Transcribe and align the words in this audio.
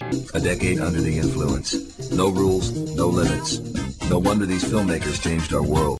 A 0.00 0.40
decade 0.40 0.80
under 0.80 1.00
the 1.00 1.18
influence. 1.18 2.10
No 2.10 2.30
rules, 2.30 2.72
no 2.96 3.08
limits. 3.08 3.58
No 4.08 4.18
wonder 4.18 4.46
these 4.46 4.64
filmmakers 4.64 5.20
changed 5.22 5.52
our 5.52 5.62
world. 5.62 5.98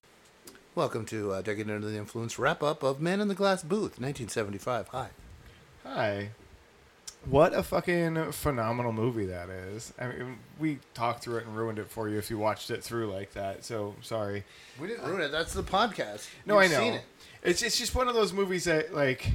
Welcome 0.74 1.04
to 1.06 1.32
uh, 1.32 1.42
Decade 1.42 1.68
Under 1.70 1.90
the 1.90 1.98
Influence 1.98 2.38
wrap 2.38 2.62
up 2.62 2.82
of 2.82 3.02
Man 3.02 3.20
in 3.20 3.28
the 3.28 3.34
Glass 3.34 3.62
Booth, 3.62 4.00
1975. 4.00 4.88
Hi. 4.88 5.08
Hi. 5.84 6.30
What 7.26 7.52
a 7.52 7.62
fucking 7.62 8.32
phenomenal 8.32 8.92
movie 8.92 9.26
that 9.26 9.50
is. 9.50 9.92
I 10.00 10.06
mean, 10.08 10.38
we 10.58 10.78
talked 10.94 11.22
through 11.22 11.36
it 11.36 11.46
and 11.46 11.54
ruined 11.54 11.78
it 11.78 11.90
for 11.90 12.08
you 12.08 12.16
if 12.16 12.30
you 12.30 12.38
watched 12.38 12.70
it 12.70 12.82
through 12.82 13.12
like 13.12 13.34
that. 13.34 13.66
So 13.66 13.94
sorry. 14.00 14.44
We 14.80 14.88
didn't 14.88 15.06
ruin 15.06 15.20
it. 15.20 15.28
That's 15.30 15.52
the 15.52 15.62
podcast. 15.62 16.26
No, 16.46 16.58
You've 16.58 16.72
I 16.72 16.74
know. 16.74 16.80
Seen 16.80 16.94
it. 16.94 17.02
It's 17.42 17.62
it's 17.62 17.78
just 17.78 17.94
one 17.94 18.08
of 18.08 18.14
those 18.14 18.32
movies 18.32 18.64
that 18.64 18.94
like. 18.94 19.32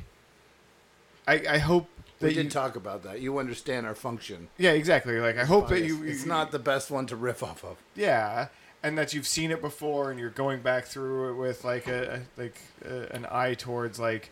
I 1.28 1.44
I 1.48 1.58
hope 1.60 1.88
that 1.88 1.95
We 2.22 2.34
did 2.34 2.46
you 2.46 2.50
talk 2.50 2.76
about 2.76 3.04
that. 3.04 3.20
You 3.22 3.38
understand 3.40 3.86
our 3.86 3.96
function. 3.96 4.48
yeah 4.58 4.72
exactly 4.72 5.20
like 5.20 5.38
I 5.38 5.46
hope 5.46 5.68
that 5.70 5.76
It's- 5.78 5.90
you 5.90 6.04
It's 6.04 6.26
not 6.26 6.52
the 6.52 6.60
best 6.60 6.90
one 6.92 7.06
to 7.08 7.16
riff 7.16 7.44
off 7.44 7.64
of. 7.64 7.78
yeah 7.96 8.48
and 8.84 8.98
that 8.98 9.14
you've 9.14 9.26
seen 9.28 9.50
it 9.52 9.62
before 9.62 10.12
and 10.12 10.20
you're 10.20 10.30
going 10.30 10.62
back 10.62 10.86
through 10.86 11.32
it 11.32 11.34
with 11.36 11.64
like 11.64 11.88
a, 11.88 12.22
like 12.38 12.56
a, 12.88 13.08
an 13.16 13.26
eye 13.32 13.56
towards 13.56 13.98
like 14.00 14.30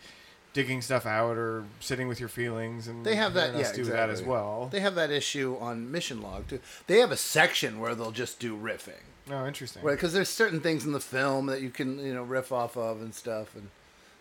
digging 0.53 0.79
stuff 0.83 1.07
out 1.07 1.35
or 1.37 1.65
sitting 1.79 2.07
with 2.07 2.19
your 2.19 2.29
feelings 2.29 2.87
and 2.87 3.03
They 3.03 3.15
have 3.15 3.33
that. 3.33 3.47
Yeah, 3.47 3.53
do 3.53 3.59
exactly. 3.59 3.83
that 3.85 4.09
as 4.11 4.21
well. 4.21 4.69
They 4.71 4.81
have 4.81 4.93
that 4.93 5.09
issue 5.09 5.57
on 5.59 5.91
Mission 5.91 6.21
Log 6.21 6.47
too. 6.47 6.59
They 6.85 6.99
have 6.99 7.11
a 7.11 7.17
section 7.17 7.79
where 7.79 7.95
they'll 7.95 8.11
just 8.11 8.39
do 8.39 8.55
riffing. 8.55 9.01
oh, 9.31 9.47
interesting. 9.47 9.81
Right, 9.81 9.93
because 9.95 10.13
there's 10.13 10.29
certain 10.29 10.61
things 10.61 10.85
in 10.85 10.91
the 10.91 10.99
film 10.99 11.47
that 11.47 11.61
you 11.61 11.71
can 11.71 11.97
you 11.97 12.13
know 12.13 12.21
riff 12.21 12.51
off 12.51 12.77
of 12.77 13.01
and 13.01 13.15
stuff, 13.15 13.55
and 13.55 13.69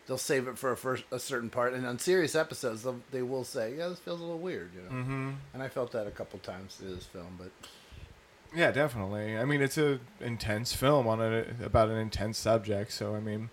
they'll 0.07 0.19
save 0.19 0.49
it 0.49 0.59
for 0.59 0.73
a 0.73 0.77
first 0.77 1.05
a 1.11 1.19
certain 1.19 1.51
part. 1.51 1.73
And 1.75 1.87
on 1.87 1.99
serious 1.99 2.35
episodes, 2.35 2.83
they'll, 2.83 3.45
say, 3.45 3.77
"Yeah, 3.77 3.89
this 3.89 3.99
feels 3.99 4.21
a 4.21 4.25
little 4.25 4.39
weird," 4.39 4.71
you 4.75 4.83
know. 4.83 5.03
Mm-hmm. 5.03 5.31
And 5.55 5.63
I 5.63 5.69
felt 5.69 5.93
that 5.93 6.07
a 6.07 6.11
couple 6.11 6.39
times 6.41 6.77
through 6.77 6.95
this 6.95 7.05
film, 7.07 7.39
but 7.39 7.51
Yeah, 8.55 8.71
definitely. 8.71 9.39
I 9.39 9.45
mean, 9.45 9.63
it's 9.63 9.79
a 9.79 9.99
intense 10.21 10.73
film 10.75 11.07
on 11.07 11.21
a 11.23 11.45
about 11.65 11.89
an 11.89 11.97
intense 11.97 12.39
subject. 12.39 12.93
So 12.93 13.15
I 13.15 13.21
mean, 13.21 13.51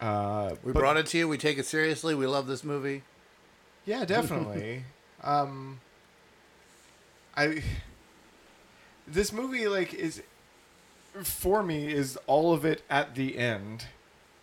uh, 0.00 0.54
we 0.62 0.72
but- 0.72 0.78
brought 0.80 0.96
it 0.96 1.06
to 1.06 1.18
you. 1.18 1.28
We 1.28 1.38
take 1.38 1.58
it 1.58 1.66
seriously. 1.66 2.14
We 2.14 2.26
love 2.26 2.46
this 2.46 2.64
movie. 2.64 3.02
Yeah, 3.84 4.04
definitely. 4.16 4.84
um, 5.22 5.80
I 7.36 7.62
this 9.06 9.32
movie 9.32 9.68
like 9.68 9.94
is 9.94 10.22
for 11.22 11.62
me 11.62 11.92
is 11.92 12.18
all 12.26 12.52
of 12.52 12.64
it 12.64 12.82
at 12.90 13.14
the 13.14 13.38
end, 13.38 13.86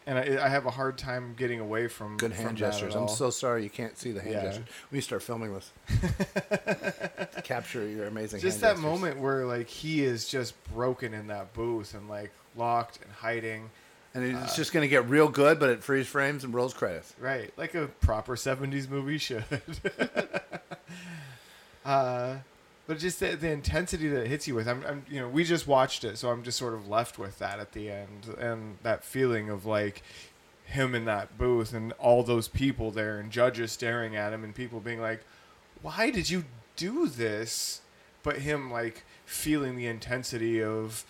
and 0.05 0.17
I, 0.17 0.45
I 0.45 0.49
have 0.49 0.65
a 0.65 0.71
hard 0.71 0.97
time 0.97 1.33
getting 1.37 1.59
away 1.59 1.87
from 1.87 2.17
Good 2.17 2.33
from 2.33 2.45
hand 2.45 2.57
at 2.61 2.71
gestures. 2.71 2.95
I'm 2.95 3.07
so 3.07 3.29
sorry 3.29 3.63
you 3.63 3.69
can't 3.69 3.97
see 3.97 4.11
the 4.11 4.21
hand 4.21 4.33
Yeah. 4.33 4.43
gestures. 4.45 4.65
We 4.91 5.01
start 5.01 5.23
filming 5.23 5.53
this. 5.53 5.71
Capture 7.43 7.87
your 7.87 8.07
amazing. 8.07 8.39
just 8.41 8.61
that 8.61 8.75
gestures. 8.75 8.83
moment 8.83 9.19
where 9.19 9.45
like 9.45 9.67
he 9.67 10.03
is 10.03 10.27
just 10.27 10.61
broken 10.73 11.13
in 11.13 11.27
that 11.27 11.53
booth 11.53 11.93
and 11.93 12.09
like 12.09 12.31
locked 12.55 12.99
and 13.03 13.11
hiding. 13.11 13.69
and 14.13 14.35
Uh, 14.35 14.39
it's 14.43 14.55
just 14.55 14.73
gonna 14.73 14.87
get 14.87 15.07
real 15.09 15.29
good, 15.29 15.59
but 15.59 15.69
it 15.69 15.83
freeze 15.83 16.07
frames 16.07 16.43
and 16.43 16.53
rolls 16.53 16.73
credits. 16.73 17.13
Right, 17.19 17.51
like 17.57 17.73
a 17.75 17.87
proper 17.87 18.35
'70s 18.35 18.89
movie 18.89 19.17
should. 19.17 19.45
uh, 21.85 22.37
but 22.85 22.99
just 22.99 23.19
the, 23.19 23.35
the 23.35 23.49
intensity 23.49 24.07
that 24.09 24.21
it 24.23 24.27
hits 24.27 24.47
you 24.47 24.55
with. 24.55 24.67
I'm, 24.67 24.83
I'm, 24.85 25.05
you 25.09 25.19
know, 25.19 25.29
we 25.29 25.43
just 25.43 25.67
watched 25.67 26.03
it, 26.03 26.17
so 26.17 26.29
I'm 26.29 26.43
just 26.43 26.57
sort 26.57 26.73
of 26.73 26.87
left 26.87 27.17
with 27.17 27.39
that 27.39 27.59
at 27.59 27.71
the 27.71 27.89
end, 27.89 28.35
and 28.37 28.77
that 28.83 29.03
feeling 29.03 29.49
of 29.49 29.65
like 29.65 30.03
him 30.65 30.95
in 30.95 31.05
that 31.05 31.37
booth 31.37 31.73
and 31.73 31.93
all 31.93 32.23
those 32.23 32.47
people 32.47 32.91
there, 32.91 33.19
and 33.19 33.31
judges 33.31 33.71
staring 33.71 34.15
at 34.15 34.33
him, 34.33 34.43
and 34.43 34.53
people 34.53 34.79
being 34.79 35.01
like, 35.01 35.23
"Why 35.81 36.09
did 36.09 36.29
you 36.29 36.45
do 36.75 37.07
this?" 37.07 37.81
But 38.21 38.37
him 38.39 38.71
like 38.71 39.03
feeling 39.25 39.75
the 39.75 39.87
intensity 39.87 40.63
of 40.63 41.05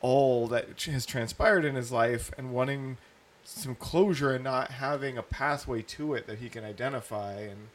all 0.00 0.46
that 0.48 0.82
has 0.82 1.06
transpired 1.06 1.64
in 1.64 1.74
his 1.74 1.90
life 1.90 2.30
and 2.36 2.52
wanting 2.52 2.98
some 3.42 3.74
closure 3.74 4.34
and 4.34 4.44
not 4.44 4.72
having 4.72 5.16
a 5.16 5.22
pathway 5.22 5.80
to 5.80 6.14
it 6.14 6.26
that 6.26 6.38
he 6.38 6.48
can 6.50 6.64
identify 6.64 7.40
and 7.40 7.68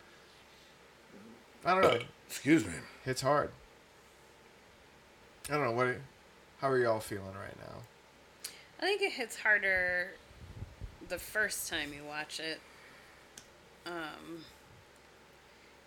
I 1.66 1.74
don't 1.74 1.82
know. 1.84 2.00
Excuse 2.28 2.66
me. 2.66 2.74
Hits 3.06 3.22
hard. 3.22 3.52
I 5.50 5.54
don't 5.56 5.64
know 5.66 5.72
what. 5.72 5.96
How 6.62 6.70
are 6.70 6.78
y'all 6.78 7.00
feeling 7.00 7.26
right 7.26 7.58
now? 7.58 7.76
I 8.80 8.86
think 8.86 9.02
it 9.02 9.14
hits 9.14 9.38
harder 9.38 10.12
the 11.08 11.18
first 11.18 11.70
time 11.70 11.92
you 11.94 12.04
watch 12.08 12.40
it. 12.40 12.60
Um, 13.86 14.44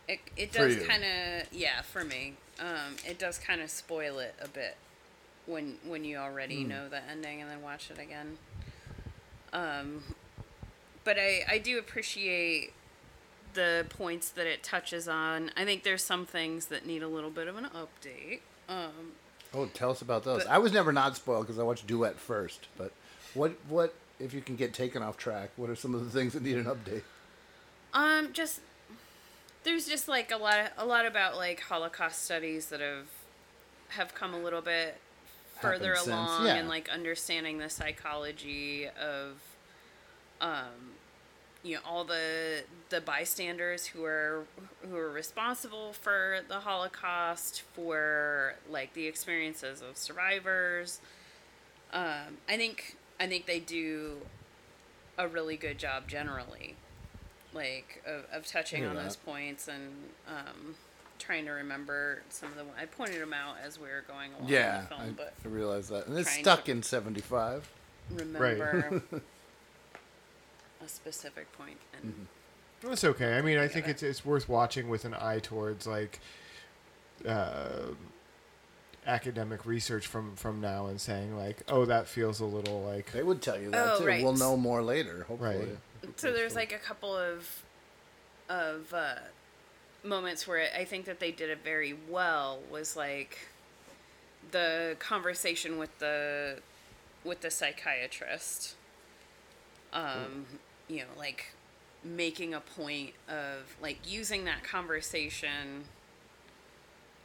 it 0.09 0.21
it 0.37 0.53
does 0.53 0.77
kind 0.77 1.05
of 1.05 1.53
yeah 1.53 1.83
for 1.83 2.04
me. 2.04 2.34
Um, 2.59 2.97
it 3.06 3.19
does 3.19 3.39
kind 3.39 3.60
of 3.60 3.71
spoil 3.71 4.19
it 4.19 4.34
a 4.43 4.49
bit 4.49 4.77
when 5.47 5.78
when 5.87 6.04
you 6.04 6.16
already 6.16 6.62
Hmm. 6.62 6.69
know 6.71 6.89
the 6.89 7.03
ending 7.09 7.41
and 7.41 7.50
then 7.50 7.62
watch 7.62 7.91
it 7.91 7.99
again. 7.99 8.39
Um, 9.53 10.03
but 11.04 11.19
I 11.19 11.44
I 11.49 11.59
do 11.59 11.78
appreciate 11.78 12.72
the 13.54 13.86
points 13.88 14.30
that 14.30 14.46
it 14.46 14.62
touches 14.62 15.08
on. 15.08 15.50
I 15.56 15.64
think 15.64 15.82
there's 15.82 16.04
some 16.04 16.26
things 16.26 16.66
that 16.66 16.86
need 16.86 17.02
a 17.02 17.08
little 17.08 17.30
bit 17.30 17.48
of 17.48 17.56
an 17.56 17.66
update. 17.66 18.40
Um, 18.68 19.12
Oh, 19.54 19.66
tell 19.66 19.90
us 19.90 20.00
about 20.00 20.24
those. 20.24 20.44
But- 20.44 20.52
I 20.52 20.58
was 20.58 20.72
never 20.72 20.92
not 20.92 21.16
spoiled 21.16 21.46
because 21.46 21.58
I 21.58 21.62
watched 21.62 21.86
Duet 21.86 22.18
first. 22.18 22.68
But 22.78 22.92
what 23.34 23.52
what 23.68 23.94
if 24.18 24.32
you 24.32 24.41
can 24.41 24.56
get 24.56 24.72
taken 24.72 25.02
off 25.02 25.16
track? 25.16 25.50
What 25.56 25.68
are 25.68 25.76
some 25.76 25.94
of 25.94 26.04
the 26.04 26.10
things 26.10 26.32
that 26.32 26.42
need 26.42 26.56
an 26.56 26.64
update? 26.64 27.02
Um, 27.92 28.32
just 28.32 28.60
there's 29.64 29.86
just 29.86 30.08
like 30.08 30.30
a 30.30 30.36
lot 30.36 30.58
of 30.58 30.68
a 30.78 30.86
lot 30.86 31.06
about 31.06 31.36
like 31.36 31.60
Holocaust 31.60 32.24
studies 32.24 32.66
that 32.68 32.80
have 32.80 33.08
have 33.91 34.14
come 34.14 34.32
a 34.32 34.38
little 34.38 34.62
bit 34.62 34.98
further 35.60 35.92
along 35.92 36.46
yeah. 36.46 36.54
and 36.54 36.68
like 36.68 36.88
understanding 36.88 37.58
the 37.58 37.68
psychology 37.68 38.88
of 38.88 39.36
um 40.41 40.96
you 41.62 41.76
know 41.76 41.80
all 41.86 42.04
the 42.04 42.62
the 42.90 43.00
bystanders 43.00 43.86
who 43.86 44.04
are 44.04 44.44
who 44.88 44.96
are 44.96 45.10
responsible 45.10 45.92
for 45.92 46.40
the 46.48 46.60
Holocaust 46.60 47.62
for 47.74 48.54
like 48.68 48.94
the 48.94 49.06
experiences 49.06 49.80
of 49.80 49.97
survivors 49.97 51.00
um 51.92 52.38
I 52.48 52.56
think 52.56 52.97
I 53.20 53.26
think 53.26 53.47
they 53.47 53.60
do 53.60 54.18
a 55.18 55.28
really 55.28 55.56
good 55.56 55.78
job 55.78 56.09
generally 56.09 56.74
like 57.54 58.03
of, 58.06 58.24
of 58.32 58.47
touching 58.47 58.84
on 58.84 58.97
that. 58.97 59.04
those 59.04 59.16
points 59.16 59.68
and 59.68 59.92
um, 60.26 60.74
trying 61.18 61.44
to 61.44 61.50
remember 61.53 62.22
some 62.30 62.48
of 62.50 62.56
the 62.56 62.65
I 62.80 62.86
pointed 62.86 63.20
them 63.20 63.32
out 63.32 63.56
as 63.65 63.78
we 63.78 63.86
were 63.88 64.04
going 64.06 64.32
along 64.34 64.48
Yeah, 64.48 64.76
in 64.76 64.82
the 64.82 64.88
film, 64.88 65.00
I, 65.03 65.10
but 65.10 65.34
I 65.44 65.48
realized 65.48 65.91
that, 65.91 66.06
and 66.06 66.18
it's 66.18 66.30
stuck 66.30 66.68
in 66.68 66.82
'75. 66.82 67.68
remember 68.10 69.03
a 70.84 70.88
specific 70.88 71.50
point 71.52 71.78
and 71.96 72.26
It's 72.84 73.04
okay. 73.04 73.36
I 73.38 73.42
mean, 73.42 73.58
I 73.58 73.68
think 73.68 73.88
it's 73.88 74.02
it's 74.02 74.24
worth 74.24 74.48
watching 74.48 74.88
with 74.88 75.04
an 75.04 75.14
eye 75.14 75.38
towards 75.40 75.86
like 75.86 76.20
uh, 77.26 77.92
academic 79.06 79.64
research 79.66 80.06
from 80.06 80.34
from 80.36 80.60
now 80.60 80.86
and 80.86 81.00
saying 81.00 81.36
like, 81.36 81.62
oh, 81.68 81.84
that 81.84 82.06
feels 82.08 82.40
a 82.40 82.44
little 82.44 82.82
like 82.82 83.12
They 83.12 83.22
would 83.22 83.40
tell 83.42 83.60
you 83.60 83.70
that 83.70 83.94
Oh, 83.94 83.98
too. 84.00 84.06
right. 84.06 84.22
We'll 84.22 84.34
know 84.34 84.56
more 84.56 84.82
later, 84.82 85.24
hopefully. 85.28 85.56
Right. 86.02 86.18
so 86.18 86.32
there's 86.32 86.54
like 86.54 86.72
a 86.72 86.78
couple 86.78 87.16
of 87.16 87.62
of 88.48 88.92
uh, 88.92 89.14
moments 90.04 90.46
where 90.48 90.66
I 90.76 90.84
think 90.84 91.04
that 91.06 91.20
they 91.20 91.30
did 91.30 91.48
it 91.50 91.60
very 91.64 91.94
well 92.08 92.58
was 92.70 92.96
like 92.96 93.38
the 94.50 94.96
conversation 94.98 95.78
with 95.78 95.96
the 96.00 96.58
with 97.24 97.40
the 97.40 97.50
psychiatrist 97.50 98.74
um 99.92 100.44
you 100.92 101.00
know 101.00 101.10
like 101.18 101.53
making 102.04 102.53
a 102.54 102.60
point 102.60 103.10
of 103.28 103.77
like 103.80 103.98
using 104.10 104.44
that 104.44 104.62
conversation 104.65 105.84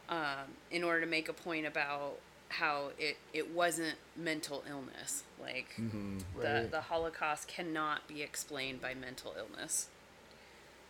um 0.08 0.46
in 0.70 0.82
order 0.84 1.00
to 1.00 1.06
make 1.06 1.28
a 1.28 1.32
point 1.32 1.66
about 1.66 2.18
how 2.50 2.90
it 2.98 3.18
it 3.32 3.50
wasn't 3.52 3.96
mental 4.16 4.62
illness 4.68 5.24
like 5.40 5.74
Mhm. 5.78 6.22
the 6.40 6.68
the 6.70 6.80
holocaust 6.82 7.46
cannot 7.46 8.06
be 8.08 8.22
explained 8.22 8.80
by 8.80 8.94
mental 8.94 9.34
illness 9.36 9.88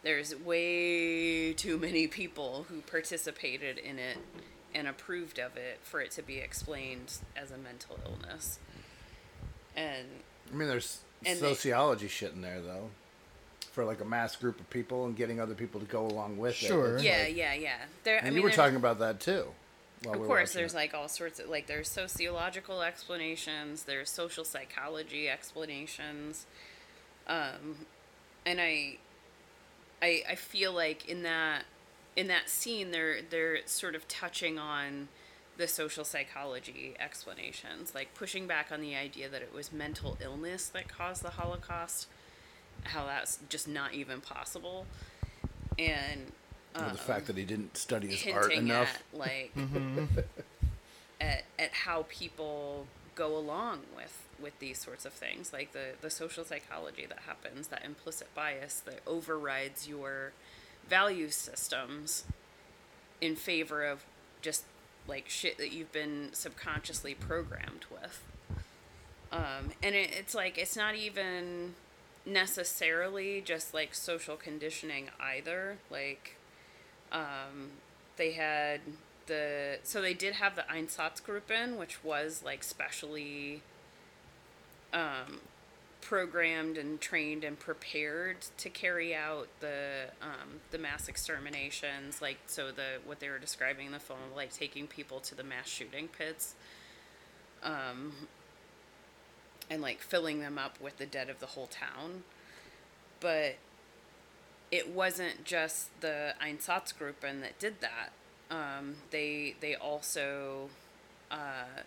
there's 0.03 0.35
way 0.37 1.53
too 1.53 1.77
many 1.79 2.07
people 2.07 2.67
who 2.69 2.81
participated 2.83 3.79
in 3.79 3.99
it 3.99 4.19
and 4.73 4.87
approved 4.87 5.41
of 5.41 5.57
it 5.57 5.81
for 5.83 6.01
it 6.01 6.13
to 6.13 6.23
be 6.23 6.37
explained 6.39 7.15
as 7.35 7.51
a 7.51 7.59
mental 7.59 7.99
illness. 8.05 8.61
And 9.75 10.07
I 10.53 10.55
mean, 10.55 10.69
there's 10.69 11.01
And 11.27 11.39
they- 11.41 11.55
sociology 11.55 12.09
shit 12.09 12.33
in 12.33 12.43
there 12.43 12.61
though, 12.61 12.91
for 13.73 13.85
like 13.85 14.01
a 14.01 14.05
mass 14.05 14.37
group 14.37 14.59
of 14.61 14.69
people 14.71 15.07
and 15.07 15.17
getting 15.17 15.41
other 15.41 15.55
people 15.55 15.81
to 15.81 15.87
go 15.87 16.07
along 16.07 16.39
with 16.39 16.55
Sure. 16.55 16.93
it. 16.93 16.95
It's 16.97 17.05
yeah, 17.05 17.23
like- 17.25 17.37
yeah, 17.37 17.55
yeah. 17.55 17.77
There, 18.05 18.19
And 18.19 18.29
I 18.29 18.31
you 18.31 18.43
were 18.43 18.51
talking 18.51 18.77
about 18.77 18.99
that 19.01 19.21
too. 19.21 19.53
of 20.07 20.19
we 20.21 20.27
course, 20.27 20.53
there's 20.53 20.75
it. 20.75 20.77
like 20.77 20.95
all 20.95 21.09
sorts 21.09 21.41
of 21.41 21.49
like 21.49 21.67
there's 21.67 21.89
sociological 21.91 22.83
explanations, 22.83 23.83
there's 23.85 24.11
social 24.11 24.45
psychology 24.45 25.29
explanations, 25.29 26.47
um, 27.27 27.87
and 28.47 28.61
I, 28.61 28.99
I, 30.01 30.23
I 30.31 30.35
feel 30.37 30.73
like 30.73 31.09
in 31.09 31.23
that 31.25 31.65
in 32.17 32.29
that 32.29 32.49
scene 32.49 32.91
they're 32.93 33.21
they're 33.23 33.59
sort 33.67 33.95
of 33.95 34.07
touching 34.09 34.59
on 34.59 35.09
the 35.59 35.69
social 35.69 36.05
psychology 36.05 36.95
explanations, 36.99 37.95
like 37.95 38.15
pushing 38.15 38.47
back 38.47 38.69
on 38.73 38.81
the 38.81 38.95
idea 38.97 39.29
that 39.29 39.43
it 39.43 39.53
was 39.53 39.73
mental 39.73 40.17
illness 40.23 40.69
that 40.69 40.89
caused 40.89 41.23
the 41.23 41.31
Holocaust, 41.31 42.07
how 42.85 43.05
that's 43.07 43.39
just 43.51 43.69
not 43.69 43.93
even 43.93 44.21
possible, 44.23 44.87
and 45.79 46.33
Or 46.77 46.85
um, 46.85 46.93
the 46.93 46.99
fact 46.99 47.27
that 47.27 47.37
he 47.37 47.45
didn't 47.45 47.77
study 47.77 48.07
his 48.09 48.33
art 48.33 48.53
enough. 48.53 49.03
at 49.13 49.19
like 49.19 49.53
Mhm. 49.57 50.09
at, 51.21 51.45
at 51.59 51.73
how 51.73 52.07
people 52.09 52.87
go 53.15 53.37
along 53.37 53.81
with 53.97 54.25
with 54.41 54.57
these 54.61 54.79
sorts 54.79 55.05
of 55.05 55.13
things 55.13 55.53
like 55.53 55.73
the 55.73 55.95
the 56.01 56.09
social 56.11 56.45
psychology 56.45 57.05
that 57.05 57.19
happens 57.27 57.67
that 57.69 57.85
implicit 57.85 58.33
bias 58.37 58.79
that 58.87 59.01
overrides 59.09 59.89
your 59.89 60.31
value 60.89 61.29
systems 61.29 62.23
in 63.21 63.35
favor 63.35 63.85
of 63.85 64.05
just 64.41 64.63
like 65.09 65.29
shit 65.29 65.59
that 65.59 65.73
you've 65.73 65.93
been 65.93 66.29
subconsciously 66.33 67.15
programmed 67.15 67.87
with. 67.91 68.23
Um, 69.33 69.73
and 69.83 69.95
it, 69.95 70.11
it's 70.13 70.35
like 70.35 70.59
it's 70.59 70.77
not 70.77 70.95
even 70.95 71.75
necessarily 72.25 73.41
just 73.41 73.75
like 73.75 73.95
social 73.95 74.37
conditioning 74.37 75.09
either. 75.21 75.79
Like 75.91 76.37
um, 77.11 77.71
they 78.17 78.33
had 78.33 78.81
the 79.27 79.79
so 79.83 80.01
they 80.01 80.15
did 80.15 80.35
have 80.35 80.57
the 80.57 80.63
Einsatzgruppen, 80.63 81.77
which 81.77 82.05
was 82.05 82.43
like 82.45 82.63
specially 82.63 83.63
um, 84.93 85.41
programmed 86.01 86.79
and 86.79 87.01
trained 87.01 87.45
and 87.45 87.59
prepared 87.59 88.37
to 88.57 88.71
carry 88.71 89.15
out 89.15 89.49
the 89.61 90.11
um, 90.23 90.61
the 90.71 90.79
mass 90.79 91.09
exterminations. 91.09 92.23
Like 92.23 92.39
so, 92.47 92.71
the 92.71 93.01
what 93.05 93.21
they 93.21 93.29
were 93.29 93.39
describing 93.39 93.87
in 93.87 93.93
the 93.93 93.99
film, 93.99 94.19
like 94.35 94.53
taking 94.53 94.87
people 94.87 95.21
to 95.21 95.35
the 95.35 95.45
mass 95.45 95.69
shooting 95.69 96.09
pits, 96.09 96.55
um, 97.63 98.13
and 99.71 99.83
like 99.83 100.01
filling 100.01 100.41
them 100.41 100.59
up 100.59 100.81
with 100.81 100.99
the 100.99 101.07
dead 101.07 101.29
of 101.29 101.41
the 101.41 101.47
whole 101.47 101.67
town. 101.67 102.25
But 103.21 103.57
it 104.71 104.91
wasn't 104.91 105.45
just 105.45 106.01
the 106.01 106.35
Einsatzgruppen 106.43 107.41
that 107.41 107.59
did 107.59 107.81
that. 107.81 108.13
Um, 108.51 108.97
they 109.11 109.57
they 109.61 109.75
also 109.75 110.71
uh, 111.31 111.83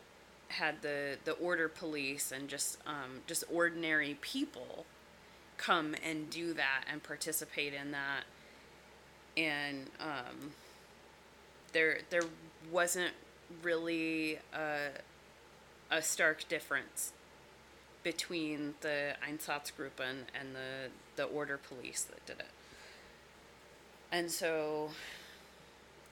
had 0.52 0.82
the 0.82 1.18
the 1.26 1.34
order 1.34 1.68
police 1.68 2.32
and 2.32 2.48
just 2.48 2.78
um, 2.86 3.22
just 3.28 3.44
ordinary 3.52 4.18
people 4.22 4.86
come 5.58 5.96
and 6.04 6.30
do 6.30 6.54
that 6.54 6.86
and 6.92 7.04
participate 7.04 7.74
in 7.74 7.92
that. 7.92 8.24
And 9.38 9.88
um, 10.00 10.52
there 11.74 12.00
there 12.10 12.24
wasn't 12.72 13.14
really 13.64 14.40
a, 14.54 14.90
a 15.90 16.02
stark 16.02 16.48
difference 16.48 17.14
between 18.04 18.74
the 18.82 19.16
Einsatzgruppen 19.28 20.26
and 20.40 20.56
the 20.56 20.90
the 21.16 21.24
order 21.24 21.58
police 21.58 22.04
that 22.04 22.26
did 22.26 22.40
it. 22.40 22.52
And 24.12 24.32
so 24.32 24.90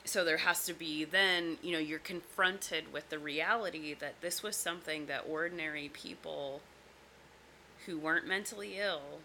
so 0.05 0.23
there 0.23 0.37
has 0.37 0.65
to 0.65 0.73
be 0.73 1.05
then, 1.05 1.57
you 1.61 1.71
know, 1.71 1.79
you're 1.79 1.99
confronted 1.99 2.91
with 2.91 3.09
the 3.09 3.19
reality 3.19 3.93
that 3.93 4.21
this 4.21 4.41
was 4.41 4.55
something 4.55 5.05
that 5.05 5.25
ordinary 5.27 5.89
people 5.89 6.61
who 7.85 7.97
weren't 7.97 8.27
mentally 8.27 8.77
ill 8.79 9.19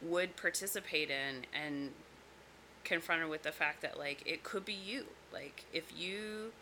would 0.00 0.36
participate 0.36 1.10
in 1.10 1.46
and 1.54 1.90
confronted 2.84 3.28
with 3.28 3.42
the 3.42 3.52
fact 3.52 3.82
that 3.82 3.98
like 3.98 4.22
it 4.26 4.42
could 4.42 4.64
be 4.64 4.72
you. 4.72 5.06
Like 5.32 5.64
if 5.72 5.92
you 5.96 6.52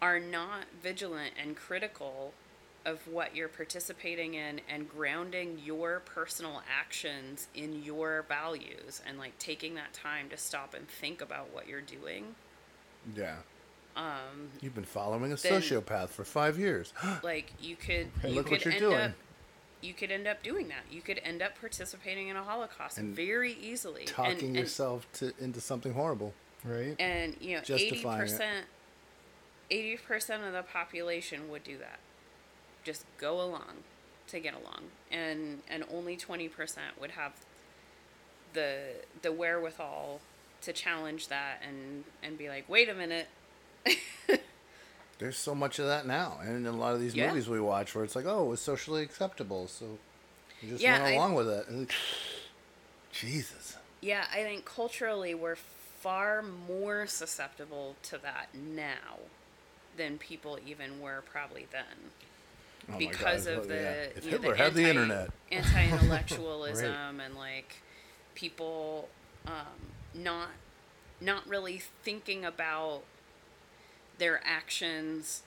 are 0.00 0.18
not 0.18 0.64
vigilant 0.82 1.34
and 1.40 1.56
critical 1.56 2.32
of 2.84 3.06
what 3.06 3.36
you're 3.36 3.48
participating 3.48 4.34
in 4.34 4.60
and 4.68 4.88
grounding 4.88 5.60
your 5.64 6.00
personal 6.00 6.62
actions 6.80 7.46
in 7.54 7.82
your 7.82 8.24
values 8.28 9.00
and 9.06 9.18
like 9.18 9.38
taking 9.38 9.74
that 9.76 9.92
time 9.92 10.28
to 10.28 10.36
stop 10.36 10.74
and 10.74 10.88
think 10.88 11.20
about 11.20 11.52
what 11.54 11.68
you're 11.68 11.80
doing 11.80 12.34
Yeah. 13.16 13.36
um 13.96 14.50
You've 14.60 14.74
been 14.74 14.84
following 14.84 15.32
a 15.32 15.36
Then- 15.36 15.60
sociopath 15.62 16.08
for 16.08 16.24
five 16.24 16.58
years. 16.58 16.92
like 17.22 17.52
you 17.60 17.76
could 17.76 18.08
you 18.24 18.30
Look 18.30 18.46
could 18.46 18.52
what 18.52 18.64
you're 18.64 18.74
end 18.74 18.80
doing. 18.80 19.00
up 19.00 19.12
you 19.80 19.94
could 19.94 20.10
end 20.10 20.26
up 20.26 20.42
doing 20.42 20.68
that 20.68 20.84
you 20.90 21.02
could 21.02 21.20
end 21.24 21.40
up 21.42 21.58
participating 21.60 22.28
in 22.28 22.36
a 22.36 22.42
holocaust 22.42 22.98
And 22.98 23.14
very 23.14 23.52
easily 23.52 24.04
Talking 24.06 24.32
and, 24.32 24.42
and, 24.42 24.56
yourself 24.56 25.06
to 25.14 25.32
into 25.40 25.60
something 25.60 25.92
horrible. 25.94 26.34
Right. 26.64 26.94
and 27.00 27.36
you 27.40 27.56
know 27.56 27.62
eighty 27.68 28.02
percent, 28.02 28.66
80 29.70 29.96
percent 29.98 30.42
of 30.44 30.52
the 30.52 30.62
population 30.62 31.48
would 31.48 31.64
do 31.64 31.78
that 31.78 31.98
just 32.84 33.04
go 33.18 33.40
along 33.40 33.82
to 34.28 34.40
get 34.40 34.54
along 34.54 34.82
and 35.10 35.60
and 35.68 35.84
only 35.92 36.16
20 36.16 36.48
percent 36.48 36.98
would 37.00 37.10
have 37.12 37.32
the 38.54 38.78
the 39.22 39.30
wherewithal 39.32 40.20
to 40.62 40.72
challenge 40.72 41.28
that 41.28 41.60
and 41.66 42.04
and 42.22 42.38
be 42.38 42.48
like 42.48 42.68
wait 42.68 42.88
a 42.88 42.94
minute 42.94 43.28
There's 45.18 45.36
so 45.38 45.54
much 45.54 45.78
of 45.78 45.86
that 45.86 46.04
now, 46.04 46.38
and 46.42 46.56
in 46.56 46.66
a 46.66 46.72
lot 46.76 46.94
of 46.94 47.00
these 47.00 47.14
Yeah. 47.14 47.28
movies 47.28 47.48
we 47.48 47.60
watch, 47.60 47.94
where 47.94 48.02
it's 48.02 48.16
like, 48.16 48.24
oh, 48.26 48.52
it's 48.52 48.62
socially 48.62 49.04
acceptable, 49.04 49.68
so 49.68 49.98
you 50.60 50.70
just 50.70 50.82
Yeah, 50.82 50.94
went 50.94 51.04
I- 51.04 51.12
along 51.12 51.34
with 51.34 51.48
it. 51.48 51.68
And 51.68 51.88
Jesus. 53.12 53.76
yeah 54.00 54.24
i 54.32 54.42
think 54.42 54.64
culturally 54.64 55.34
we're 55.34 55.54
far 56.00 56.42
more 56.42 57.06
susceptible 57.06 57.94
to 58.02 58.18
that 58.18 58.48
now 58.54 59.18
than 59.96 60.18
people 60.18 60.58
even 60.66 61.00
were 61.00 61.22
probably 61.30 61.66
then 61.70 62.10
Oh 62.94 62.98
because 62.98 63.46
God, 63.46 63.54
of 63.54 63.68
the, 63.68 63.74
yeah. 63.74 63.90
If 64.16 64.24
you 64.24 64.30
know, 64.32 64.38
Hitler 64.38 64.54
the 64.54 64.62
had 64.62 64.74
the 64.74 64.80
anti- 64.80 64.90
internet. 64.90 65.30
anti-intellectualism 65.52 67.20
and 67.20 67.34
like 67.36 67.82
people 68.34 69.08
um, 69.46 69.90
not 70.14 70.48
not 71.20 71.46
really 71.48 71.80
thinking 72.02 72.44
about 72.44 73.02
their 74.18 74.40
actions 74.44 75.42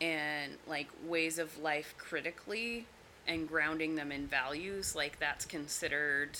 and 0.00 0.52
like 0.66 0.88
ways 1.04 1.38
of 1.38 1.58
life 1.58 1.94
critically 1.98 2.86
and 3.26 3.48
grounding 3.48 3.96
them 3.96 4.12
in 4.12 4.26
values 4.26 4.94
like 4.94 5.18
that's 5.18 5.44
considered 5.44 6.38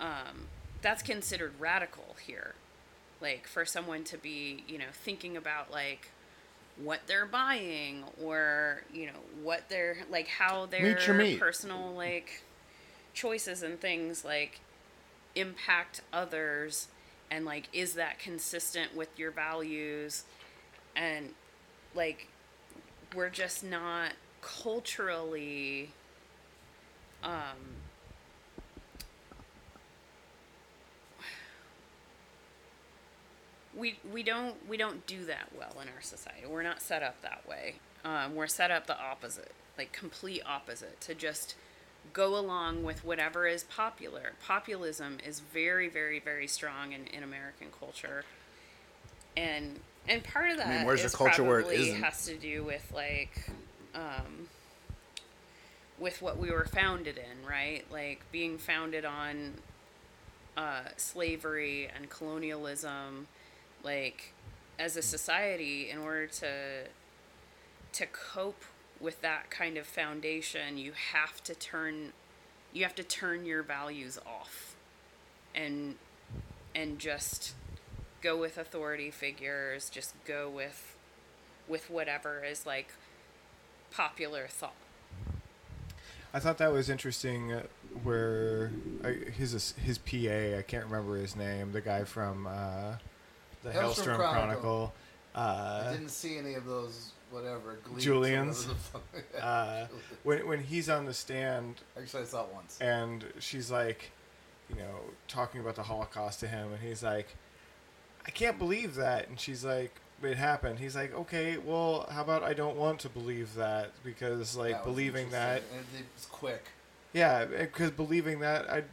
um, 0.00 0.48
that's 0.82 1.02
considered 1.02 1.52
radical 1.58 2.16
here 2.24 2.54
like 3.20 3.46
for 3.46 3.64
someone 3.64 4.04
to 4.04 4.16
be 4.16 4.64
you 4.68 4.78
know 4.78 4.84
thinking 4.92 5.36
about 5.36 5.70
like 5.70 6.10
what 6.82 7.00
they're 7.06 7.26
buying 7.26 8.04
or 8.22 8.82
you 8.92 9.06
know 9.06 9.20
what 9.42 9.68
they're 9.68 9.96
like 10.10 10.28
how 10.28 10.66
their 10.66 10.96
Meet 10.96 11.16
meat. 11.16 11.40
personal 11.40 11.92
like 11.94 12.42
choices 13.14 13.62
and 13.62 13.80
things 13.80 14.24
like 14.24 14.60
impact 15.34 16.02
others 16.12 16.88
and 17.30 17.44
like 17.44 17.68
is 17.72 17.94
that 17.94 18.18
consistent 18.18 18.94
with 18.94 19.08
your 19.18 19.30
values 19.30 20.24
and 20.94 21.30
like 21.94 22.28
we're 23.14 23.30
just 23.30 23.64
not 23.64 24.12
culturally 24.42 25.90
um 27.22 27.56
we 33.76 33.98
we 34.12 34.22
don't 34.22 34.54
we 34.68 34.76
don't 34.76 35.06
do 35.06 35.24
that 35.26 35.48
well 35.56 35.74
in 35.82 35.88
our 35.88 36.00
society. 36.00 36.46
We're 36.48 36.62
not 36.62 36.80
set 36.80 37.02
up 37.02 37.20
that 37.22 37.46
way. 37.48 37.76
Um, 38.04 38.34
we're 38.34 38.46
set 38.46 38.70
up 38.70 38.86
the 38.86 38.98
opposite, 38.98 39.52
like 39.76 39.92
complete 39.92 40.42
opposite, 40.46 41.00
to 41.02 41.14
just 41.14 41.54
go 42.12 42.38
along 42.38 42.84
with 42.84 43.04
whatever 43.04 43.46
is 43.46 43.64
popular. 43.64 44.32
Populism 44.44 45.18
is 45.26 45.40
very, 45.40 45.88
very, 45.88 46.20
very 46.20 46.46
strong 46.46 46.92
in, 46.92 47.06
in 47.08 47.22
American 47.22 47.68
culture, 47.78 48.24
and 49.36 49.80
and 50.08 50.22
part 50.24 50.50
of 50.50 50.58
that 50.58 50.66
I 50.68 50.76
mean, 50.78 50.86
where's 50.86 51.00
the 51.00 51.06
is 51.06 51.14
culture 51.14 51.44
where 51.44 51.60
it 51.60 51.70
isn't? 51.70 52.02
has 52.02 52.26
to 52.26 52.36
do 52.36 52.64
with 52.64 52.90
like 52.94 53.48
um, 53.94 54.48
with 55.98 56.22
what 56.22 56.38
we 56.38 56.50
were 56.50 56.64
founded 56.66 57.18
in, 57.18 57.46
right? 57.46 57.84
Like 57.90 58.20
being 58.30 58.58
founded 58.58 59.04
on 59.04 59.54
uh, 60.56 60.82
slavery 60.96 61.88
and 61.94 62.08
colonialism, 62.08 63.26
like 63.86 64.34
as 64.78 64.96
a 64.96 65.02
society, 65.02 65.88
in 65.88 65.98
order 65.98 66.26
to 66.26 66.48
to 67.92 68.06
cope 68.06 68.64
with 69.00 69.22
that 69.22 69.48
kind 69.50 69.78
of 69.78 69.86
foundation, 69.86 70.76
you 70.76 70.92
have 71.12 71.42
to 71.44 71.54
turn 71.54 72.12
you 72.74 72.82
have 72.82 72.94
to 72.96 73.04
turn 73.04 73.46
your 73.46 73.62
values 73.62 74.18
off 74.26 74.76
and 75.54 75.94
and 76.74 76.98
just 76.98 77.54
go 78.20 78.36
with 78.36 78.58
authority 78.58 79.10
figures, 79.10 79.88
just 79.88 80.14
go 80.26 80.50
with 80.50 80.96
with 81.68 81.88
whatever 81.88 82.44
is 82.44 82.66
like 82.66 82.92
popular 83.90 84.46
thought. 84.46 84.74
I 86.34 86.38
thought 86.40 86.58
that 86.58 86.72
was 86.72 86.90
interesting. 86.90 87.52
uh, 87.52 87.62
Where 88.02 88.72
I, 89.02 89.12
his 89.30 89.74
his 89.82 89.98
PA, 89.98 90.58
I 90.58 90.64
can't 90.66 90.84
remember 90.84 91.16
his 91.16 91.34
name, 91.34 91.72
the 91.72 91.80
guy 91.80 92.04
from 92.04 92.46
uh, 92.46 92.96
the 93.72 93.78
Hellstrom 93.78 94.16
Chronicle. 94.16 94.32
Chronicle. 94.32 94.92
Uh, 95.34 95.84
I 95.88 95.92
didn't 95.92 96.08
see 96.10 96.38
any 96.38 96.54
of 96.54 96.64
those 96.66 97.12
whatever 97.30 97.78
Gleeks 97.86 97.96
or 97.98 98.00
Julian's. 98.00 98.66
whatever 98.66 98.74
the 99.22 99.32
fuck- 99.32 99.42
uh, 99.44 99.86
when 100.22 100.46
when 100.46 100.62
he's 100.62 100.88
on 100.88 101.04
the 101.04 101.14
stand, 101.14 101.76
Actually, 101.98 102.22
I 102.22 102.26
saw 102.26 102.42
it 102.44 102.48
once. 102.54 102.78
and 102.80 103.24
she's 103.38 103.70
like, 103.70 104.10
you 104.70 104.76
know, 104.76 105.00
talking 105.28 105.60
about 105.60 105.76
the 105.76 105.82
Holocaust 105.82 106.40
to 106.40 106.48
him, 106.48 106.72
and 106.72 106.80
he's 106.80 107.02
like, 107.02 107.36
I 108.26 108.30
can't 108.30 108.58
believe 108.58 108.94
that, 108.94 109.28
and 109.28 109.38
she's 109.38 109.64
like, 109.64 109.94
it 110.22 110.36
happened. 110.38 110.78
He's 110.78 110.96
like, 110.96 111.14
okay, 111.14 111.58
well, 111.58 112.08
how 112.10 112.22
about 112.22 112.42
I 112.42 112.54
don't 112.54 112.76
want 112.76 113.00
to 113.00 113.08
believe 113.10 113.54
that 113.56 113.90
because 114.04 114.56
like 114.56 114.72
That 114.72 114.86
was 114.86 114.94
believing 114.94 115.30
that, 115.30 115.56
interesting. 115.62 115.78
And 115.96 116.00
it 116.00 116.06
was 116.16 116.26
quick. 116.26 116.64
yeah, 117.12 117.44
because 117.44 117.90
believing 117.90 118.40
that 118.40 118.70
I 118.70 118.84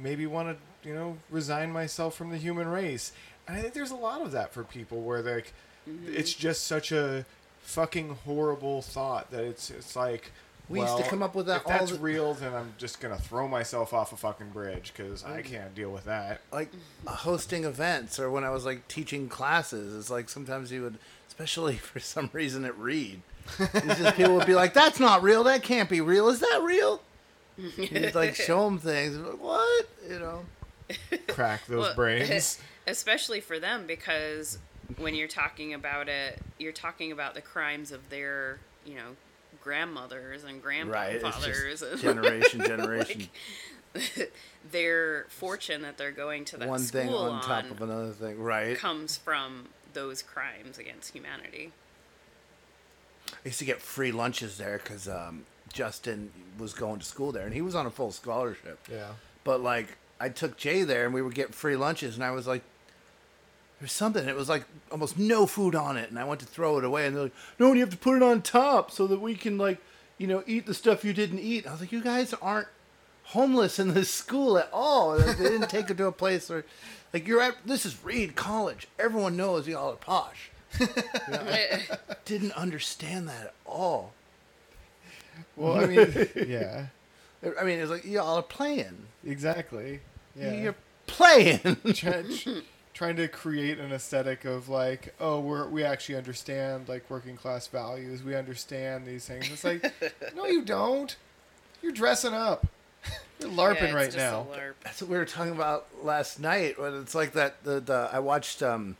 maybe 0.00 0.26
want 0.26 0.48
to, 0.82 0.88
you 0.88 0.94
know, 0.94 1.16
resign 1.30 1.72
myself 1.72 2.14
from 2.14 2.28
the 2.30 2.36
human 2.36 2.68
race. 2.68 3.12
And 3.48 3.56
I 3.56 3.62
think 3.62 3.74
there's 3.74 3.90
a 3.90 3.96
lot 3.96 4.20
of 4.20 4.32
that 4.32 4.52
for 4.52 4.62
people 4.62 5.00
where 5.00 5.22
like 5.22 5.52
mm-hmm. 5.88 6.14
it's 6.14 6.32
just 6.34 6.64
such 6.66 6.92
a 6.92 7.24
fucking 7.62 8.16
horrible 8.24 8.82
thought 8.82 9.30
that 9.30 9.44
it's 9.44 9.70
it's 9.70 9.96
like 9.96 10.30
We 10.68 10.80
used 10.80 10.96
to 10.98 11.02
come 11.02 11.22
up 11.22 11.34
with 11.34 11.46
that 11.46 11.62
If 11.62 11.66
all 11.66 11.72
that's 11.72 11.92
the- 11.92 11.98
real, 11.98 12.34
then 12.34 12.54
I'm 12.54 12.74
just 12.78 13.00
gonna 13.00 13.18
throw 13.18 13.48
myself 13.48 13.92
off 13.92 14.12
a 14.12 14.16
fucking 14.16 14.50
bridge 14.50 14.92
because 14.96 15.24
I 15.24 15.40
mm-hmm. 15.40 15.52
can't 15.52 15.74
deal 15.74 15.90
with 15.90 16.04
that. 16.04 16.40
like 16.52 16.70
uh, 17.06 17.10
hosting 17.10 17.64
events 17.64 18.18
or 18.18 18.30
when 18.30 18.44
I 18.44 18.50
was 18.50 18.64
like 18.64 18.86
teaching 18.88 19.28
classes. 19.28 19.94
It's 19.94 20.10
like 20.10 20.28
sometimes 20.28 20.70
you 20.70 20.82
would, 20.82 20.98
especially 21.26 21.76
for 21.76 22.00
some 22.00 22.30
reason 22.32 22.64
at 22.64 22.78
Reed, 22.78 23.22
just 23.58 24.14
people 24.16 24.34
would 24.34 24.46
be 24.46 24.54
like, 24.54 24.74
"That's 24.74 25.00
not 25.00 25.22
real. 25.22 25.44
That 25.44 25.62
can't 25.62 25.88
be 25.88 26.02
real. 26.02 26.28
Is 26.28 26.40
that 26.40 26.60
real?" 26.62 27.00
You'd 27.56 28.14
like 28.14 28.34
show 28.46 28.64
them 28.64 28.78
things. 28.78 29.16
Like, 29.16 29.42
what 29.42 29.88
you 30.08 30.18
know? 30.18 30.44
Crack 31.28 31.66
those 31.66 31.86
Well, 31.86 31.94
brains. 31.94 32.58
Especially 32.88 33.40
for 33.40 33.58
them 33.58 33.86
because 33.86 34.58
when 34.96 35.14
you're 35.14 35.28
talking 35.28 35.74
about 35.74 36.08
it 36.08 36.40
you're 36.58 36.72
talking 36.72 37.12
about 37.12 37.34
the 37.34 37.40
crimes 37.40 37.92
of 37.92 38.08
their 38.10 38.58
you 38.84 38.94
know 38.94 39.16
grandmothers 39.62 40.44
and 40.44 40.64
Right, 40.64 41.14
it's 41.14 41.24
just 41.24 41.40
grandfathers 41.40 41.82
and 41.82 42.00
generation, 42.00 42.60
generation. 42.64 43.28
like, 43.94 44.32
their 44.70 45.26
fortune 45.28 45.82
that 45.82 45.96
they're 45.98 46.12
going 46.12 46.44
to 46.46 46.56
that 46.58 46.68
One 46.68 46.78
school 46.80 47.00
thing 47.00 47.10
on 47.10 47.42
top 47.42 47.64
on 47.64 47.70
of 47.70 47.82
another 47.82 48.10
thing, 48.12 48.40
right? 48.40 48.76
comes 48.76 49.16
from 49.16 49.68
those 49.94 50.22
crimes 50.22 50.78
against 50.78 51.12
humanity 51.12 51.72
I 53.32 53.48
used 53.48 53.58
to 53.58 53.64
get 53.64 53.80
free 53.80 54.12
lunches 54.12 54.58
there 54.58 54.78
because 54.78 55.08
um, 55.08 55.44
Justin 55.72 56.30
was 56.58 56.72
going 56.72 56.98
to 57.00 57.04
school 57.06 57.32
there, 57.32 57.44
and 57.44 57.54
he 57.54 57.60
was 57.60 57.74
on 57.74 57.86
a 57.86 57.90
full 57.90 58.10
scholarship. 58.10 58.78
Yeah. 58.90 59.12
But 59.44 59.62
like, 59.62 59.96
I 60.20 60.28
took 60.28 60.56
Jay 60.56 60.82
there, 60.82 61.04
and 61.04 61.14
we 61.14 61.22
would 61.22 61.34
get 61.34 61.54
free 61.54 61.76
lunches, 61.76 62.14
and 62.14 62.24
I 62.24 62.30
was 62.30 62.46
like, 62.46 62.62
"There's 63.80 63.92
something." 63.92 64.28
It 64.28 64.36
was 64.36 64.48
like 64.48 64.64
almost 64.90 65.18
no 65.18 65.46
food 65.46 65.74
on 65.74 65.96
it, 65.96 66.10
and 66.10 66.18
I 66.18 66.24
went 66.24 66.40
to 66.40 66.46
throw 66.46 66.78
it 66.78 66.84
away, 66.84 67.06
and 67.06 67.14
they're 67.16 67.24
like, 67.24 67.34
"No, 67.58 67.72
you 67.72 67.80
have 67.80 67.90
to 67.90 67.96
put 67.96 68.16
it 68.16 68.22
on 68.22 68.42
top 68.42 68.90
so 68.90 69.06
that 69.06 69.20
we 69.20 69.34
can 69.34 69.58
like, 69.58 69.78
you 70.18 70.26
know, 70.26 70.42
eat 70.46 70.66
the 70.66 70.74
stuff 70.74 71.04
you 71.04 71.12
didn't 71.12 71.40
eat." 71.40 71.66
I 71.66 71.72
was 71.72 71.80
like, 71.80 71.92
"You 71.92 72.02
guys 72.02 72.34
aren't 72.42 72.68
homeless 73.24 73.78
in 73.78 73.94
this 73.94 74.10
school 74.10 74.56
at 74.58 74.68
all. 74.72 75.16
They 75.18 75.34
didn't 75.34 75.68
take 75.68 75.90
it 75.90 75.96
to 75.98 76.06
a 76.06 76.12
place 76.12 76.48
where, 76.48 76.64
like, 77.12 77.26
you're 77.28 77.40
at. 77.42 77.54
This 77.66 77.84
is 77.86 78.02
Reed 78.04 78.34
College. 78.36 78.86
Everyone 78.98 79.36
knows 79.36 79.66
y'all 79.68 79.92
are 79.92 79.96
posh." 79.96 80.50
You 80.78 80.86
know, 81.30 81.40
I 81.46 81.82
didn't 82.24 82.52
understand 82.52 83.28
that 83.28 83.42
at 83.46 83.54
all. 83.64 84.12
Well, 85.56 85.76
I 85.82 85.86
mean, 85.86 86.28
yeah, 86.46 86.86
I 87.58 87.64
mean, 87.64 87.78
it's 87.78 87.90
like 87.90 88.04
y'all 88.04 88.36
are 88.36 88.42
playing. 88.42 89.06
exactly. 89.24 90.00
Yeah. 90.36 90.52
You're 90.54 90.74
playing. 91.06 91.60
Tr- 91.94 92.08
trying 92.98 93.14
to 93.14 93.28
create 93.28 93.78
an 93.78 93.92
aesthetic 93.92 94.44
of 94.44 94.68
like, 94.68 95.14
oh, 95.20 95.38
we're 95.38 95.68
we 95.68 95.84
actually 95.84 96.16
understand 96.16 96.88
like 96.88 97.08
working 97.08 97.36
class 97.36 97.68
values. 97.68 98.24
We 98.24 98.34
understand 98.34 99.06
these 99.06 99.24
things. 99.24 99.48
It's 99.52 99.62
like, 99.62 99.94
no, 100.36 100.46
you 100.46 100.64
don't. 100.64 101.14
You're 101.80 101.92
dressing 101.92 102.34
up. 102.34 102.66
You're 103.40 103.50
larping 103.50 103.76
Yeah, 103.76 103.84
it's 103.84 103.94
right 103.94 104.04
just 104.06 104.16
a 104.18 104.20
now. 104.20 104.46
LARP. 104.52 104.74
That's 104.82 105.00
what 105.00 105.10
we 105.12 105.16
were 105.16 105.24
talking 105.24 105.52
about 105.52 105.86
last 106.02 106.40
night. 106.40 106.76
When 106.76 107.00
it's 107.00 107.14
like 107.14 107.34
that. 107.34 107.62
The, 107.62 107.78
the 107.78 108.10
I 108.12 108.18
watched 108.18 108.64
um, 108.64 108.96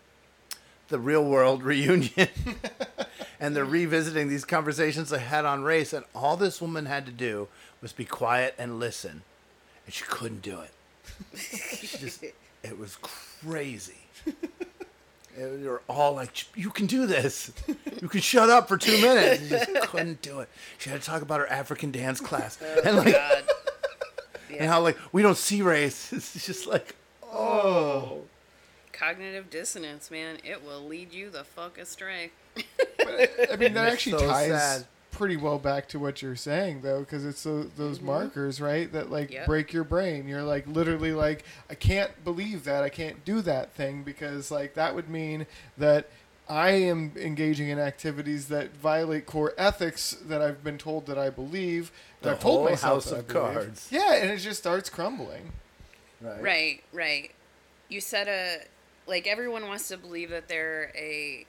the 0.91 1.01
Real 1.01 1.25
World 1.25 1.63
reunion, 1.65 2.29
and 3.41 3.57
they're 3.57 3.65
revisiting 3.65 4.29
these 4.29 4.45
conversations 4.45 5.11
they 5.11 5.19
had 5.19 5.45
on 5.45 5.65
race, 5.65 5.93
and 5.93 6.05
all 6.15 6.37
this 6.37 6.61
woman 6.61 6.87
had 6.87 7.05
to 7.07 7.13
do 7.13 7.49
was 7.83 7.93
be 7.93 8.05
quiet 8.05 8.55
and 8.59 8.79
listen, 8.79 9.23
and 9.87 9.93
she 9.93 10.05
couldn't 10.05 10.43
do 10.43 10.61
it. 10.61 10.71
she 11.37 11.99
just, 11.99 12.23
it 12.23 12.79
was 12.79 12.95
crazy. 12.95 13.28
And 15.37 15.63
They 15.63 15.69
were 15.69 15.83
all 15.89 16.15
like, 16.15 16.47
"You 16.57 16.71
can 16.71 16.87
do 16.87 17.07
this. 17.07 17.53
You 18.03 18.09
can 18.09 18.21
shut 18.21 18.51
up 18.51 18.67
for 18.67 18.77
two 18.77 19.01
minutes." 19.01 19.41
She 19.45 19.49
just 19.51 19.73
couldn't 19.83 20.21
do 20.21 20.41
it. 20.41 20.49
She 20.79 20.91
had 20.91 21.01
to 21.01 21.07
talk 21.07 21.23
about 21.23 21.39
her 21.39 21.47
African 21.47 21.93
dance 21.93 22.21
oh, 22.21 22.27
class, 22.27 22.61
and 22.85 22.97
like, 22.97 23.15
God. 23.15 23.45
and 24.59 24.69
how 24.69 24.81
like 24.81 24.99
we 25.13 25.23
don't 25.23 25.37
see 25.37 25.63
race. 25.63 26.13
It's 26.13 26.45
just 26.45 26.67
like, 26.67 26.97
oh, 27.23 28.23
cognitive 28.93 29.49
dissonance 29.49 30.11
man 30.11 30.39
it 30.43 30.65
will 30.65 30.85
lead 30.85 31.13
you 31.13 31.31
the 31.31 31.45
fuck 31.45 31.79
astray 31.79 32.33
I 32.59 33.57
mean, 33.59 33.75
that 33.75 33.93
actually 33.93 34.19
so 34.19 34.27
ties 34.27 34.49
sad. 34.49 34.87
Pretty 35.19 35.37
well 35.37 35.59
back 35.59 35.89
to 35.89 35.99
what 35.99 36.23
you're 36.23 36.37
saying, 36.37 36.81
though, 36.83 37.01
because 37.01 37.25
it's 37.25 37.43
those, 37.43 37.69
those 37.77 38.01
markers, 38.01 38.61
right? 38.61 38.91
That 38.93 39.11
like 39.11 39.31
Yep. 39.33 39.47
break 39.47 39.73
your 39.73 39.85
brain. 39.85 40.27
You're 40.29 40.43
like 40.45 40.67
literally 40.67 41.13
like, 41.13 41.45
I 41.69 41.75
can't 41.75 42.25
believe 42.25 42.65
that. 42.65 42.83
I 42.85 42.89
can't 42.89 43.25
do 43.25 43.43
that 43.43 43.73
thing 43.75 44.03
because 44.05 44.51
like 44.51 44.75
that 44.75 44.95
would 44.95 45.11
mean 45.11 45.47
that 45.77 46.09
I 46.49 46.71
am 46.71 47.13
engaging 47.17 47.69
in 47.69 47.79
activities 47.79 48.49
that 48.49 48.75
violate 48.77 49.27
core 49.27 49.53
ethics 49.59 50.17
that 50.27 50.41
I've 50.41 50.65
been 50.65 50.79
told 50.79 51.05
that 51.07 51.19
I 51.19 51.29
believe. 51.29 51.93
That 52.23 52.29
The 52.31 52.31
I've 52.37 52.41
told 52.41 52.61
whole 52.61 52.71
myself 52.71 53.05
house 53.05 53.11
that 53.11 53.19
of 53.19 53.31
I 53.31 53.33
believe. 53.33 53.53
cards. 53.55 53.89
Yeah, 53.91 54.15
and 54.15 54.31
it 54.31 54.39
just 54.39 54.59
starts 54.61 54.89
crumbling. 54.89 55.53
right. 56.23 56.43
right 56.43 56.81
right 56.93 57.31
you 57.91 58.01
said 58.01 58.29
a 58.29 58.59
like 59.07 59.27
everyone 59.27 59.67
wants 59.69 59.89
to 59.89 59.97
believe 59.99 60.31
that 60.31 60.49
they're 60.49 60.91
a 60.97 61.45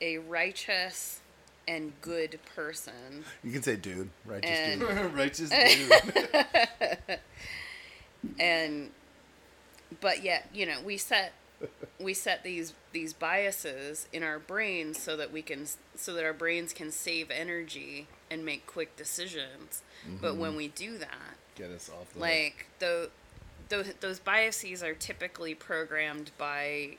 a 0.00 0.18
righteous 0.18 1.20
and 1.68 1.92
good 2.00 2.38
person 2.54 3.24
You 3.44 3.52
can 3.52 3.62
say 3.62 3.76
dude, 3.76 4.10
right? 4.24 4.42
Just 4.42 4.54
And- 4.54 4.80
dude. 4.80 5.14
Righteous 5.14 5.50
dude. 7.08 7.18
and 8.38 8.90
but 10.00 10.22
yet 10.22 10.48
you 10.52 10.66
know 10.66 10.80
we 10.84 10.96
set 10.96 11.32
we 11.98 12.14
set 12.14 12.42
these 12.42 12.74
these 12.92 13.12
biases 13.12 14.08
in 14.12 14.22
our 14.22 14.38
brains 14.38 15.00
so 15.00 15.16
that 15.16 15.32
we 15.32 15.42
can 15.42 15.66
so 15.94 16.14
that 16.14 16.24
our 16.24 16.32
brains 16.32 16.72
can 16.72 16.90
save 16.90 17.30
energy 17.30 18.06
and 18.30 18.44
make 18.44 18.66
quick 18.66 18.96
decisions 18.96 19.82
but 20.20 20.36
when 20.36 20.50
mm-hmm. 20.50 20.58
we 20.58 20.68
do 20.68 20.96
that 20.96 21.36
Get 21.56 21.70
us 21.70 21.90
off 21.90 22.12
the 22.14 22.20
like 22.20 22.66
the 22.78 23.10
those 23.68 23.92
those 24.00 24.18
biases 24.18 24.82
are 24.82 24.94
typically 24.94 25.54
programmed 25.54 26.30
by 26.38 26.96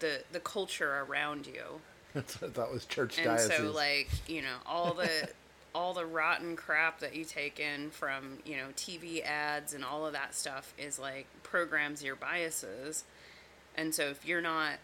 the 0.00 0.22
the 0.32 0.40
culture 0.40 1.04
around 1.08 1.46
you 1.46 1.80
That's 2.14 2.40
what 2.40 2.50
I 2.50 2.54
thought 2.54 2.72
was 2.72 2.86
church 2.86 3.18
and 3.18 3.26
diocese. 3.26 3.56
so 3.56 3.70
like 3.70 4.08
you 4.28 4.42
know 4.42 4.56
all 4.66 4.94
the 4.94 5.28
all 5.74 5.92
the 5.92 6.06
rotten 6.06 6.54
crap 6.54 7.00
that 7.00 7.16
you 7.16 7.24
take 7.24 7.58
in 7.58 7.90
from 7.90 8.38
you 8.44 8.56
know 8.56 8.66
tv 8.76 9.24
ads 9.24 9.74
and 9.74 9.84
all 9.84 10.06
of 10.06 10.12
that 10.12 10.32
stuff 10.32 10.72
is 10.78 11.00
like 11.00 11.26
programs 11.42 12.02
your 12.02 12.14
biases 12.14 13.02
and 13.76 13.94
so 13.94 14.04
if 14.04 14.24
you're 14.24 14.40
not 14.40 14.74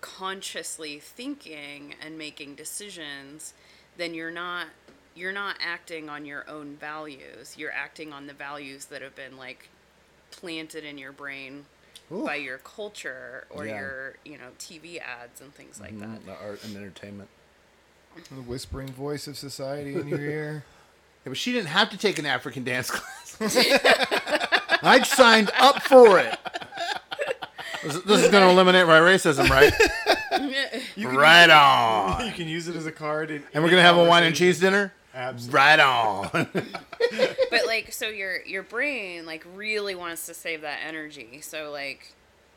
consciously 0.00 0.98
thinking 0.98 1.94
and 2.04 2.18
making 2.18 2.54
decisions, 2.54 3.54
then 3.96 4.14
you're 4.14 4.30
not 4.30 4.66
you're 5.14 5.32
not 5.32 5.56
acting 5.60 6.08
on 6.08 6.24
your 6.24 6.48
own 6.48 6.76
values. 6.76 7.54
You're 7.58 7.72
acting 7.72 8.12
on 8.12 8.26
the 8.26 8.32
values 8.32 8.86
that 8.86 9.02
have 9.02 9.14
been 9.14 9.36
like 9.36 9.68
planted 10.30 10.84
in 10.84 10.98
your 10.98 11.12
brain 11.12 11.66
Ooh. 12.10 12.24
by 12.24 12.36
your 12.36 12.58
culture 12.58 13.46
or 13.50 13.66
Yeah. 13.66 13.78
your, 13.80 14.14
you 14.24 14.38
know, 14.38 14.48
TV 14.58 14.98
ads 15.00 15.40
and 15.40 15.54
things 15.54 15.80
like 15.80 15.98
that. 15.98 16.08
Mhm, 16.08 16.24
The 16.26 16.34
art 16.36 16.64
and 16.64 16.76
entertainment. 16.76 17.28
The 18.30 18.42
whispering 18.42 18.88
voice 18.88 19.26
of 19.26 19.38
society 19.38 19.94
in 19.94 20.08
your 20.08 20.20
ear. 20.20 20.64
Yeah, 21.24 21.28
but 21.30 21.36
she 21.38 21.52
didn't 21.52 21.68
have 21.68 21.88
to 21.90 21.96
take 21.96 22.18
an 22.18 22.26
African 22.26 22.64
dance 22.64 22.90
class. 22.90 23.36
I 24.82 25.02
signed 25.04 25.52
up 25.56 25.80
for 25.84 26.18
it. 26.18 26.36
This, 27.84 27.94
this 28.02 28.24
is 28.24 28.28
going 28.28 28.42
to 28.44 28.50
eliminate 28.50 28.88
my 28.88 28.98
racism, 28.98 29.48
right? 29.48 29.72
You 30.96 31.06
can 31.08 31.16
right 31.16 31.44
use 31.44 31.52
on. 31.52 32.26
You 32.26 32.32
can 32.32 32.48
use 32.48 32.66
it 32.66 32.74
as 32.74 32.86
a 32.86 32.92
card. 32.92 33.30
In, 33.30 33.44
And 33.54 33.62
we're 33.62 33.70
going 33.70 33.80
to 33.80 33.86
have 33.86 33.96
a 33.98 34.04
wine 34.04 34.24
and 34.24 34.34
cheese 34.34 34.58
dinner? 34.58 34.92
Absolutely. 35.14 35.58
Right 35.58 35.80
on. 35.80 36.30
but 37.50 37.66
like 37.66 37.92
so 37.92 38.08
your 38.08 38.42
your 38.44 38.62
brain 38.62 39.26
like 39.26 39.44
really 39.54 39.94
wants 39.94 40.26
to 40.26 40.34
save 40.34 40.62
that 40.62 40.78
energy 40.86 41.40
so 41.42 41.70
like 41.70 42.14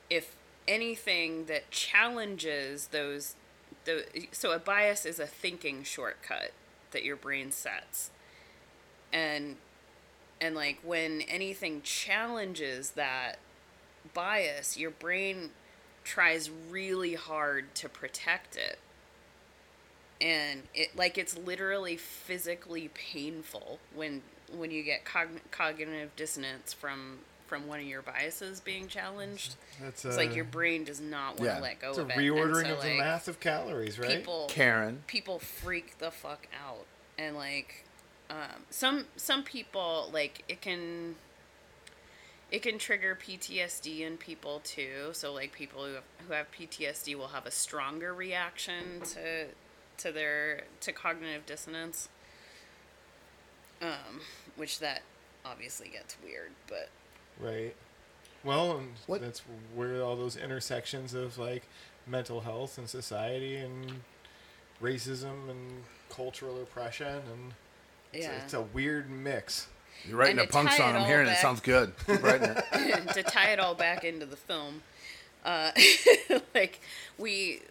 if 0.10 0.36
anything 0.68 1.46
that 1.46 1.70
challenges 1.72 2.88
those 2.88 3.36
the 3.86 4.06
so 4.32 4.52
a 4.52 4.60
bias 4.60 5.06
is 5.06 5.20
a 5.20 5.28
thinking 5.28 5.84
shortcut 5.84 6.52
that 6.92 7.04
your 7.04 7.16
brain 7.16 7.52
sets 7.52 8.10
and 9.12 9.58
and 10.40 10.56
like 10.56 10.80
when 10.84 11.22
anything 11.22 11.82
challenges 11.82 12.92
that 12.92 13.38
bias 14.14 14.78
your 14.78 14.92
brain 14.92 15.50
tries 16.04 16.50
really 16.70 17.16
hard 17.16 17.74
to 17.76 17.90
protect 17.90 18.56
it 18.56 18.80
and 20.22 20.64
it 20.74 20.96
like 20.96 21.18
it's 21.18 21.38
literally 21.38 21.98
physically 21.98 22.90
painful 22.94 23.80
when 23.94 24.22
when 24.56 24.72
you 24.72 24.84
get 24.84 25.06
cogn- 25.06 25.42
cognitive 25.52 26.16
dissonance 26.16 26.74
from 26.74 27.20
from 27.48 27.68
one 27.68 27.80
of 27.80 27.86
your 27.86 28.02
biases 28.02 28.60
being 28.60 28.88
challenged. 28.88 29.56
That's, 29.80 30.04
it's 30.04 30.18
like 30.18 30.36
your 30.36 30.46
brain 30.46 30.84
does 30.84 31.00
not 31.00 31.38
want 31.38 31.42
to 31.42 31.46
yeah. 31.46 31.60
let 31.60 31.80
go 31.80 31.90
It's 31.90 32.00
a 32.00 32.02
of 32.02 32.10
it. 32.10 32.18
reordering 32.18 32.68
so, 32.68 32.76
of 32.76 32.82
the 32.82 32.98
math 32.98 33.28
of 33.28 33.40
calories, 33.40 34.00
right? 34.00 34.18
People, 34.18 34.48
Karen. 34.50 35.04
people 35.06 35.38
freak 35.38 36.00
the 36.00 36.10
fuck 36.12 36.48
out, 36.66 36.86
and 37.18 37.36
like 37.36 37.86
um, 38.30 38.64
some 38.70 39.06
some 39.16 39.44
people 39.44 40.10
like 40.12 40.44
it 40.48 40.62
can 40.62 41.16
it 42.52 42.62
can 42.62 42.78
trigger 42.78 43.18
PTSD 43.22 44.02
in 44.02 44.18
people 44.18 44.62
too. 44.64 45.10
So 45.14 45.34
like 45.34 45.52
people 45.52 45.86
who 45.86 45.94
have, 45.94 46.04
who 46.28 46.34
have 46.34 46.48
PTSD 46.52 47.16
will 47.16 47.28
have 47.28 47.46
a 47.46 47.52
stronger 47.52 48.14
reaction 48.14 49.02
to 49.14 49.48
to 49.98 50.12
their 50.12 50.64
to 50.82 50.92
cognitive 50.92 51.46
dissonance. 51.46 52.10
Um, 53.82 54.22
which 54.56 54.80
that 54.80 55.02
obviously 55.46 55.90
gets 55.90 56.16
weird, 56.24 56.52
but 56.68 56.90
Right. 57.40 57.76
Well, 58.44 58.78
and 58.78 58.94
that's 59.22 59.42
where 59.76 60.02
all 60.02 60.16
those 60.16 60.38
intersections 60.38 61.14
of 61.14 61.38
like 61.38 61.64
mental 62.08 62.42
health 62.42 62.78
and 62.78 62.90
society 62.90 63.58
and 63.58 64.02
racism 64.82 65.50
and 65.50 65.84
cultural 66.10 66.62
oppression 66.62 67.08
and 67.08 67.54
it's, 68.14 68.26
Yeah. 68.26 68.32
a, 68.40 68.44
it's 68.44 68.54
a 68.54 68.62
weird 68.62 69.10
mix. 69.10 69.68
You're 70.08 70.18
writing 70.18 70.34
And 70.40 70.42
a 70.42 70.46
to 70.48 70.54
punk 70.54 70.72
song. 70.72 70.92
it 70.92 70.94
I'm 70.94 71.02
all 71.02 71.08
hearing 71.08 71.28
it. 71.28 71.38
Sounds 71.38 71.60
good. 71.62 71.94
Keep 72.08 72.24
writing 72.24 72.50
it. 72.50 73.08
to 73.14 73.24
tie 73.24 73.50
it 73.52 73.60
all 73.60 73.76
back 73.76 74.04
into 74.06 74.26
the 74.26 74.36
film, 74.38 74.84
uh, 75.44 75.72
like 76.56 76.80
we 77.18 77.62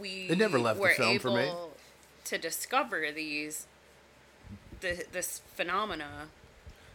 we 0.00 0.26
It 0.28 0.38
never 0.38 0.58
left 0.58 0.76
the 0.76 0.82
were 0.82 0.90
film 0.90 1.18
for 1.18 1.30
me. 1.30 1.42
able 1.42 1.72
to 2.24 2.38
discover 2.38 3.10
these 3.12 3.66
the, 4.80 5.04
this 5.12 5.40
phenomena 5.54 6.28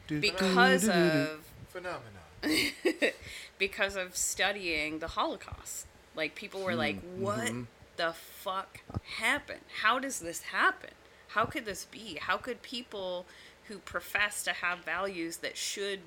because 0.08 0.88
of 0.88 1.42
Phenomena. 1.70 2.20
because 3.58 3.96
of 3.96 4.16
studying 4.16 5.00
the 5.00 5.10
Holocaust. 5.10 5.86
Like 6.16 6.36
people 6.36 6.62
were 6.62 6.76
like, 6.76 6.98
Mm, 7.04 7.18
"What 7.20 7.48
mhm. 7.50 7.68
the 7.98 8.14
fuck 8.14 8.80
happened? 9.18 9.62
How 9.82 10.00
does 10.00 10.20
this 10.20 10.42
happen? 10.44 10.92
How 11.30 11.46
could 11.46 11.66
this 11.66 11.86
be? 11.86 12.16
How 12.22 12.38
could 12.38 12.62
people 12.64 13.26
who 13.66 13.78
profess 13.80 14.44
to 14.44 14.54
have 14.54 14.80
values 14.80 15.38
that 15.38 15.56
should 15.58 16.00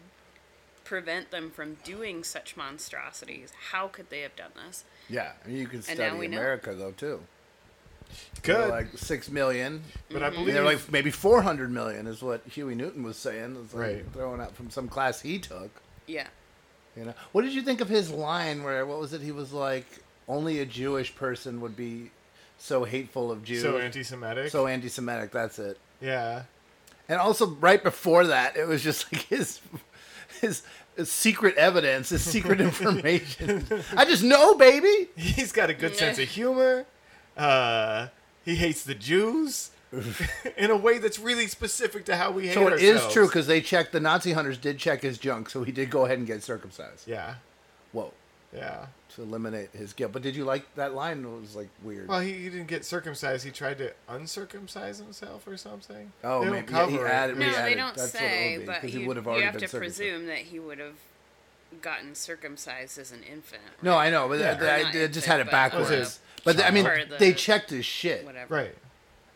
prevent 0.84 1.30
them 1.30 1.50
from 1.50 1.74
doing 1.84 2.24
such 2.24 2.56
monstrosities, 2.56 3.52
how 3.70 3.88
could 3.88 4.10
they 4.10 4.20
have 4.20 4.36
done 4.36 4.52
this?" 4.66 4.84
Yeah, 5.08 5.32
I 5.44 5.48
mean, 5.48 5.58
you 5.58 5.66
can 5.66 5.82
study 5.82 5.98
now 5.98 6.16
we 6.16 6.28
know. 6.28 6.38
America 6.38 6.74
though 6.74 6.92
too. 6.92 7.20
Good. 8.42 8.56
They're 8.56 8.68
like 8.68 8.88
six 8.98 9.30
million, 9.30 9.82
But 10.10 10.22
I 10.22 10.26
mm-hmm. 10.26 10.36
believe- 10.40 10.54
they're 10.54 10.64
like 10.64 10.92
maybe 10.92 11.10
four 11.10 11.42
hundred 11.42 11.70
million 11.70 12.06
is 12.06 12.22
what 12.22 12.42
Huey 12.46 12.74
Newton 12.74 13.02
was 13.02 13.16
saying. 13.16 13.56
It's 13.64 13.72
like 13.74 13.82
Right. 13.82 14.04
throwing 14.12 14.40
out 14.40 14.54
from 14.54 14.70
some 14.70 14.88
class 14.88 15.20
he 15.22 15.38
took. 15.38 15.70
Yeah. 16.06 16.26
You 16.96 17.06
know, 17.06 17.14
what 17.32 17.42
did 17.42 17.54
you 17.54 17.62
think 17.62 17.80
of 17.80 17.88
his 17.88 18.10
line 18.10 18.64
where 18.64 18.84
what 18.84 18.98
was 19.00 19.14
it? 19.14 19.22
He 19.22 19.32
was 19.32 19.52
like, 19.54 19.86
only 20.28 20.60
a 20.60 20.66
Jewish 20.66 21.14
person 21.14 21.60
would 21.62 21.74
be 21.74 22.10
so 22.58 22.84
hateful 22.84 23.30
of 23.32 23.42
Jews, 23.42 23.62
So 23.62 23.78
anti-Semitic? 23.78 24.50
so 24.50 24.66
anti-Semitic. 24.66 25.30
That's 25.30 25.58
it. 25.58 25.78
Yeah. 26.02 26.42
And 27.08 27.18
also, 27.18 27.46
right 27.46 27.82
before 27.82 28.26
that, 28.26 28.56
it 28.58 28.66
was 28.68 28.82
just 28.82 29.10
like 29.12 29.22
his 29.22 29.60
his, 30.40 30.62
his 30.96 31.10
secret 31.10 31.56
evidence, 31.56 32.08
his 32.10 32.22
secret 32.22 32.60
information. 32.68 33.66
I 33.96 34.04
just 34.04 34.22
know, 34.22 34.54
baby. 34.54 35.08
He's 35.16 35.52
got 35.52 35.70
a 35.70 35.74
good 35.74 35.96
sense 35.96 36.18
of 36.18 36.28
humor. 36.28 36.86
Uh, 37.36 38.08
he 38.44 38.56
hates 38.56 38.82
the 38.84 38.94
Jews 38.94 39.70
in 40.56 40.70
a 40.70 40.76
way 40.76 40.98
that's 40.98 41.18
really 41.18 41.46
specific 41.46 42.04
to 42.06 42.16
how 42.16 42.30
we 42.30 42.48
hate 42.48 42.54
So 42.54 42.66
it 42.66 42.72
ourselves. 42.74 43.04
is 43.06 43.12
true 43.12 43.26
because 43.26 43.46
they 43.46 43.60
checked 43.60 43.92
the 43.92 44.00
Nazi 44.00 44.32
hunters 44.32 44.58
did 44.58 44.78
check 44.78 45.02
his 45.02 45.18
junk, 45.18 45.48
so 45.50 45.62
he 45.64 45.72
did 45.72 45.90
go 45.90 46.04
ahead 46.06 46.18
and 46.18 46.26
get 46.26 46.42
circumcised. 46.42 47.06
Yeah. 47.06 47.34
Whoa. 47.92 48.12
Yeah. 48.54 48.86
To 49.14 49.22
eliminate 49.22 49.70
his 49.72 49.92
guilt. 49.92 50.12
But 50.12 50.22
did 50.22 50.34
you 50.36 50.44
like 50.44 50.74
that 50.74 50.94
line? 50.94 51.24
It 51.24 51.40
was 51.40 51.54
like 51.56 51.68
weird. 51.82 52.08
Well, 52.08 52.20
he, 52.20 52.32
he 52.32 52.44
didn't 52.50 52.66
get 52.68 52.84
circumcised. 52.84 53.44
He 53.44 53.50
tried 53.50 53.78
to 53.78 53.92
uncircumcise 54.08 54.98
himself 54.98 55.46
or 55.46 55.56
something. 55.56 56.12
Oh, 56.24 56.40
They 56.40 56.44
don't 56.46 56.54
maybe. 56.54 56.72
Yeah, 56.72 56.86
he 56.86 56.92
cover 56.96 57.06
it. 57.06 57.10
added- 57.10 57.38
No, 57.38 57.50
they 57.50 57.56
added- 57.56 57.76
don't 57.76 57.96
that's 57.96 58.14
what 58.14 58.22
it 58.22 58.26
say, 58.28 58.52
would 58.56 58.60
be, 58.60 58.66
but 58.66 58.80
'cause 58.80 58.92
he 58.92 59.00
you, 59.00 59.06
would 59.08 59.16
have 59.16 59.26
you 59.26 59.42
have 59.42 59.52
been 59.58 59.68
to 59.68 59.78
presume 59.78 60.26
that 60.26 60.38
he 60.38 60.58
would 60.58 60.78
have 60.78 60.94
gotten 61.82 62.14
circumcised 62.14 62.98
as 62.98 63.12
an 63.12 63.22
infant. 63.22 63.62
No, 63.82 63.96
I 63.96 64.10
know, 64.10 64.28
but 64.28 64.38
Yeah. 64.40 64.58
I, 64.60 64.64
I- 64.64 64.80
Or 65.00 65.04
I 65.04 65.06
just 65.08 65.26
had 65.26 65.40
it 65.40 65.42
infant, 65.42 65.44
but, 65.46 65.50
backwards. 65.50 65.90
uh, 65.90 66.40
But 66.44 66.62
I 66.64 66.70
mean, 66.70 66.84
the- 66.84 67.16
they 67.18 67.32
checked 67.34 67.70
his 67.70 67.84
shit, 67.86 68.24
whatever. 68.24 68.54
Right. 68.54 68.74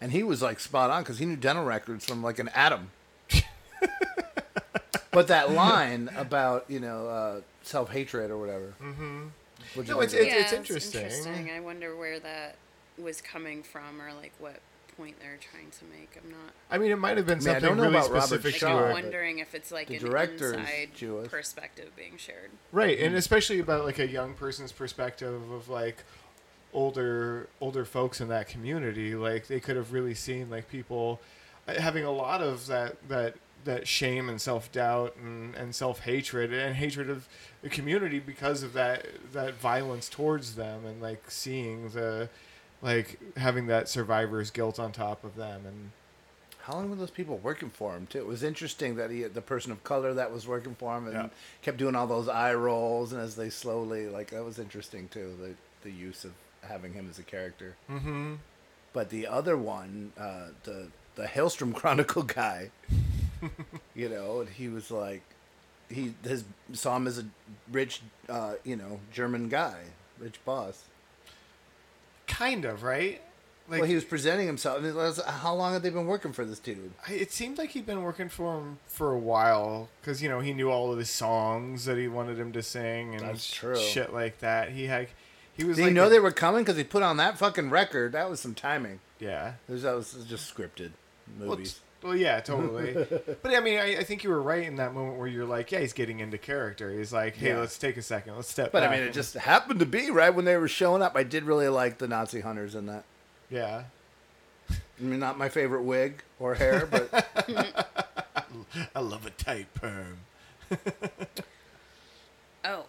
and 0.01 0.13
he 0.13 0.23
was 0.23 0.41
like 0.43 0.61
spot 0.61 0.91
on 0.91 1.03
because 1.03 1.19
he 1.19 1.25
knew 1.27 1.37
dental 1.37 1.65
records 1.65 2.05
from 2.05 2.23
like 2.23 2.39
an 2.39 2.49
atom. 2.55 2.91
but 5.11 5.29
that 5.29 5.51
line 5.53 6.11
about 6.17 6.65
you 6.69 6.81
know 6.81 7.09
uh, 7.09 7.41
self 7.67 7.91
hatred 7.91 8.31
or 8.31 8.39
whatever. 8.39 8.75
Mhm. 8.81 9.31
What'd 9.75 9.89
you 9.89 9.95
No, 9.95 10.01
think 10.01 10.13
it's- 10.13 10.13
of 10.13 10.19
that? 10.19 10.53
yeah, 10.53 10.59
interesting. 10.59 11.03
interesting. 11.03 11.51
I 11.51 11.61
wonder 11.61 11.97
where 11.97 12.21
that 12.21 12.57
was 12.99 13.21
coming 13.21 13.63
from, 13.63 14.01
or 14.01 14.13
like 14.15 14.33
what 14.39 14.61
point 14.97 15.19
they're 15.21 15.39
trying 15.39 15.71
to 15.71 15.85
make. 15.87 16.17
I'm 16.23 16.31
not. 16.31 16.53
I 16.71 16.79
mean, 16.79 16.91
it 16.91 16.97
might 16.97 17.17
have 17.19 17.27
been 17.27 17.39
I 17.39 17.41
mean, 17.41 17.49
I 17.49 17.53
something 17.55 17.69
don't 17.69 17.77
know 17.77 17.83
really 17.85 17.97
about 17.97 18.25
specific 18.25 18.53
Like, 18.53 18.61
Shaw, 18.61 18.67
it. 18.69 18.71
I'm 18.81 18.83
but 18.85 18.93
wondering 19.03 19.39
if 19.41 19.55
it's 19.55 19.71
like 19.71 19.89
the 19.89 19.97
an 19.97 20.05
director 20.05 20.55
inside 20.55 20.91
Jewish. 20.95 21.31
perspective 21.31 21.95
being 21.97 22.17
shared. 22.17 22.51
Right, 22.73 22.99
and 22.99 23.15
especially 23.15 23.59
about 23.59 23.85
like 23.85 23.99
a 23.99 24.07
young 24.07 24.35
person's 24.35 24.73
perspective 24.73 25.51
of 25.51 25.69
like 25.69 25.99
older 26.73 27.49
older 27.61 27.85
folks 27.85 28.21
in 28.21 28.29
that 28.29 28.49
community, 28.49 29.15
like 29.15 29.47
they 29.49 29.61
could 29.61 29.77
have 29.77 29.93
really 29.93 30.15
seen 30.15 30.49
like 30.51 30.69
people 30.71 31.21
uh, 31.69 31.75
having 31.81 32.05
a 32.05 32.11
lot 32.11 32.41
of 32.43 32.67
that 32.67 32.97
that 33.09 33.35
that 33.67 33.87
shame 33.87 34.29
and 34.31 34.41
self 34.41 34.73
doubt 34.73 35.15
and, 35.23 35.55
and 35.55 35.75
self 35.75 36.01
hatred 36.01 36.53
and 36.53 36.75
hatred 36.77 37.11
of 37.11 37.29
the 37.63 37.69
community 37.69 38.19
because 38.19 38.63
of 38.65 38.73
that 38.73 39.07
that 39.33 39.55
violence 39.55 40.09
towards 40.09 40.55
them 40.57 40.85
and 40.87 41.01
like 41.03 41.31
seeing 41.31 41.91
the 41.91 42.29
like 42.83 43.19
having 43.37 43.67
that 43.69 43.89
survivor's 43.89 44.51
guilt 44.51 44.79
on 44.81 44.91
top 44.93 45.23
of 45.25 45.37
them 45.37 45.63
and 45.67 45.91
How 46.63 46.75
long 46.75 46.91
were 46.91 46.97
those 46.97 47.11
people 47.11 47.39
working 47.39 47.71
for 47.71 47.95
him 47.97 48.07
too? 48.07 48.19
It 48.19 48.27
was 48.27 48.43
interesting 48.43 48.97
that 48.97 49.11
he, 49.11 49.23
the 49.25 49.41
person 49.43 49.71
of 49.73 49.85
color 49.85 50.13
that 50.15 50.33
was 50.33 50.47
working 50.49 50.75
for 50.75 50.97
him, 50.97 51.07
and 51.07 51.15
Yeah. 51.15 51.29
kept 51.63 51.77
doing 51.79 51.95
all 51.95 52.07
those 52.09 52.27
eye 52.29 52.55
rolls, 52.55 53.13
and 53.13 53.21
as 53.23 53.37
they 53.37 53.51
slowly 53.51 54.09
like 54.09 54.31
that 54.31 54.45
was 54.45 54.59
interesting 54.59 55.09
too. 55.09 55.37
The 55.41 55.55
the 55.89 55.95
use 55.95 56.25
of 56.25 56.33
having 56.63 56.93
him 56.95 57.07
as 57.09 57.19
a 57.21 57.23
character. 57.23 57.77
mm-hmm. 57.89 58.35
But 58.93 59.11
the 59.11 59.27
other 59.29 59.57
one, 59.57 60.13
uh, 60.19 60.49
the 60.65 60.89
the 61.15 61.27
Hellstrom 61.27 61.73
Chronicle 61.81 62.25
guy, 62.25 62.71
you 63.95 64.09
know, 64.09 64.41
and 64.41 64.49
he 64.49 64.69
was 64.69 64.91
like, 64.91 65.23
he 65.91 66.15
his 66.25 66.45
saw 66.73 66.97
him 66.97 67.07
as 67.07 67.19
a 67.19 67.25
rich, 67.71 68.01
uh, 68.29 68.55
you 68.65 68.77
know, 68.77 69.01
German 69.13 69.49
guy, 69.49 69.81
rich 70.19 70.43
boss. 70.45 70.85
kind 72.27 72.65
of 72.65 72.83
right 72.83 73.21
like 73.69 73.81
well, 73.81 73.89
he 73.89 73.95
was 73.97 74.05
presenting 74.05 74.47
himself. 74.47 74.81
How 75.27 75.55
long 75.55 75.73
have 75.73 75.83
they 75.83 75.91
been 75.91 76.07
working 76.07 76.33
for 76.33 76.45
this 76.45 76.61
dude? 76.61 76.93
It 77.09 77.33
seemed 77.33 77.59
like 77.59 77.71
he'd 77.71 77.87
been 77.87 78.03
working 78.03 78.29
for 78.29 78.59
him 78.59 78.79
for 78.87 79.13
a 79.13 79.19
while 79.19 79.89
because 80.01 80.23
you 80.23 80.29
know 80.29 80.39
he 80.41 80.53
knew 80.53 80.71
all 80.71 80.93
of 80.93 80.99
his 80.99 81.11
songs 81.11 81.85
that 81.87 81.99
he 81.99 82.07
wanted 82.07 82.39
him 82.39 82.53
to 82.53 82.63
sing 82.63 83.15
and 83.15 83.25
That's 83.25 83.51
true. 83.51 83.77
shit 83.77 84.13
like 84.13 84.39
that. 84.39 84.71
He 84.71 84.85
had 84.87 85.09
he 85.57 85.65
was 85.65 85.77
Did 85.77 85.83
like 85.83 85.89
he 85.91 85.95
know 85.95 86.07
a- 86.07 86.11
they 86.11 86.21
were 86.21 86.31
coming? 86.33 86.63
Because 86.63 86.77
he 86.77 86.85
put 86.85 87.03
on 87.03 87.17
that 87.17 87.39
fucking 87.39 87.71
record. 87.71 88.13
That 88.13 88.31
was 88.31 88.39
some 88.41 88.55
timing. 88.55 89.01
Yeah. 89.19 89.55
There's, 89.69 89.83
that 89.83 89.97
was 89.97 90.13
just 90.29 90.55
scripted 90.55 90.91
movies. 91.39 91.81
It's- 92.07 92.15
Well, 92.15 92.17
yeah, 92.17 92.41
totally. 92.41 92.93
but 93.43 93.55
I 93.55 93.61
mean, 93.61 93.79
I, 93.79 93.99
I 93.99 94.05
think 94.05 94.25
you 94.25 94.31
were 94.31 94.41
right 94.43 94.63
in 94.65 94.77
that 94.77 94.95
moment 94.95 95.19
where 95.19 95.29
you're 95.29 95.45
like, 95.47 95.73
yeah, 95.73 95.81
he's 95.81 95.93
getting 95.93 96.21
into 96.21 96.39
character. 96.39 96.91
He's 96.93 97.13
like, 97.13 97.37
hey, 97.37 97.49
Yeah. 97.49 97.59
let's 97.59 97.79
take 97.79 97.97
a 97.97 98.03
second, 98.03 98.37
let's 98.37 98.49
step 98.51 98.73
But 98.73 98.83
I 98.83 98.91
mean, 98.91 99.03
it 99.03 99.13
just 99.13 99.35
happened 99.35 99.81
to 99.81 99.87
be 99.87 100.11
right 100.11 100.31
when 100.35 100.45
they 100.45 100.57
were 100.57 100.69
showing 100.69 101.03
up. 101.03 101.17
I 101.17 101.23
did 101.23 101.45
really 101.45 101.69
like 101.69 101.99
the 101.99 102.09
Nazi 102.09 102.41
hunters 102.41 102.75
in 102.75 102.87
that. 102.87 103.05
yeah. 103.51 103.85
I 104.71 104.75
mean, 105.03 105.21
not 105.21 105.37
my 105.39 105.49
favorite 105.51 105.83
wig 105.83 106.23
or 106.41 106.55
hair, 106.55 106.87
but 106.87 107.09
I 108.95 109.01
love 109.01 109.27
a 109.27 109.31
tight 109.31 109.73
perm. 109.75 110.19
Oh, 112.65 112.87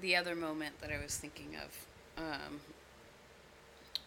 the 0.00 0.14
other 0.14 0.34
moment 0.36 0.80
that 0.80 0.90
I 0.92 1.02
was 1.02 1.16
thinking 1.16 1.56
of 1.56 2.22
um, 2.22 2.60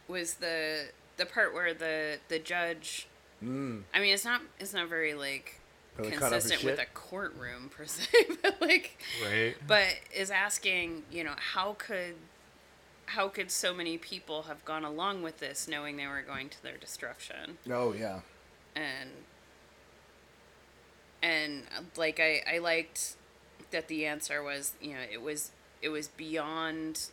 was 0.08 0.36
the 0.36 0.86
the 1.18 1.26
part 1.26 1.54
where 1.54 1.74
the 1.74 2.20
the 2.30 2.40
judge. 2.40 3.08
Mm. 3.46 3.84
I 3.94 4.00
mean, 4.00 4.14
it's 4.14 4.26
not 4.26 4.42
it's 4.60 4.74
not 4.74 4.90
very 4.90 5.14
like 5.14 5.60
Really 5.98 6.12
cut 6.12 6.34
off 6.34 6.34
his 6.34 6.44
consistent 6.44 6.72
with 6.72 6.80
a 6.80 6.86
courtroom 6.94 7.70
per 7.70 7.86
se, 7.86 8.08
but 8.42 8.60
like, 8.60 8.98
Right. 9.24 9.56
but 9.66 9.88
is 10.14 10.30
asking, 10.30 11.04
you 11.12 11.24
know, 11.24 11.36
how 11.38 11.74
could 11.78 12.16
how 13.08 13.28
could 13.30 13.52
so 13.52 13.74
many 13.74 13.98
people 13.98 14.44
have 14.44 14.66
gone 14.66 14.84
along 14.84 15.22
with 15.22 15.40
this 15.40 15.68
knowing 15.68 15.96
they 15.96 16.08
were 16.08 16.24
going 16.24 16.50
to 16.50 16.64
their 16.64 16.78
destruction? 16.78 17.58
oh 17.70 17.94
yeah, 17.94 18.22
and 18.76 19.12
and 21.22 21.64
like 21.96 22.20
I, 22.20 22.42
I 22.52 22.58
liked 22.58 23.16
that 23.72 23.88
the 23.88 24.06
answer 24.06 24.44
was 24.44 24.74
you 24.82 24.94
know 24.94 25.02
it 25.12 25.22
was 25.22 25.52
it 25.82 25.90
was 25.90 26.08
beyond 26.08 27.10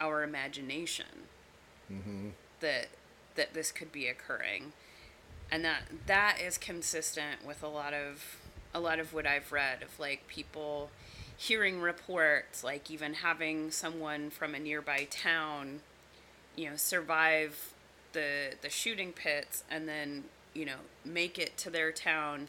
our 0.00 0.22
imagination 0.22 1.26
mm-hmm. 1.92 2.28
that 2.60 2.88
that 3.34 3.54
this 3.54 3.72
could 3.72 3.90
be 3.90 4.06
occurring 4.06 4.72
and 5.50 5.64
that 5.64 5.82
that 6.06 6.38
is 6.40 6.58
consistent 6.58 7.44
with 7.46 7.62
a 7.62 7.68
lot 7.68 7.92
of 7.94 8.36
a 8.72 8.80
lot 8.80 8.98
of 8.98 9.12
what 9.12 9.26
I've 9.26 9.52
read 9.52 9.82
of 9.82 9.98
like 9.98 10.26
people 10.26 10.90
hearing 11.36 11.80
reports 11.80 12.62
like 12.64 12.90
even 12.90 13.14
having 13.14 13.70
someone 13.70 14.30
from 14.30 14.54
a 14.54 14.58
nearby 14.58 15.06
town 15.10 15.80
you 16.56 16.70
know 16.70 16.76
survive 16.76 17.72
the 18.12 18.54
the 18.62 18.70
shooting 18.70 19.12
pits 19.12 19.64
and 19.70 19.88
then 19.88 20.24
you 20.54 20.64
know 20.64 20.76
make 21.04 21.38
it 21.38 21.56
to 21.58 21.70
their 21.70 21.90
town 21.90 22.48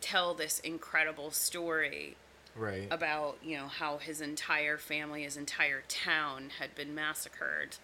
tell 0.00 0.34
this 0.34 0.60
incredible 0.60 1.30
story 1.30 2.16
Right. 2.56 2.88
about 2.90 3.36
you 3.42 3.56
know 3.56 3.66
how 3.68 3.98
his 3.98 4.20
entire 4.20 4.78
family 4.78 5.22
his 5.22 5.36
entire 5.36 5.82
town 5.86 6.50
had 6.58 6.74
been 6.74 6.92
massacred 6.92 7.76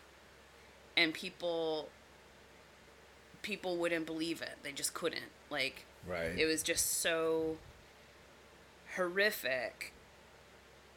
and 0.96 1.14
people 1.14 1.88
people 3.44 3.76
wouldn't 3.76 4.06
believe 4.06 4.42
it 4.42 4.56
they 4.64 4.72
just 4.72 4.92
couldn't 4.94 5.30
like 5.50 5.84
Right. 6.08 6.36
it 6.38 6.46
was 6.46 6.62
just 6.62 7.00
so 7.00 7.56
horrific 8.96 9.92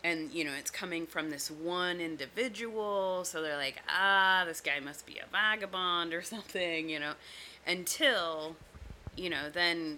and 0.03 0.31
you 0.31 0.43
know 0.43 0.51
it's 0.57 0.69
coming 0.71 1.05
from 1.07 1.29
this 1.29 1.49
one 1.49 1.99
individual 1.99 3.23
so 3.23 3.41
they're 3.41 3.57
like 3.57 3.81
ah 3.89 4.43
this 4.45 4.61
guy 4.61 4.79
must 4.79 5.05
be 5.05 5.17
a 5.19 5.25
vagabond 5.31 6.13
or 6.13 6.21
something 6.33 6.89
you 6.89 6.99
know 6.99 7.13
until 7.67 8.55
you 9.15 9.29
know 9.29 9.49
then 9.51 9.97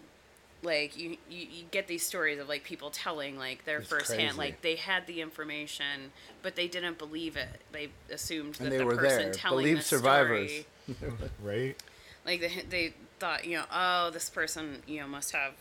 like 0.62 0.98
you, 0.98 1.12
you, 1.30 1.48
you 1.50 1.64
get 1.72 1.88
these 1.88 2.06
stories 2.06 2.38
of 2.38 2.50
like 2.50 2.64
people 2.66 2.90
telling 2.90 3.38
like 3.38 3.64
their 3.64 3.80
It's 3.80 3.88
firsthand 3.90 4.20
crazy. 4.36 4.38
like 4.38 4.62
they 4.62 4.76
had 4.76 5.08
the 5.08 5.22
information 5.22 6.12
but 6.42 6.56
they 6.56 6.68
didn't 6.68 6.98
believe 6.98 7.38
it 7.38 7.62
they 7.72 7.90
assumed 8.12 8.56
that 8.56 8.64
and 8.64 8.72
they 8.74 8.78
the 8.78 8.86
were 8.86 8.96
person 8.98 9.24
there. 9.26 9.32
telling 9.34 9.64
Believe 9.64 9.78
the 9.78 9.84
survivors. 9.84 10.52
story 10.52 10.66
right. 11.44 11.76
Like 12.30 12.42
they, 12.42 12.64
they 12.70 12.94
thought 13.20 13.46
you 13.46 13.58
know 13.58 13.66
oh 13.74 14.10
this 14.12 14.30
person 14.30 14.82
you 14.88 15.02
know 15.02 15.08
must 15.08 15.32
have 15.32 15.54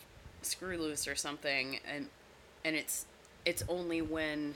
screw 0.42 0.76
loose 0.76 1.08
or 1.08 1.14
something. 1.14 1.80
And 1.90 2.08
and 2.64 2.76
it's 2.76 3.06
it's 3.44 3.62
only 3.68 4.02
when 4.02 4.54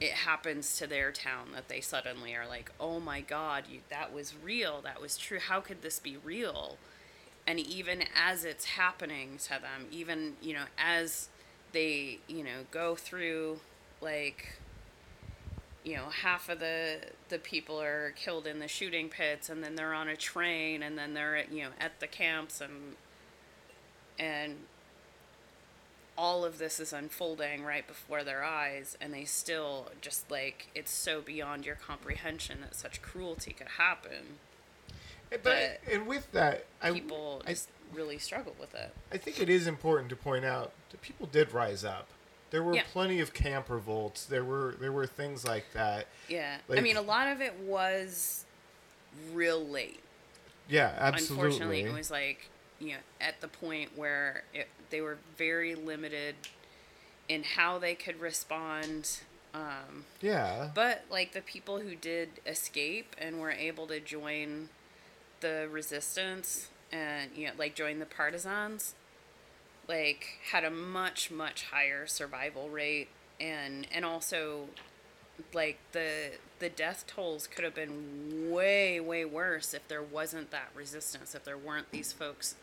it 0.00 0.10
happens 0.10 0.76
to 0.78 0.86
their 0.86 1.12
town 1.12 1.48
that 1.54 1.68
they 1.68 1.80
suddenly 1.80 2.34
are 2.34 2.46
like 2.46 2.70
oh 2.80 3.00
my 3.00 3.20
god 3.20 3.64
you 3.70 3.80
that 3.90 4.12
was 4.12 4.34
real. 4.42 4.80
That 4.82 5.00
was 5.00 5.16
true. 5.16 5.38
How 5.40 5.60
could 5.60 5.82
this 5.82 5.98
be 5.98 6.16
real? 6.16 6.78
And 7.46 7.60
even 7.60 8.04
as 8.16 8.44
it's 8.44 8.64
happening 8.64 9.38
to 9.44 9.50
them 9.50 9.86
even 9.90 10.34
you 10.40 10.54
know 10.54 10.64
as 10.78 11.28
they 11.72 12.18
you 12.28 12.44
know 12.44 12.64
go 12.70 12.94
through 12.94 13.58
like 14.00 14.58
you 15.84 15.96
know 15.96 16.06
half 16.06 16.48
of 16.48 16.58
the 16.58 16.98
the 17.28 17.38
people 17.38 17.80
are 17.80 18.12
killed 18.16 18.46
in 18.46 18.58
the 18.58 18.68
shooting 18.68 19.08
pits 19.08 19.48
and 19.48 19.62
then 19.62 19.76
they're 19.76 19.94
on 19.94 20.08
a 20.08 20.16
train 20.16 20.82
and 20.82 20.98
then 20.98 21.14
they're 21.14 21.36
at, 21.36 21.52
you 21.52 21.62
know 21.62 21.70
at 21.78 22.00
the 22.00 22.06
camps 22.06 22.60
and 22.60 22.96
and 24.18 24.56
all 26.16 26.44
of 26.44 26.58
this 26.58 26.78
is 26.78 26.92
unfolding 26.92 27.64
right 27.64 27.86
before 27.86 28.22
their 28.22 28.42
eyes 28.44 28.96
and 29.00 29.12
they 29.12 29.24
still 29.24 29.90
just 30.00 30.30
like 30.30 30.68
it's 30.74 30.92
so 30.92 31.20
beyond 31.20 31.66
your 31.66 31.74
comprehension 31.74 32.60
that 32.62 32.74
such 32.74 33.02
cruelty 33.02 33.52
could 33.52 33.68
happen 33.78 34.38
eh, 35.32 35.36
But 35.42 35.44
that 35.44 35.80
and 35.92 36.06
with 36.06 36.32
that, 36.32 36.66
I 36.80 36.92
people 36.92 37.42
I, 37.46 37.50
just 37.50 37.68
really 37.92 38.18
struggle 38.18 38.54
with 38.58 38.74
it 38.74 38.94
I 39.12 39.18
think 39.18 39.40
it 39.40 39.50
is 39.50 39.66
important 39.66 40.08
to 40.10 40.16
point 40.16 40.44
out 40.44 40.72
that 40.90 41.02
people 41.02 41.26
did 41.26 41.52
rise 41.52 41.84
up. 41.84 42.06
There 42.54 42.62
were 42.62 42.76
Yeah. 42.76 42.84
plenty 42.92 43.18
of 43.18 43.34
camp 43.34 43.68
revolts. 43.68 44.26
There 44.26 44.44
were 44.44 44.76
there 44.78 44.92
were 44.92 45.08
things 45.08 45.44
like 45.44 45.72
that. 45.72 46.06
yeah 46.28 46.58
i 46.70 46.80
mean 46.80 46.96
a 46.96 47.00
lot 47.02 47.26
of 47.26 47.40
it 47.40 47.54
was 47.56 48.44
real 49.32 49.66
late 49.66 49.98
Yeah, 50.68 50.94
absolutely. 50.96 51.46
Unfortunately, 51.46 51.80
it 51.82 51.92
was 51.92 52.12
like 52.12 52.48
you 52.78 52.92
know 52.92 52.98
at 53.20 53.40
the 53.40 53.48
point 53.48 53.98
where 53.98 54.44
it, 54.54 54.68
they 54.90 55.00
were 55.00 55.18
very 55.36 55.74
limited 55.74 56.36
in 57.28 57.42
how 57.42 57.78
they 57.80 57.96
could 57.96 58.20
respond. 58.20 59.18
Um, 59.52 60.04
Yeah. 60.20 60.70
but 60.74 61.04
like 61.10 61.32
the 61.32 61.40
people 61.42 61.80
who 61.80 61.96
did 61.96 62.28
escape 62.46 63.16
and 63.18 63.40
were 63.40 63.50
able 63.50 63.88
to 63.88 63.98
join 63.98 64.68
the 65.40 65.68
resistance 65.72 66.68
and 66.92 67.32
you 67.34 67.48
know 67.48 67.52
like 67.58 67.74
join 67.74 67.98
the 67.98 68.06
partisans, 68.06 68.94
like 69.88 70.38
had 70.52 70.64
a 70.64 70.70
much 70.70 71.30
much 71.30 71.64
higher 71.64 72.06
survival 72.06 72.68
rate 72.68 73.08
and 73.40 73.86
and 73.92 74.04
also 74.04 74.68
like 75.52 75.78
the 75.92 76.30
the 76.60 76.68
death 76.68 77.04
tolls 77.06 77.46
could 77.46 77.64
have 77.64 77.74
been 77.74 78.50
way 78.50 79.00
way 79.00 79.24
worse 79.24 79.74
if 79.74 79.86
there 79.88 80.02
wasn't 80.02 80.50
that 80.50 80.68
resistance 80.74 81.34
if 81.34 81.44
there 81.44 81.58
weren't 81.58 81.90
these 81.90 82.12
folks 82.12 82.54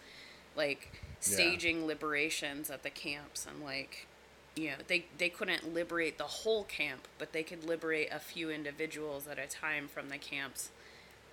like 0.55 0.91
Yeah. 0.93 1.19
staging 1.19 1.85
liberations 1.85 2.69
at 2.69 2.83
the 2.83 2.89
camps 2.89 3.45
and 3.45 3.63
like 3.63 4.07
you 4.55 4.69
know 4.71 4.77
they 4.87 5.05
they 5.17 5.29
couldn't 5.29 5.73
liberate 5.73 6.17
the 6.17 6.23
whole 6.23 6.63
camp 6.63 7.07
but 7.19 7.33
they 7.33 7.43
could 7.43 7.63
liberate 7.63 8.09
a 8.11 8.19
few 8.19 8.49
individuals 8.49 9.27
at 9.27 9.37
a 9.37 9.47
time 9.47 9.87
from 9.87 10.09
the 10.09 10.17
camps 10.17 10.69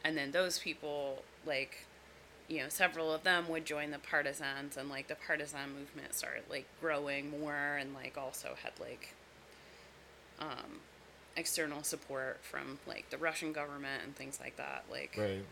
and 0.04 0.16
then 0.16 0.32
those 0.32 0.58
people 0.58 1.22
like 1.46 1.86
you 2.48 2.62
know 2.62 2.68
several 2.68 3.12
of 3.12 3.22
them 3.24 3.48
would 3.48 3.64
join 3.64 3.90
the 3.90 3.98
partisans 3.98 4.76
and 4.76 4.88
like 4.88 5.06
the 5.08 5.14
partisan 5.26 5.74
movement 5.78 6.14
started 6.14 6.42
like 6.50 6.66
growing 6.80 7.30
more 7.30 7.76
and 7.78 7.94
like 7.94 8.16
also 8.16 8.54
had 8.62 8.72
like 8.80 9.14
um 10.40 10.80
external 11.36 11.82
support 11.82 12.38
from 12.42 12.78
like 12.86 13.10
the 13.10 13.16
Russian 13.18 13.52
government 13.52 14.02
and 14.04 14.16
things 14.16 14.38
like 14.40 14.56
that 14.56 14.84
like 14.90 15.14
Right. 15.16 15.44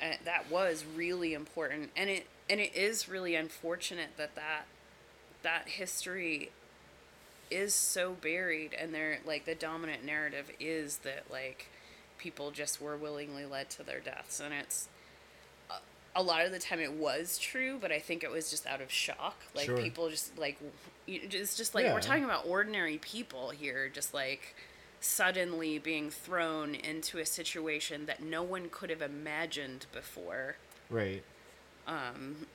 and 0.00 0.18
that 0.24 0.50
was 0.50 0.84
really 0.96 1.32
important 1.34 1.90
and 1.96 2.10
it 2.10 2.26
and 2.50 2.60
it 2.60 2.74
is 2.74 3.08
really 3.08 3.34
unfortunate 3.34 4.10
that 4.16 4.34
that 4.34 4.64
that 5.42 5.68
history 5.68 6.50
is 7.50 7.74
so 7.74 8.12
buried 8.12 8.74
and 8.78 8.94
they're 8.94 9.18
like 9.24 9.44
the 9.44 9.54
dominant 9.54 10.04
narrative 10.04 10.50
is 10.58 10.98
that 10.98 11.24
like 11.30 11.68
people 12.18 12.50
just 12.50 12.80
were 12.80 12.96
willingly 12.96 13.44
led 13.44 13.68
to 13.70 13.82
their 13.82 14.00
deaths 14.00 14.40
and 14.40 14.52
it's 14.54 14.88
a, 16.14 16.22
lot 16.22 16.44
of 16.44 16.52
the 16.52 16.58
time 16.58 16.78
it 16.80 16.92
was 16.92 17.38
true 17.38 17.78
but 17.80 17.90
i 17.92 17.98
think 17.98 18.22
it 18.22 18.30
was 18.30 18.50
just 18.50 18.66
out 18.66 18.80
of 18.80 18.90
shock 18.92 19.36
like 19.54 19.64
Sure. 19.66 19.76
people 19.78 20.08
just 20.10 20.36
like 20.38 20.58
it's 21.06 21.56
just 21.56 21.74
like 21.74 21.84
Yeah. 21.84 21.94
we're 21.94 22.00
talking 22.00 22.24
about 22.24 22.46
ordinary 22.46 22.98
people 22.98 23.50
here 23.50 23.88
just 23.88 24.12
like 24.14 24.54
suddenly 25.00 25.78
being 25.78 26.10
thrown 26.10 26.74
into 26.74 27.18
a 27.18 27.26
situation 27.26 28.06
that 28.06 28.22
no 28.22 28.42
one 28.42 28.68
could 28.70 28.90
have 28.90 29.02
imagined 29.02 29.86
before 29.92 30.56
Right. 30.90 31.22
um 31.86 32.46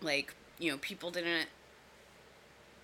like 0.00 0.34
you 0.58 0.70
know 0.70 0.78
people 0.78 1.10
didn't 1.10 1.48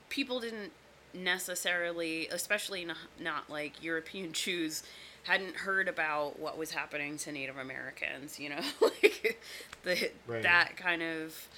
people 0.09 0.41
didn't 0.41 0.73
necessarily 1.15 2.27
especially 2.29 2.85
not, 2.85 2.97
not 3.21 3.51
like 3.51 3.83
european 3.83 4.33
jews 4.43 4.83
hadn't 5.25 5.57
heard 5.57 5.89
about 5.89 6.39
what 6.39 6.59
was 6.59 6.73
happening 6.73 7.17
to 7.19 7.33
Native 7.33 7.57
Americans, 7.57 8.39
you 8.41 8.49
know, 8.51 8.61
like 8.81 9.41
the 9.85 10.11
Right. 10.27 10.43
that 10.43 10.77
kind 10.77 11.03
of 11.03 11.49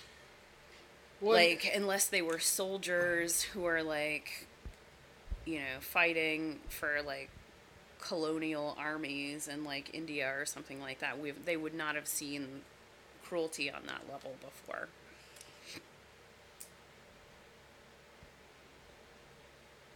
Well, 1.20 1.34
like 1.34 1.70
unless 1.74 2.06
they 2.08 2.22
were 2.22 2.38
soldiers 2.38 3.42
who 3.42 3.64
are 3.66 3.82
like 3.82 4.46
you 5.46 5.58
know 5.58 5.80
fighting 5.80 6.58
for 6.68 7.02
like 7.02 7.30
colonial 8.00 8.76
armies 8.78 9.48
in 9.48 9.64
like 9.64 9.94
India 9.94 10.30
or 10.38 10.44
something 10.44 10.80
like 10.80 11.00
that 11.00 11.18
we 11.18 11.30
they 11.30 11.56
would 11.56 11.74
not 11.74 11.94
have 11.94 12.06
seen 12.06 12.62
cruelty 13.24 13.70
on 13.70 13.82
that 13.86 14.02
level 14.12 14.34
before 14.42 14.88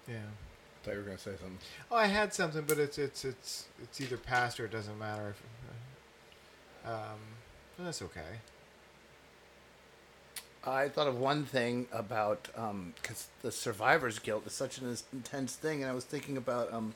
Yeah. 0.09 0.16
I 0.88 0.92
thought 0.92 0.96
you 0.96 1.05
were 1.05 1.07
gonna 1.07 1.18
say 1.18 1.31
something. 1.33 1.59
Oh, 1.90 1.96
I 1.96 2.07
had 2.07 2.33
something, 2.33 2.64
but 2.66 2.79
it's 2.79 2.96
it's 2.96 3.24
it's 3.24 3.66
it's 3.83 4.01
either 4.01 4.16
past 4.16 4.59
or 4.59 4.64
it 4.64 4.72
doesn't 4.72 4.98
matter. 4.98 5.35
If, 6.85 6.90
um, 6.90 7.18
that's 7.79 8.01
okay. 8.01 8.40
I 10.66 10.88
thought 10.88 11.07
of 11.07 11.18
one 11.18 11.44
thing 11.44 11.87
about 11.92 12.48
because 13.03 13.29
the 13.42 13.53
survivor's 13.53 14.18
guilt 14.18 14.46
is 14.46 14.53
such 14.53 14.79
an 14.79 14.96
intense 15.12 15.55
thing, 15.57 15.83
and 15.83 15.90
I 15.90 15.94
was 15.94 16.05
thinking 16.05 16.37
about 16.37 16.72
um, 16.72 16.94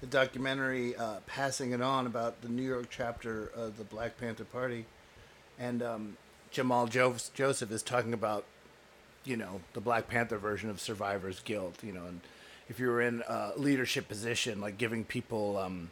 the 0.00 0.06
documentary 0.06 0.96
uh, 0.96 1.16
"Passing 1.26 1.70
It 1.70 1.80
On" 1.80 2.06
about 2.06 2.42
the 2.42 2.48
New 2.48 2.62
York 2.62 2.86
chapter 2.90 3.50
of 3.54 3.78
the 3.78 3.84
Black 3.84 4.18
Panther 4.18 4.44
Party, 4.44 4.86
and 5.58 5.82
um, 5.82 6.16
Jamal 6.50 6.88
jo- 6.88 7.14
Joseph 7.34 7.70
is 7.70 7.82
talking 7.82 8.12
about, 8.12 8.44
you 9.24 9.36
know, 9.36 9.60
the 9.72 9.80
Black 9.80 10.08
Panther 10.08 10.38
version 10.38 10.68
of 10.68 10.80
survivor's 10.80 11.38
guilt. 11.40 11.82
You 11.84 11.92
know, 11.92 12.06
and 12.06 12.20
if 12.70 12.78
you 12.80 12.86
were 12.88 13.02
in 13.02 13.22
a 13.28 13.52
leadership 13.56 14.08
position, 14.08 14.60
like 14.62 14.78
giving 14.78 15.04
people. 15.04 15.58
Um, 15.58 15.90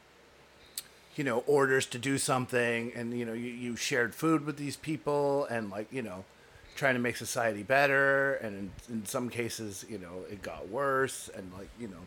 you 1.16 1.24
know 1.24 1.40
orders 1.48 1.84
to 1.86 1.98
do 1.98 2.16
something 2.16 2.92
and 2.94 3.12
you 3.18 3.24
know 3.24 3.32
you, 3.32 3.50
you 3.50 3.74
shared 3.74 4.14
food 4.14 4.46
with 4.46 4.56
these 4.56 4.76
people 4.76 5.46
and 5.46 5.68
like 5.68 5.92
you 5.92 6.00
know 6.00 6.24
trying 6.76 6.94
to 6.94 7.00
make 7.00 7.16
society 7.16 7.64
better 7.64 8.34
and 8.34 8.70
in, 8.88 8.94
in 9.00 9.04
some 9.04 9.28
cases 9.28 9.84
you 9.88 9.98
know 9.98 10.22
it 10.30 10.42
got 10.42 10.68
worse 10.68 11.28
and 11.34 11.50
like 11.58 11.68
you 11.80 11.88
know 11.88 12.04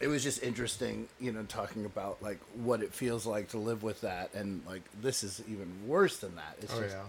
it 0.00 0.06
was 0.08 0.22
just 0.22 0.42
interesting 0.42 1.08
you 1.20 1.30
know 1.30 1.42
talking 1.42 1.84
about 1.84 2.16
like 2.22 2.38
what 2.54 2.80
it 2.82 2.94
feels 2.94 3.26
like 3.26 3.50
to 3.50 3.58
live 3.58 3.82
with 3.82 4.00
that 4.00 4.32
and 4.32 4.62
like 4.66 4.80
this 5.02 5.22
is 5.22 5.42
even 5.46 5.70
worse 5.86 6.16
than 6.20 6.34
that 6.36 6.56
it's 6.62 6.72
Oh, 6.74 6.80
just 6.80 6.96
yeah. 6.96 7.02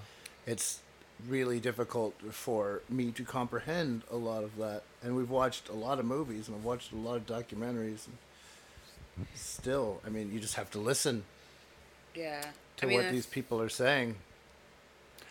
it's 0.46 0.80
really 1.28 1.60
difficult 1.60 2.14
for 2.32 2.82
me 2.90 3.12
to 3.12 3.24
comprehend 3.24 4.04
a 4.10 4.16
lot 4.16 4.44
of 4.44 4.56
that 4.58 4.84
and 5.04 5.16
we've 5.16 5.30
watched 5.30 5.68
a 5.70 5.74
lot 5.74 6.00
of 6.00 6.06
movies 6.06 6.48
and 6.48 6.56
i've 6.56 6.64
watched 6.64 6.92
a 6.94 6.96
lot 6.96 7.16
of 7.18 7.26
documentaries 7.26 8.08
and 8.08 8.18
still 9.36 10.00
i 10.06 10.10
mean 10.10 10.32
you 10.32 10.40
just 10.40 10.56
have 10.56 10.72
to 10.72 10.80
listen 10.80 11.24
yeah 12.16 12.42
to 12.78 12.86
I 12.86 12.88
mean, 12.88 12.96
what 12.98 13.02
that's- 13.04 13.14
these 13.14 13.26
people 13.26 13.62
are 13.62 13.68
saying. 13.70 14.16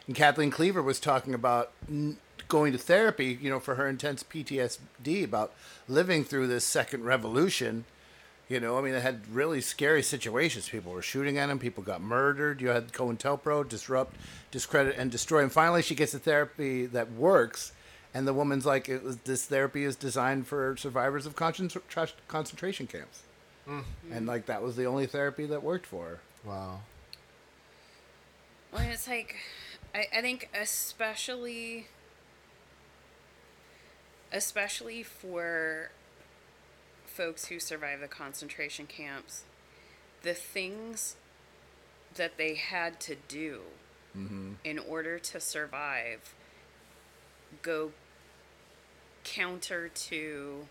And 0.06 0.14
Kathleen 0.16 0.50
Cleaver 0.50 0.82
was 0.82 1.00
talking 1.00 1.32
about 1.34 1.72
going 2.48 2.72
to 2.72 2.78
therapy, 2.78 3.38
you 3.40 3.48
know, 3.50 3.58
for 3.60 3.74
her 3.76 3.86
intense 3.88 4.22
PTSD 4.22 5.24
about 5.24 5.52
living 5.86 6.24
through 6.24 6.46
this 6.46 6.64
second 6.64 7.04
revolution. 7.04 7.84
You 8.48 8.60
know, 8.60 8.78
I 8.78 8.80
mean, 8.80 8.94
it 8.94 9.02
had 9.02 9.28
really 9.28 9.60
scary 9.60 10.02
situations. 10.02 10.70
People 10.70 10.92
were 10.92 11.02
shooting 11.02 11.36
at 11.36 11.50
him. 11.50 11.58
People 11.58 11.82
got 11.82 12.00
murdered. 12.00 12.62
You 12.62 12.68
had 12.68 12.92
COINTELPRO 12.92 13.68
disrupt, 13.68 14.16
discredit, 14.50 14.96
and 14.96 15.10
destroy. 15.10 15.42
And 15.42 15.52
finally, 15.52 15.82
she 15.82 15.94
gets 15.94 16.14
a 16.14 16.18
therapy 16.18 16.86
that 16.86 17.12
works. 17.12 17.72
And 18.14 18.26
the 18.26 18.32
woman's 18.32 18.64
like, 18.64 18.88
it 18.88 19.04
was, 19.04 19.18
"This 19.18 19.44
therapy 19.44 19.84
is 19.84 19.96
designed 19.96 20.46
for 20.46 20.76
survivors 20.78 21.26
of 21.26 21.36
concentra- 21.36 22.12
concentration 22.26 22.86
camps." 22.86 23.20
Mm. 23.68 23.84
And 24.10 24.26
like 24.26 24.46
that 24.46 24.62
was 24.62 24.76
the 24.76 24.86
only 24.86 25.06
therapy 25.06 25.44
that 25.44 25.62
worked 25.62 25.84
for 25.84 26.06
her. 26.06 26.20
Wow. 26.42 26.80
Well, 28.72 28.82
it's 28.82 29.06
like, 29.06 29.36
I, 29.94 30.06
I 30.16 30.20
think 30.22 30.48
especially, 30.58 31.88
especially 34.32 35.02
for 35.02 35.90
folks 37.18 37.46
who 37.46 37.58
survived 37.58 38.00
the 38.00 38.08
concentration 38.08 38.86
camps, 38.86 39.42
the 40.22 40.34
things 40.34 41.16
that 42.14 42.38
they 42.38 42.54
had 42.54 43.00
to 43.00 43.16
do 43.26 43.60
Mm-hmm. 44.16 44.52
in 44.64 44.78
order 44.78 45.18
to 45.18 45.38
survive 45.38 46.34
go 47.60 47.92
counter 49.22 49.88
to 49.88 50.66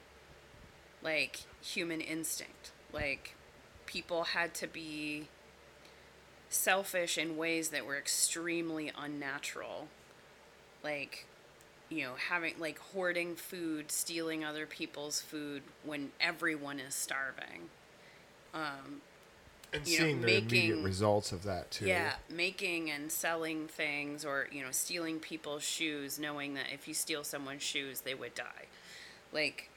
like 1.03 1.41
human 1.62 2.01
instinct. 2.01 2.71
Like 2.91 3.36
people 3.86 4.23
had 4.23 4.55
to 4.55 4.67
be 4.67 5.27
selfish 6.49 7.17
in 7.17 7.38
ways 7.38 7.69
that 7.69 7.86
were 7.86 7.97
extremely 7.97 8.91
unnatural. 8.97 9.88
Like, 10.83 11.25
you 11.89 12.04
know, 12.04 12.15
having 12.30 12.54
like 12.60 12.80
hoarding 12.80 13.36
food, 13.36 13.91
stealing 13.91 14.43
other 14.43 14.65
people's 14.65 15.21
food 15.21 15.63
when 15.84 16.12
everyone 16.19 16.80
is 16.80 16.93
starving. 16.95 17.69
Um, 18.54 19.02
And 19.73 19.86
you 19.86 20.00
know, 20.00 20.06
seeing 20.06 20.21
the 20.21 20.38
immediate 20.38 20.78
results 20.84 21.32
of 21.32 21.43
that 21.43 21.71
too. 21.71 21.86
yeah, 21.86 22.13
making 22.30 22.89
and 22.89 23.12
selling 23.12 23.67
things 23.67 24.26
or, 24.26 24.47
you 24.52 24.62
know, 24.63 24.71
stealing 24.71 25.19
people's 25.19 25.63
shoes, 25.63 26.17
knowing 26.19 26.54
that 26.56 26.67
if 26.73 26.88
you 26.88 26.93
steal 26.93 27.23
someone's 27.23 27.63
shoes, 27.63 28.02
they 28.02 28.15
would 28.15 28.34
die. 28.36 28.67
Like, 29.32 29.69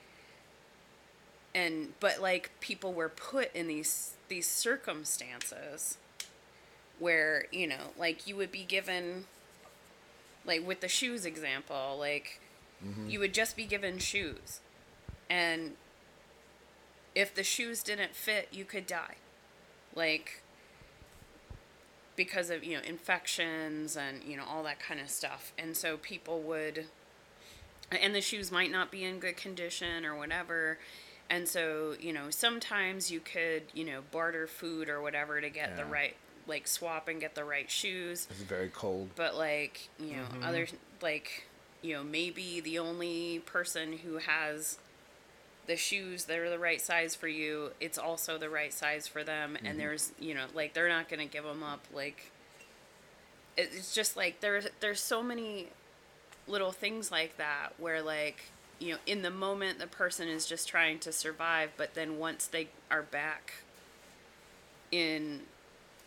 and, 1.55 1.93
but 2.01 2.21
like 2.21 2.51
people 2.61 2.93
were 2.93 3.09
put 3.09 3.55
in 3.55 3.67
these, 3.69 4.15
these 4.29 4.47
circumstances 4.49 5.99
where, 6.99 7.47
you 7.51 7.67
know, 7.67 7.93
like 7.99 8.27
you 8.27 8.37
would 8.37 8.53
be 8.53 8.65
given, 8.65 9.25
like 10.51 10.67
with 10.67 10.81
the 10.81 10.89
shoes 10.89 11.25
example, 11.25 11.97
like 11.99 12.41
mm-hmm. 12.85 13.09
you 13.09 13.21
would 13.21 13.33
just 13.33 13.57
be 13.57 13.65
given 13.65 13.99
shoes. 13.99 14.61
And 15.31 15.77
if 17.15 17.33
the 17.33 17.45
shoes 17.45 17.85
didn't 17.85 18.17
fit, 18.17 18.49
you 18.51 18.65
could 18.65 18.87
die. 18.87 19.15
Like 19.95 20.43
because 22.17 22.51
of 22.51 22.65
you 22.65 22.77
know 22.77 22.83
infections 22.85 23.97
and 23.97 24.25
you 24.25 24.37
know 24.37 24.43
all 24.45 24.65
that 24.65 24.81
kind 24.81 25.01
of 25.01 25.09
stuff. 25.09 25.53
And 25.57 25.77
so 25.77 25.97
people 25.97 26.41
would 26.43 26.87
and 27.93 28.13
the 28.13 28.21
shoes 28.21 28.51
might 28.51 28.73
not 28.73 28.91
be 28.91 29.05
in 29.05 29.21
good 29.21 29.37
condition 29.37 30.05
or 30.05 30.17
whatever. 30.17 30.79
And 31.31 31.49
so 31.49 31.95
you 32.01 32.13
know 32.13 32.31
sometimes 32.31 33.09
you 33.09 33.21
could 33.21 33.63
you 33.73 33.85
know 33.85 34.01
barter 34.11 34.49
food 34.49 34.89
or 34.89 35.01
whatever 35.01 35.41
to 35.41 35.49
get 35.49 35.77
the 35.77 35.85
right 35.85 36.17
like 36.51 36.67
swap 36.69 37.09
and 37.09 37.19
get 37.21 37.35
the 37.35 37.45
right 37.45 37.71
shoes 37.71 38.27
It's 38.31 38.41
very 38.43 38.69
cold. 38.69 39.09
but 39.17 39.35
like 39.37 39.89
you 39.99 40.17
know 40.17 40.27
Mhm. 40.35 40.45
other 40.45 40.67
like 41.01 41.45
you 41.81 41.95
know 41.95 42.03
maybe 42.05 42.61
the 42.61 42.79
only 42.79 43.39
person 43.47 43.99
who 44.05 44.19
has 44.19 44.79
the 45.67 45.77
shoes 45.77 46.25
that 46.25 46.39
are 46.39 46.51
the 46.51 46.59
right 46.59 46.81
size 46.81 47.15
for 47.15 47.29
you 47.29 47.71
it's 47.81 47.97
also 47.97 48.37
the 48.37 48.51
right 48.51 48.73
size 48.73 49.07
for 49.09 49.23
them 49.25 49.57
Mhm. 49.63 49.71
and 49.71 49.81
there's 49.81 50.13
you 50.19 50.35
know 50.35 50.47
like 50.53 50.75
they're 50.75 50.89
not 50.89 51.09
going 51.09 51.21
to 51.27 51.33
give 51.33 51.45
them 51.45 51.63
up 51.63 51.87
like 51.95 52.31
it's 53.57 53.95
just 53.95 54.17
like 54.17 54.41
there's 54.41 54.67
there's 54.81 55.01
so 55.01 55.23
many 55.23 55.69
little 56.47 56.73
things 56.73 57.11
like 57.11 57.37
that 57.37 57.73
where 57.79 58.03
like 58.03 58.45
you 58.79 58.93
know 58.93 58.99
in 59.07 59.23
the 59.23 59.31
moment 59.31 59.79
the 59.79 59.87
person 59.87 60.27
is 60.29 60.47
just 60.47 60.67
trying 60.69 60.99
to 60.99 61.13
survive 61.13 61.71
but 61.77 61.95
then 61.95 62.19
once 62.19 62.47
they 62.47 62.69
are 62.91 63.03
back 63.03 63.53
in 64.91 65.43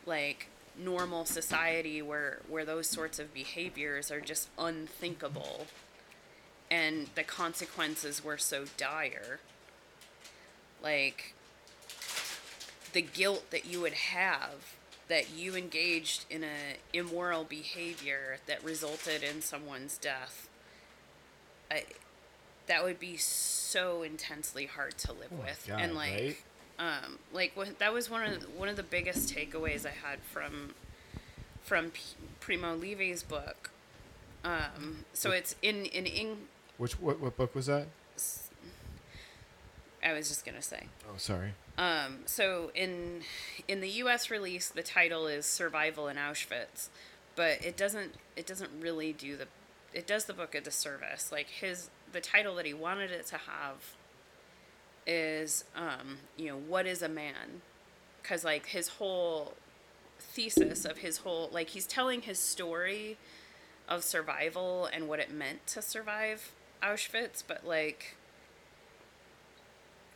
like 0.06 0.48
normal 0.78 1.26
society 1.26 2.02
where 2.02 2.39
where 2.48 2.66
those 2.66 2.88
sorts 2.88 3.20
of 3.20 3.34
behaviors 3.34 4.10
are 4.10 4.20
just 4.20 4.50
unthinkable 4.58 5.68
and 6.72 7.10
the 7.16 7.24
consequences 7.24 8.24
were 8.24 8.38
so 8.38 8.66
dire 8.76 9.39
like 10.82 11.36
the 12.94 13.02
guilt 13.02 13.50
that 13.52 13.66
you 13.66 13.80
would 13.82 13.94
have 13.94 14.76
that 15.08 15.32
you 15.32 15.56
engaged 15.56 16.26
in 16.30 16.44
a 16.44 16.78
immoral 16.92 17.44
behavior 17.44 18.38
that 18.48 18.63
resulted 18.63 19.22
in 19.22 19.42
someone's 19.42 19.98
death 20.00 20.50
I, 21.70 21.84
that 22.68 22.84
would 22.84 23.00
be 23.00 23.18
so 23.18 24.02
intensely 24.02 24.66
hard 24.66 24.98
to 25.00 25.12
live 25.13 25.30
Oh 25.32 25.44
with 25.44 25.66
God, 25.68 25.82
and 25.82 25.96
like 25.96 26.13
right? 26.13 26.38
Um 26.84 27.19
like 27.32 27.52
what, 27.56 27.80
that 27.80 27.93
was 27.93 28.10
one 28.10 28.24
of 28.24 28.41
the, 28.41 28.48
one 28.48 28.69
of 28.69 28.76
the 28.76 28.84
biggest 28.84 29.34
takeaways 29.34 29.86
I 29.86 29.91
had 30.08 30.19
from 30.22 30.74
from 31.63 31.91
P- 31.91 32.02
Primo 32.39 32.76
Levi's 32.76 33.24
book 33.24 33.72
um 34.43 35.06
so 35.13 35.32
it's 35.32 35.56
in 35.62 35.86
in, 35.86 36.06
in 36.06 36.38
Which 36.78 37.00
what 37.00 37.19
what 37.19 37.38
book 37.38 37.56
was 37.56 37.67
that? 37.67 37.88
I 40.06 40.12
was 40.13 40.28
just 40.28 40.46
gonna 40.46 40.62
say 40.62 40.88
Oh, 41.08 41.17
sorry. 41.17 41.54
Um, 41.78 42.19
so 42.26 42.72
in 42.76 43.22
in 43.67 43.82
the 43.82 43.89
U.S. 43.89 44.30
release, 44.30 44.69
the 44.69 44.84
title 44.84 45.28
is 45.28 45.46
"Survival 45.46 46.08
in 46.08 46.17
Auschwitz," 46.17 46.89
but 47.36 47.63
it 47.63 47.78
doesn't 47.78 48.15
it 48.36 48.46
doesn't 48.46 48.69
really 48.80 49.13
do 49.13 49.36
the 49.38 49.48
it 49.93 50.06
does 50.06 50.26
the 50.26 50.34
book 50.34 50.54
a 50.56 50.62
disservice. 50.62 51.32
Like 51.32 51.48
his 51.48 51.89
the 52.12 52.22
title 52.22 52.56
that 52.56 52.65
he 52.65 52.74
wanted 52.74 53.12
it 53.12 53.26
to 53.28 53.38
have 53.38 53.96
is 55.06 55.66
um, 55.76 56.20
you 56.38 56.48
know 56.48 56.58
what 56.58 56.86
is 56.86 57.02
a 57.02 57.10
man? 57.10 57.62
Because 58.22 58.44
like 58.44 58.68
his 58.68 58.88
whole 58.88 59.54
thesis 60.20 60.86
of 60.86 61.00
his 61.00 61.20
whole 61.20 61.50
like 61.52 61.70
he's 61.70 61.86
telling 61.86 62.22
his 62.22 62.39
story 62.39 63.18
of 63.88 64.04
survival 64.04 64.89
and 64.92 65.08
what 65.08 65.20
it 65.20 65.32
meant 65.32 65.66
to 65.68 65.82
survive 65.82 66.52
auschwitz 66.82 67.44
but 67.46 67.66
like 67.66 68.16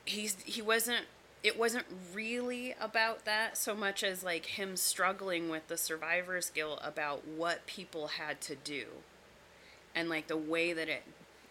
he's 0.06 0.38
he 0.46 0.62
wasn't 0.62 1.06
it 1.44 1.58
wasn't 1.60 1.86
really 2.14 2.74
about 2.80 3.26
that 3.26 3.58
so 3.58 3.76
much 3.76 4.04
as 4.04 4.24
like 4.24 4.46
him 4.46 4.76
struggling 4.76 5.50
with 5.50 5.68
the 5.68 5.78
survivor's 5.78 6.50
guilt 6.50 6.80
about 6.82 7.28
what 7.28 7.66
people 7.68 8.08
had 8.08 8.42
to 8.42 8.56
do 8.56 8.86
and 9.94 10.10
like 10.10 10.28
the 10.28 10.38
way 10.38 10.74
that 10.74 10.88
it 10.88 11.04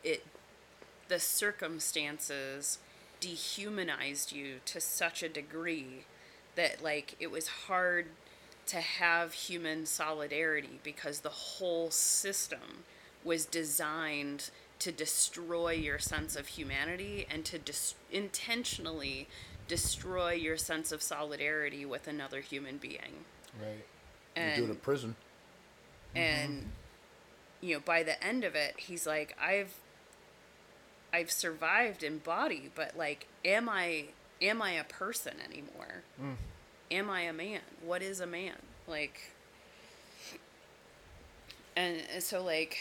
it 0.02 0.24
the 1.08 1.20
circumstances 1.20 2.78
dehumanized 3.20 4.32
you 4.32 4.56
to 4.66 4.80
such 4.80 5.22
a 5.22 5.28
degree 5.28 6.04
that 6.54 6.82
like 6.82 7.14
it 7.20 7.30
was 7.30 7.48
hard 7.68 8.06
to 8.66 8.80
have 8.80 9.32
human 9.32 9.86
solidarity 9.86 10.80
because 10.82 11.20
the 11.20 11.28
whole 11.28 11.90
system 11.90 12.84
was 13.24 13.44
designed 13.44 14.50
to 14.78 14.90
destroy 14.92 15.70
your 15.72 15.98
sense 15.98 16.36
of 16.36 16.46
humanity 16.48 17.26
and 17.30 17.44
to 17.44 17.58
dis- 17.58 17.94
intentionally 18.10 19.26
destroy 19.68 20.32
your 20.32 20.56
sense 20.56 20.92
of 20.92 21.02
solidarity 21.02 21.84
with 21.84 22.06
another 22.06 22.40
human 22.40 22.76
being. 22.76 23.24
Right. 23.60 23.84
You 24.36 24.42
And 24.42 24.56
do 24.56 24.64
it 24.64 24.70
in 24.70 24.76
prison. 24.76 25.16
and 26.14 26.64
you 27.60 27.74
know 27.74 27.80
by 27.80 28.02
the 28.02 28.22
end 28.22 28.44
of 28.44 28.54
it 28.54 28.74
he's 28.78 29.06
like 29.06 29.34
i've 29.40 29.74
i've 31.16 31.30
survived 31.30 32.02
in 32.02 32.18
body 32.18 32.70
but 32.74 32.96
like 32.96 33.26
am 33.44 33.68
i 33.68 34.04
am 34.42 34.60
i 34.62 34.72
a 34.72 34.84
person 34.84 35.34
anymore 35.50 36.02
Mm. 36.22 36.36
am 36.90 37.10
i 37.10 37.22
a 37.22 37.32
man 37.32 37.60
what 37.84 38.02
is 38.02 38.20
a 38.20 38.26
man 38.26 38.54
like 38.86 39.32
and, 41.76 42.02
and 42.14 42.22
so 42.22 42.42
like 42.42 42.78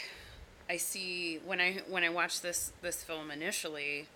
i 0.69 0.77
see 0.77 1.39
when 1.45 1.59
i 1.61 1.81
when 1.89 2.03
i 2.03 2.09
watched 2.09 2.41
this 2.41 2.71
this 2.81 3.03
film 3.03 3.31
initially 3.31 4.07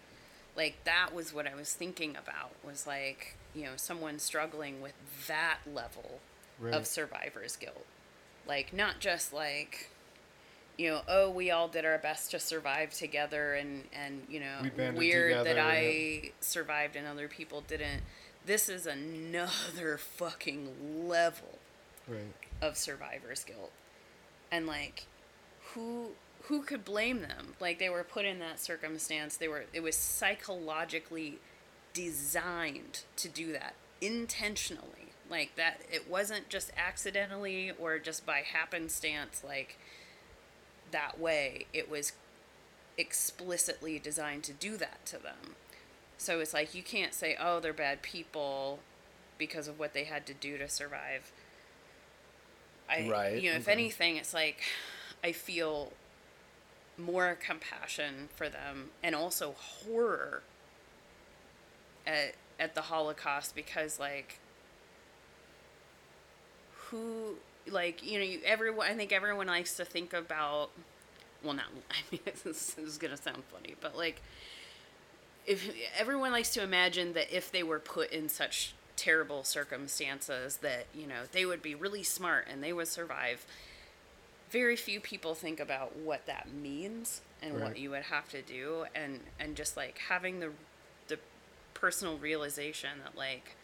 like 0.56 0.84
that 0.86 1.14
was 1.14 1.34
what 1.34 1.48
i 1.48 1.56
was 1.56 1.74
thinking 1.74 2.12
about 2.12 2.52
was 2.66 2.86
like 2.88 3.36
you 3.56 3.64
know 3.64 3.74
someone 3.76 4.20
struggling 4.20 4.82
with 4.82 4.94
that 5.28 5.60
level 5.74 6.20
Right. 6.62 6.74
of 6.74 6.86
survivor's 6.86 7.56
guilt 7.56 7.86
like 8.46 8.74
not 8.74 9.00
just 9.00 9.32
like 9.34 9.90
you 10.80 10.90
know 10.90 11.02
oh 11.10 11.30
we 11.30 11.52
all 11.52 11.68
did 11.68 11.84
our 11.84 11.98
best 11.98 12.32
to 12.32 12.40
survive 12.40 12.94
together 12.94 13.54
and 13.54 13.84
and 13.92 14.22
you 14.30 14.40
know 14.40 14.62
We 14.64 14.90
weird 14.92 15.34
that 15.36 15.44
together, 15.44 15.62
i 15.62 16.32
survived 16.40 16.96
and 16.96 17.06
other 17.06 17.28
people 17.28 17.62
didn't. 17.68 18.02
This 18.46 18.70
is 18.70 18.88
another 18.88 19.98
fucking 20.18 21.08
level 21.08 21.60
Right. 22.08 22.34
of 22.62 22.76
survivor's 22.78 23.44
guilt. 23.44 23.72
And 24.52 24.66
like 24.66 25.06
who 25.74 26.12
who 26.44 26.62
could 26.64 26.86
blame 26.86 27.22
them? 27.22 27.56
Like 27.60 27.78
they 27.78 27.90
were 27.90 28.04
put 28.06 28.24
in 28.26 28.40
that 28.40 28.60
circumstance. 28.60 29.36
They 29.36 29.50
were 29.50 29.66
it 29.74 29.84
was 29.84 29.98
psychologically 29.98 31.40
designed 31.94 33.02
to 33.18 33.28
do 33.28 33.52
that 33.52 33.74
intentionally. 34.02 35.12
Like 35.30 35.56
that 35.58 35.82
it 35.92 36.10
wasn't 36.10 36.50
just 36.50 36.72
accidentally 36.78 37.72
or 37.78 38.00
just 38.00 38.26
by 38.26 38.40
happenstance 38.40 39.44
like 39.46 39.78
that 40.92 41.20
way 41.20 41.66
it 41.74 41.90
was 41.90 42.14
explicitly 42.98 43.98
designed 44.00 44.44
to 44.44 44.54
do 44.54 44.76
that 44.78 45.06
to 45.06 45.18
them 45.18 45.56
so 46.18 46.40
it's 46.40 46.54
like 46.54 46.76
you 46.76 46.84
can't 46.84 47.14
say 47.14 47.36
oh 47.40 47.60
they're 47.60 47.74
bad 47.74 48.02
people 48.02 48.80
because 49.38 49.68
of 49.68 49.80
what 49.80 49.94
they 49.94 50.04
had 50.04 50.26
to 50.26 50.34
do 50.34 50.58
to 50.58 50.68
survive 50.68 51.32
I, 52.90 53.08
Right, 53.08 53.42
you 53.42 53.52
know, 53.52 53.58
if 53.58 53.64
okay. 53.64 53.72
anything, 53.72 54.18
it's 54.18 54.34
like 54.34 54.62
I 55.24 55.32
feel 55.32 55.92
more 56.98 57.38
compassion 57.40 58.30
for 58.36 58.50
them 58.50 58.90
and 59.04 59.16
also 59.16 59.54
horror 59.58 60.42
at 62.06 62.34
at 62.60 62.76
the 62.76 62.82
Holocaust 62.82 63.56
because 63.56 64.00
like 64.00 64.40
who 66.90 67.36
like 67.70 68.06
you 68.06 68.20
know 68.20 68.26
you 68.26 68.40
everyone 68.46 68.88
I 68.88 68.94
think 68.94 69.12
everyone 69.12 69.48
likes 69.48 69.76
to 69.78 69.86
think 69.86 70.14
about 70.14 70.70
well 71.44 71.54
not 71.54 71.66
I 71.92 71.96
mean 72.12 72.22
this 72.44 72.78
is 72.78 72.98
gonna 72.98 73.18
sound 73.18 73.44
funny 73.52 73.76
but 73.80 73.98
like 73.98 74.22
if 75.46 75.72
everyone 75.98 76.32
likes 76.32 76.52
to 76.52 76.64
imagine 76.64 77.14
that 77.14 77.36
if 77.36 77.52
they 77.52 77.64
were 77.64 77.80
put 77.80 78.12
in 78.12 78.30
such 78.30 78.74
terrible 78.96 79.44
circumstances 79.44 80.58
that 80.58 80.86
you 80.94 81.08
know 81.08 81.22
they 81.32 81.46
would 81.46 81.62
be 81.62 81.74
really 81.74 82.04
smart 82.04 82.48
and 82.52 82.62
they 82.62 82.74
would 82.74 82.88
survive 82.88 83.46
very 84.52 84.76
few 84.76 85.00
people 85.00 85.34
think 85.36 85.60
about 85.60 85.96
what 85.96 86.26
that 86.26 86.52
means 86.52 87.22
and 87.42 87.62
what 87.62 87.78
you 87.78 87.92
would 87.92 88.04
have 88.04 88.28
to 88.30 88.42
do 88.42 88.86
and 88.94 89.22
and 89.40 89.56
just 89.56 89.78
like 89.78 90.00
having 90.10 90.40
the 90.40 90.50
the 91.08 91.18
personal 91.74 92.18
realization 92.18 92.90
that 93.04 93.18
like 93.18 93.56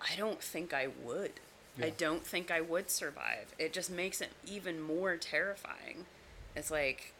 I 0.00 0.16
don't 0.16 0.42
think 0.42 0.72
I 0.72 0.88
would. 1.02 1.32
I 1.82 1.90
don't 1.90 2.26
think 2.26 2.50
I 2.50 2.60
would 2.60 2.90
survive. 2.90 3.54
It 3.58 3.72
just 3.72 3.90
makes 3.90 4.20
it 4.20 4.30
even 4.46 4.80
more 4.80 5.16
terrifying. 5.16 6.04
It's 6.54 6.70
like 6.70 7.12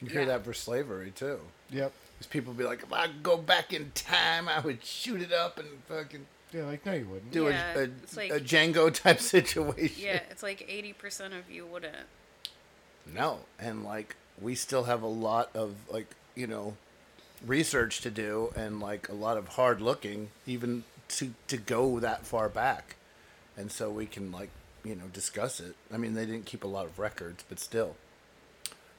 You 0.00 0.08
hear 0.08 0.20
Yeah. 0.20 0.26
that 0.28 0.44
for 0.44 0.54
slavery 0.54 1.10
too. 1.10 1.40
Yep. 1.70 1.92
Because 2.12 2.26
people 2.28 2.52
be 2.52 2.64
like, 2.64 2.82
if 2.82 2.92
I 2.92 3.08
go 3.22 3.36
back 3.36 3.72
in 3.72 3.90
time, 3.94 4.48
I 4.48 4.60
would 4.60 4.84
shoot 4.84 5.20
it 5.22 5.32
up 5.32 5.58
and 5.58 5.68
fucking 5.88 6.26
Yeah, 6.52 6.64
like 6.64 6.86
no, 6.86 6.92
you 6.92 7.04
wouldn't. 7.06 7.32
do 7.32 7.48
Yeah, 7.48 7.74
a, 7.78 7.84
a, 7.84 7.88
like- 8.16 8.30
a 8.30 8.40
Django 8.40 8.92
type 8.94 9.20
situation. 9.36 9.96
yeah, 10.02 10.20
it's 10.30 10.42
like 10.42 10.60
80% 10.68 11.36
of 11.38 11.50
you 11.50 11.66
wouldn't. 11.66 11.96
No, 13.06 13.40
and 13.58 13.84
like 13.84 14.14
we 14.40 14.54
still 14.54 14.84
have 14.84 15.02
a 15.02 15.06
lot 15.08 15.50
of 15.54 15.74
like 15.90 16.14
you 16.36 16.46
know 16.46 16.76
research 17.46 18.00
to 18.02 18.10
do 18.10 18.52
and 18.56 18.80
like 18.80 19.08
a 19.08 19.14
lot 19.14 19.36
of 19.36 19.48
hard 19.48 19.80
looking 19.80 20.30
even 20.46 20.84
to 21.08 21.34
to 21.48 21.56
go 21.56 22.00
that 22.00 22.26
far 22.26 22.48
back, 22.48 22.96
and 23.56 23.70
so 23.72 23.90
we 23.90 24.06
can 24.06 24.30
like 24.32 24.50
you 24.84 24.94
know 24.94 25.06
discuss 25.12 25.60
it. 25.60 25.74
I 25.92 25.96
mean, 25.96 26.14
they 26.14 26.26
didn't 26.26 26.46
keep 26.46 26.64
a 26.64 26.68
lot 26.68 26.86
of 26.86 26.98
records, 26.98 27.44
but 27.48 27.58
still, 27.58 27.96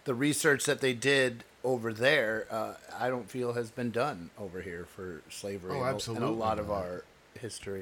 the 0.05 0.13
research 0.13 0.65
that 0.65 0.81
they 0.81 0.93
did 0.93 1.43
over 1.63 1.91
there, 1.93 2.47
uh, 2.49 2.73
I 2.97 3.09
don't 3.09 3.29
feel 3.29 3.53
has 3.53 3.69
been 3.69 3.91
done 3.91 4.29
over 4.37 4.61
here 4.61 4.85
for 4.95 5.21
slavery 5.29 5.71
Oh, 5.73 5.83
and 5.83 6.07
a- 6.07 6.11
and 6.11 6.23
a 6.23 6.29
lot 6.29 6.57
of 6.59 6.71
our 6.71 7.03
history. 7.39 7.81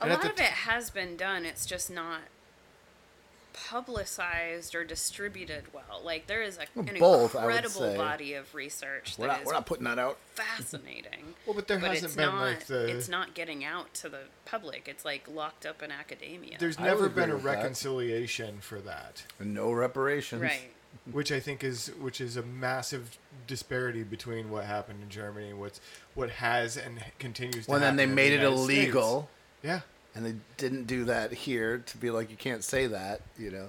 A 0.00 0.04
And 0.04 0.12
lot 0.12 0.22
the 0.22 0.30
of 0.32 0.38
it 0.38 0.44
has 0.44 0.90
been 0.90 1.16
done. 1.16 1.44
It's 1.44 1.66
just 1.66 1.90
not 1.90 2.20
publicized 3.52 4.74
or 4.74 4.84
distributed 4.84 5.64
well. 5.72 6.00
Like 6.04 6.26
there 6.26 6.42
is 6.42 6.58
a, 6.58 6.66
Well, 6.74 6.86
an 6.88 6.98
both, 6.98 7.34
incredible 7.34 7.96
body 7.96 8.34
of 8.34 8.54
research 8.54 9.14
We're 9.18 9.26
that 9.26 9.32
not, 9.32 9.40
is 9.40 9.46
we're 9.46 9.52
not 9.52 9.66
putting 9.66 9.84
that 9.84 9.98
out. 9.98 10.18
fascinating. 10.34 11.34
Well, 11.46 11.54
but 11.54 11.68
there 11.68 11.78
hasn't 11.78 12.16
been, 12.16 12.26
not, 12.26 12.40
like, 12.40 12.66
the- 12.66 12.86
It's 12.96 13.08
not 13.08 13.34
getting 13.34 13.64
out 13.64 13.94
to 13.94 14.08
the 14.08 14.20
public. 14.44 14.88
It's 14.88 15.04
like 15.04 15.28
locked 15.28 15.66
up 15.66 15.82
in 15.82 15.90
academia. 15.90 16.56
There's 16.58 16.78
never 16.78 17.08
been 17.08 17.30
a 17.30 17.34
with 17.34 17.44
that. 17.44 17.56
reconciliation 17.56 18.60
for 18.60 18.80
that, 18.80 19.24
No 19.40 19.72
reparations. 19.72 20.42
right. 20.42 20.72
which 21.12 21.30
I 21.30 21.38
think 21.40 21.62
is 21.62 21.88
which 22.00 22.20
is 22.20 22.36
a 22.36 22.42
massive 22.42 23.18
disparity 23.46 24.02
between 24.02 24.50
what 24.50 24.64
happened 24.64 25.02
in 25.02 25.08
Germany, 25.10 25.52
what's 25.52 25.80
what 26.14 26.30
has 26.30 26.76
and 26.76 27.02
continues 27.18 27.66
to 27.66 27.70
Well, 27.72 27.80
then 27.80 27.96
they 27.96 28.04
in 28.04 28.10
the 28.10 28.14
made 28.16 28.32
it 28.32 28.40
United 28.40 28.56
States. 28.64 28.78
illegal. 28.84 29.30
Yeah. 29.62 29.80
And 30.18 30.26
they 30.26 30.34
didn't 30.56 30.86
do 30.88 31.04
that 31.04 31.32
here 31.32 31.78
to 31.86 31.96
be 31.96 32.10
like 32.10 32.28
you 32.28 32.36
can't 32.36 32.64
say 32.64 32.88
that 32.88 33.20
you 33.38 33.50
know 33.52 33.68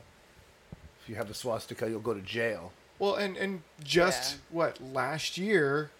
if 1.01 1.07
you 1.07 1.13
have 1.15 1.29
a 1.29 1.33
swastika 1.35 1.87
you'll 1.87 1.99
go 1.99 2.13
to 2.15 2.21
jail 2.21 2.71
Well, 2.97 3.15
and 3.15 3.37
and 3.37 3.61
just 3.83 4.33
Yeah. 4.33 4.37
what 4.49 4.81
last 4.93 5.37
year, 5.37 5.91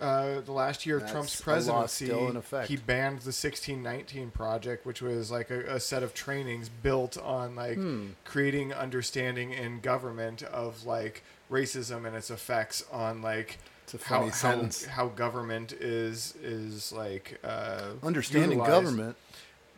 uh, 0.00 0.40
the 0.40 0.50
last 0.52 0.86
year 0.86 0.96
of 0.96 1.02
That's 1.02 1.12
Trump's 1.12 1.40
presidency, 1.40 2.06
still 2.06 2.28
in 2.28 2.36
effect. 2.36 2.68
he 2.68 2.76
banned 2.76 3.18
the 3.20 3.32
1619 3.32 4.30
project, 4.30 4.84
which 4.86 5.00
was 5.02 5.30
like 5.30 5.50
a, 5.50 5.60
a 5.76 5.78
set 5.78 6.02
of 6.02 6.14
trainings 6.14 6.68
built 6.68 7.16
on 7.18 7.54
like 7.54 7.76
Hmm. 7.76 8.06
creating 8.24 8.72
understanding 8.72 9.52
in 9.52 9.80
government 9.80 10.42
of 10.42 10.84
like 10.86 11.22
racism 11.50 12.06
and 12.06 12.16
its 12.16 12.30
effects 12.30 12.82
on 12.90 13.20
like 13.22 13.58
how, 14.04 14.26
how 14.30 14.68
how 14.88 15.06
government 15.08 15.72
is 15.74 16.34
is 16.42 16.92
like 16.92 17.38
uh, 17.44 17.90
understanding 18.02 18.58
utilized. 18.58 18.70
government 18.72 19.16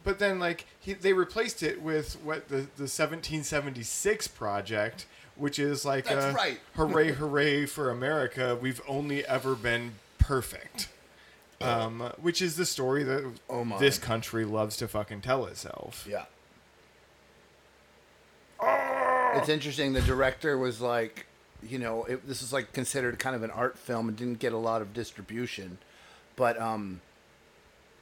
But 0.04 0.18
then, 0.18 0.38
like, 0.38 0.66
he, 0.78 0.92
they 0.92 1.12
replaced 1.12 1.62
it 1.62 1.80
with 1.82 2.14
what 2.22 2.48
the, 2.48 2.56
the 2.76 2.86
1776 2.86 4.28
project, 4.28 5.06
which 5.36 5.58
is 5.58 5.84
like 5.84 6.04
That's 6.04 6.26
a 6.26 6.32
right. 6.32 6.60
hooray, 6.74 7.12
hooray 7.12 7.66
for 7.66 7.90
America. 7.90 8.56
We've 8.60 8.82
only 8.86 9.26
ever 9.26 9.54
been 9.54 9.94
perfect. 10.18 10.88
Um, 11.60 12.12
which 12.20 12.42
is 12.42 12.56
the 12.56 12.66
story 12.66 13.04
that 13.04 13.32
Oh 13.48 13.64
my. 13.64 13.78
this 13.78 13.96
country 13.98 14.44
loves 14.44 14.76
to 14.78 14.88
fucking 14.88 15.22
tell 15.22 15.46
itself. 15.46 16.06
yeah 16.08 16.26
it's 19.36 19.48
interesting 19.48 19.94
the 19.94 20.02
director 20.02 20.58
was 20.58 20.80
like 20.80 21.26
you 21.68 21.78
know, 21.78 22.04
it, 22.04 22.26
this 22.26 22.42
is 22.42 22.52
like 22.52 22.72
considered 22.72 23.18
kind 23.18 23.34
of 23.34 23.42
an 23.42 23.50
art 23.50 23.78
film 23.78 24.08
and 24.08 24.16
didn't 24.16 24.38
get 24.38 24.52
a 24.52 24.58
lot 24.58 24.82
of 24.82 24.92
distribution, 24.92 25.78
but 26.36 26.60
um, 26.60 27.00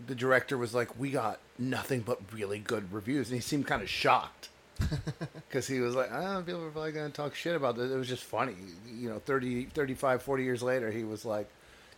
the 0.06 0.14
director 0.14 0.56
was 0.58 0.74
like, 0.74 0.98
"We 0.98 1.10
got 1.10 1.38
nothing 1.58 2.00
but 2.00 2.20
really 2.32 2.58
good 2.58 2.92
reviews," 2.92 3.28
and 3.28 3.36
he 3.36 3.40
seemed 3.42 3.66
kind 3.66 3.82
of 3.82 3.88
shocked 3.88 4.48
because 5.48 5.66
he 5.66 5.80
was 5.80 5.94
like, 5.94 6.10
"I 6.12 6.20
don't 6.22 6.34
know, 6.34 6.42
people 6.42 6.64
are 6.64 6.70
probably 6.70 6.92
going 6.92 7.10
to 7.10 7.16
talk 7.16 7.34
shit 7.34 7.54
about 7.56 7.76
this." 7.76 7.90
It 7.90 7.96
was 7.96 8.08
just 8.08 8.24
funny, 8.24 8.54
you 8.94 9.08
know. 9.08 9.18
30, 9.20 9.66
35, 9.66 10.22
40 10.22 10.44
years 10.44 10.62
later, 10.62 10.90
he 10.90 11.04
was 11.04 11.24
like, 11.24 11.48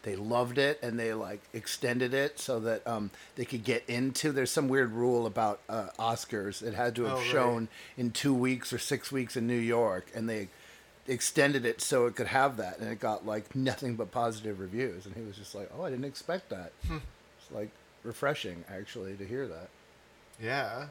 they 0.03 0.17
loved 0.17 0.59
it 0.59 0.79
and 0.83 0.99
they 1.01 1.15
like 1.15 1.41
extended 1.55 2.13
it 2.13 2.39
so 2.39 2.61
that 2.61 2.87
um, 2.87 3.11
they 3.37 3.45
could 3.47 3.65
get 3.65 3.83
into. 3.89 4.33
There's 4.33 4.51
some 4.51 4.69
weird 4.69 4.93
rule 4.93 5.25
about 5.25 5.61
uh, 5.69 5.89
Oscars. 5.99 6.63
It 6.63 6.75
had 6.75 6.95
to 6.97 7.05
have 7.05 7.13
Oh, 7.15 7.17
right. 7.17 7.27
shown 7.27 7.69
in 7.97 8.11
two 8.11 8.35
weeks 8.35 8.73
or 8.73 8.79
six 8.79 9.11
weeks 9.11 9.35
in 9.37 9.47
New 9.47 9.59
York, 9.59 10.07
and 10.15 10.29
they 10.29 10.49
extended 11.07 11.65
it 11.67 11.81
so 11.81 12.07
it 12.07 12.17
could 12.17 12.27
have 12.29 12.57
that, 12.59 12.79
and 12.79 12.91
it 12.91 13.01
got 13.01 13.25
like 13.27 13.55
nothing 13.55 13.95
but 13.97 14.11
positive 14.11 14.61
reviews. 14.61 15.07
And 15.07 15.15
he 15.15 15.23
was 15.23 15.37
just 15.37 15.55
like, 15.55 15.71
"Oh, 15.77 15.83
I 15.85 15.91
didn't 15.91 16.05
expect 16.07 16.51
that." 16.51 16.73
Hmm. 16.87 16.99
it's 17.39 17.51
like 17.51 17.71
refreshing 18.05 18.65
actually 18.69 19.15
to 19.17 19.25
hear 19.27 19.47
that. 19.49 19.69
Yeah. 20.41 20.87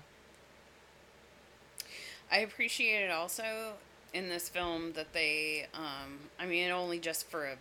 I 2.31 2.39
appreciated 2.39 3.11
also 3.11 3.73
in 4.13 4.29
this 4.29 4.49
film 4.49 4.93
that 4.93 5.13
they, 5.13 5.67
um, 5.73 6.19
I 6.39 6.45
mean, 6.45 6.71
only 6.71 6.99
just 6.99 7.27
for 7.27 7.45
a 7.45 7.55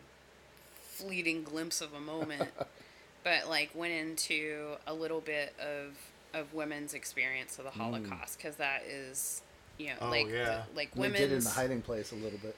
fleeting 0.81 1.43
glimpse 1.43 1.81
of 1.81 1.93
a 1.95 2.01
moment, 2.01 2.49
but 3.25 3.49
like 3.49 3.71
went 3.75 3.93
into 3.93 4.77
a 4.87 4.95
little 4.95 5.21
bit 5.21 5.55
of 5.61 5.97
of 6.35 6.55
women's 6.55 6.95
experience 6.95 7.59
of 7.59 7.65
the 7.65 7.71
Holocaust 7.71 8.39
because 8.39 8.57
that 8.57 8.85
is, 8.89 9.43
you 9.77 9.89
know, 9.89 9.97
Oh, 10.01 10.09
like 10.09 10.29
yeah. 10.31 10.63
like 10.75 10.95
They 10.95 11.11
did 11.11 11.33
in 11.33 11.41
the 11.45 11.51
hiding 11.51 11.83
place 11.83 12.11
a 12.13 12.15
little 12.15 12.39
bit. 12.39 12.57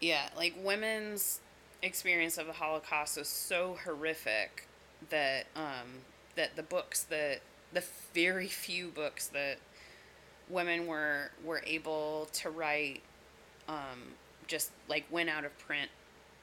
yeah, 0.00 0.28
like 0.36 0.54
women's 0.62 1.40
experience 1.82 2.38
of 2.38 2.46
the 2.46 2.52
Holocaust 2.52 3.16
was 3.18 3.26
so 3.28 3.76
horrific 3.84 4.68
that 5.10 5.46
um, 5.56 6.04
that 6.36 6.56
the 6.56 6.62
books 6.62 7.02
that 7.04 7.40
the 7.72 7.84
very 8.14 8.48
few 8.48 8.88
books 8.88 9.28
that 9.28 9.58
women 10.48 10.86
were 10.86 11.30
were 11.44 11.62
able 11.66 12.28
to 12.32 12.50
write 12.50 13.02
um, 13.68 14.14
just 14.46 14.70
like 14.88 15.04
went 15.10 15.28
out 15.28 15.44
of 15.44 15.56
print 15.58 15.90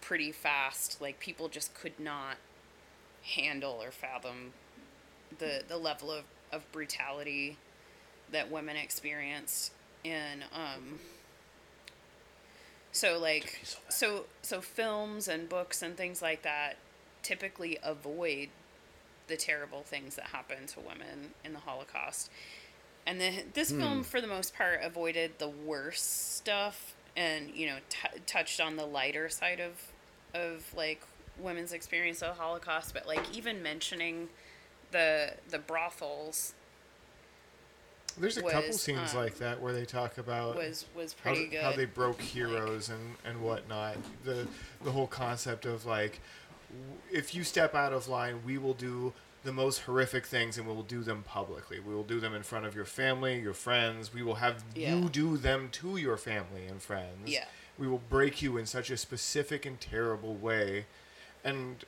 pretty 0.01 0.31
fast. 0.31 1.01
Like 1.01 1.19
people 1.19 1.47
just 1.47 1.73
could 1.73 1.99
not 1.99 2.37
handle 3.21 3.81
or 3.81 3.91
fathom 3.91 4.53
the 5.37 5.63
the 5.67 5.77
level 5.77 6.11
of, 6.11 6.23
of 6.51 6.69
brutality 6.71 7.57
that 8.31 8.51
women 8.51 8.75
experienced 8.75 9.71
in 10.03 10.43
um, 10.53 10.99
so 12.91 13.19
like 13.19 13.59
so 13.89 14.25
so 14.41 14.61
films 14.61 15.27
and 15.27 15.49
books 15.49 15.81
and 15.81 15.97
things 15.97 16.21
like 16.21 16.41
that 16.43 16.77
typically 17.21 17.77
avoid 17.83 18.49
the 19.29 19.37
terrible 19.37 19.83
things 19.83 20.15
that 20.15 20.25
happened 20.27 20.67
to 20.69 20.79
women 20.81 21.31
in 21.45 21.53
the 21.53 21.59
Holocaust. 21.59 22.29
And 23.07 23.21
then 23.21 23.51
this 23.53 23.71
Hmm. 23.71 23.79
film, 23.79 24.03
for 24.03 24.19
the 24.19 24.27
most 24.27 24.53
part, 24.53 24.81
avoided 24.83 25.39
the 25.39 25.47
worst 25.47 26.35
stuff 26.35 26.93
and 27.15 27.49
you 27.55 27.65
know 27.67 27.77
t- 27.89 28.19
touched 28.27 28.59
on 28.59 28.75
the 28.75 28.85
lighter 28.85 29.29
side 29.29 29.59
of 29.61 29.91
of 30.33 30.65
like 30.75 31.01
women's 31.39 31.71
experience 31.73 32.21
of 32.21 32.35
the 32.35 32.41
Holocaust. 32.41 32.93
But 32.93 33.07
like 33.07 33.33
even 33.33 33.63
mentioning 33.63 34.29
the 34.91 35.33
the 35.49 35.59
brothels 35.59 36.53
There's 38.17 38.37
a 38.37 38.41
couple 38.41 38.73
scenes 38.73 39.11
um, 39.13 39.17
like 39.17 39.37
that 39.37 39.61
where 39.61 39.71
they 39.73 39.85
talk 39.85 40.17
about 40.17 40.55
was- 40.55 40.85
was 40.95 41.13
how 41.23 41.31
pretty 41.31 41.55
how, 41.57 41.69
good. 41.71 41.79
they 41.79 41.85
broke 41.85 42.19
heroes 42.21 42.89
and 42.89 43.15
and 43.23 43.41
whatnot. 43.41 43.97
The 44.23 44.47
the 44.83 44.91
whole 44.91 45.07
concept 45.07 45.65
of 45.65 45.85
like, 45.85 46.19
if 47.11 47.33
you 47.33 47.43
step 47.43 47.73
out 47.75 47.93
of 47.93 48.07
line, 48.07 48.41
we 48.45 48.57
will 48.57 48.73
do 48.73 49.13
the 49.43 49.53
most 49.53 49.81
horrific 49.81 50.25
things 50.25 50.57
and 50.57 50.67
we 50.67 50.73
will 50.73 50.83
do 50.83 51.01
them 51.01 51.23
publicly. 51.23 51.79
We 51.79 51.95
will 51.95 52.03
do 52.03 52.19
them 52.19 52.33
in 52.35 52.43
front 52.43 52.65
of 52.65 52.75
your 52.75 52.85
family, 52.85 53.39
your 53.39 53.53
friends. 53.53 54.13
We 54.13 54.21
will 54.21 54.35
have 54.35 54.63
Yeah. 54.75 54.95
you 54.95 55.09
do 55.09 55.37
them 55.37 55.69
to 55.73 55.97
your 55.97 56.17
family 56.17 56.65
and 56.65 56.81
friends. 56.81 57.29
Yeah. 57.29 57.45
We 57.77 57.87
will 57.87 58.01
break 58.09 58.41
you 58.41 58.57
in 58.57 58.65
such 58.65 58.89
a 58.89 58.97
specific 58.97 59.65
and 59.65 59.79
terrible 59.79 60.35
way, 60.35 60.85
and. 61.43 61.85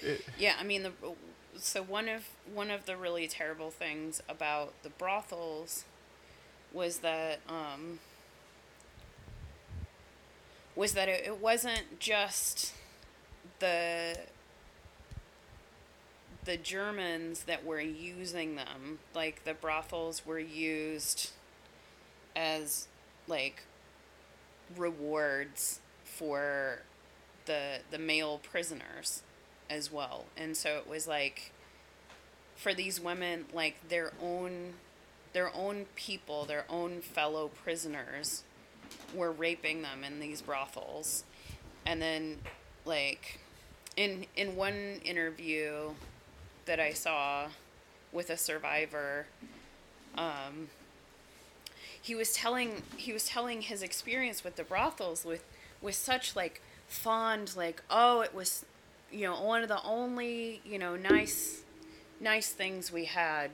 It, 0.00 0.24
Yeah, 0.38 0.54
I 0.58 0.62
mean 0.62 0.82
the 0.84 0.92
so 1.58 1.82
one 1.82 2.08
of 2.08 2.28
one 2.54 2.70
of 2.70 2.86
the 2.86 2.96
really 2.96 3.28
terrible 3.28 3.70
things 3.70 4.22
about 4.28 4.72
the 4.82 4.88
brothels 4.88 5.84
was 6.72 6.98
that 7.00 7.40
um 7.48 7.98
was 10.76 10.92
that 10.94 11.08
it, 11.08 11.26
it 11.26 11.38
wasn't 11.40 11.98
just 11.98 12.72
the 13.60 14.18
the 16.44 16.56
Germans 16.56 17.44
that 17.44 17.64
were 17.64 17.80
using 17.80 18.56
them 18.56 18.98
like 19.14 19.44
the 19.44 19.54
brothels 19.54 20.24
were 20.26 20.38
used 20.38 21.30
as 22.34 22.88
like 23.28 23.62
rewards 24.76 25.80
for 26.04 26.80
the 27.46 27.78
the 27.90 27.98
male 27.98 28.38
prisoners 28.38 29.22
as 29.68 29.92
well. 29.92 30.24
And 30.36 30.56
so 30.56 30.76
it 30.78 30.88
was 30.88 31.06
like 31.06 31.52
for 32.56 32.74
these 32.74 33.00
women 33.00 33.46
like 33.52 33.88
their 33.88 34.12
own 34.22 34.74
their 35.32 35.54
own 35.54 35.86
people, 35.94 36.44
their 36.44 36.64
own 36.68 37.00
fellow 37.00 37.48
prisoners 37.48 38.42
were 39.14 39.30
raping 39.30 39.82
them 39.82 40.02
in 40.04 40.18
these 40.20 40.42
brothels. 40.42 41.24
And 41.86 42.02
then 42.02 42.38
like 42.84 43.40
in 44.00 44.26
in 44.34 44.56
one 44.56 45.00
interview 45.04 45.90
that 46.64 46.80
I 46.80 46.92
saw 46.92 47.48
with 48.12 48.30
a 48.30 48.36
survivor 48.36 49.26
um 50.16 50.68
he 52.00 52.14
was 52.14 52.32
telling 52.32 52.82
he 52.96 53.12
was 53.12 53.26
telling 53.26 53.60
his 53.62 53.82
experience 53.82 54.42
with 54.42 54.56
the 54.56 54.64
brothels 54.64 55.24
with 55.24 55.44
with 55.82 55.94
such 55.94 56.34
like 56.34 56.62
fond 56.88 57.54
like 57.56 57.82
oh 57.90 58.22
it 58.22 58.34
was 58.34 58.64
you 59.12 59.26
know 59.26 59.40
one 59.42 59.62
of 59.62 59.68
the 59.68 59.82
only 59.84 60.60
you 60.64 60.78
know 60.78 60.96
nice 60.96 61.62
nice 62.20 62.50
things 62.50 62.90
we 62.90 63.04
had 63.04 63.50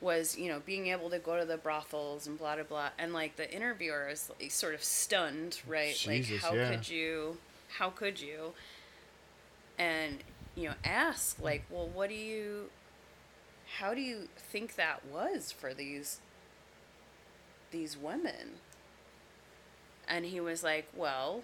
was 0.00 0.38
you 0.38 0.48
know 0.48 0.60
being 0.64 0.86
able 0.86 1.10
to 1.10 1.18
go 1.18 1.38
to 1.38 1.44
the 1.44 1.56
brothels 1.56 2.26
and 2.26 2.38
blah 2.38 2.54
blah 2.54 2.64
blah. 2.64 2.88
And 2.98 3.12
like 3.12 3.36
the 3.36 3.52
interviewer 3.52 4.08
is 4.08 4.30
like, 4.40 4.50
sort 4.50 4.74
of 4.74 4.82
stunned 4.82 5.60
right? 5.66 5.94
Jesus, 5.94 6.42
like 6.42 6.50
how 6.50 6.56
yeah. 6.56 6.70
could 6.70 6.88
you 6.88 7.36
how 7.78 7.90
could 7.90 8.20
you 8.20 8.52
and 9.80 10.18
you 10.54 10.68
know 10.68 10.74
ask 10.84 11.40
like 11.40 11.64
well 11.70 11.88
what 11.88 12.10
do 12.10 12.14
you 12.14 12.68
how 13.78 13.94
do 13.94 14.00
you 14.00 14.28
think 14.36 14.74
that 14.76 15.04
was 15.06 15.50
for 15.50 15.72
these 15.72 16.20
these 17.70 17.96
women? 17.96 18.58
And 20.06 20.24
he 20.26 20.40
was 20.40 20.62
like 20.62 20.88
well 20.94 21.42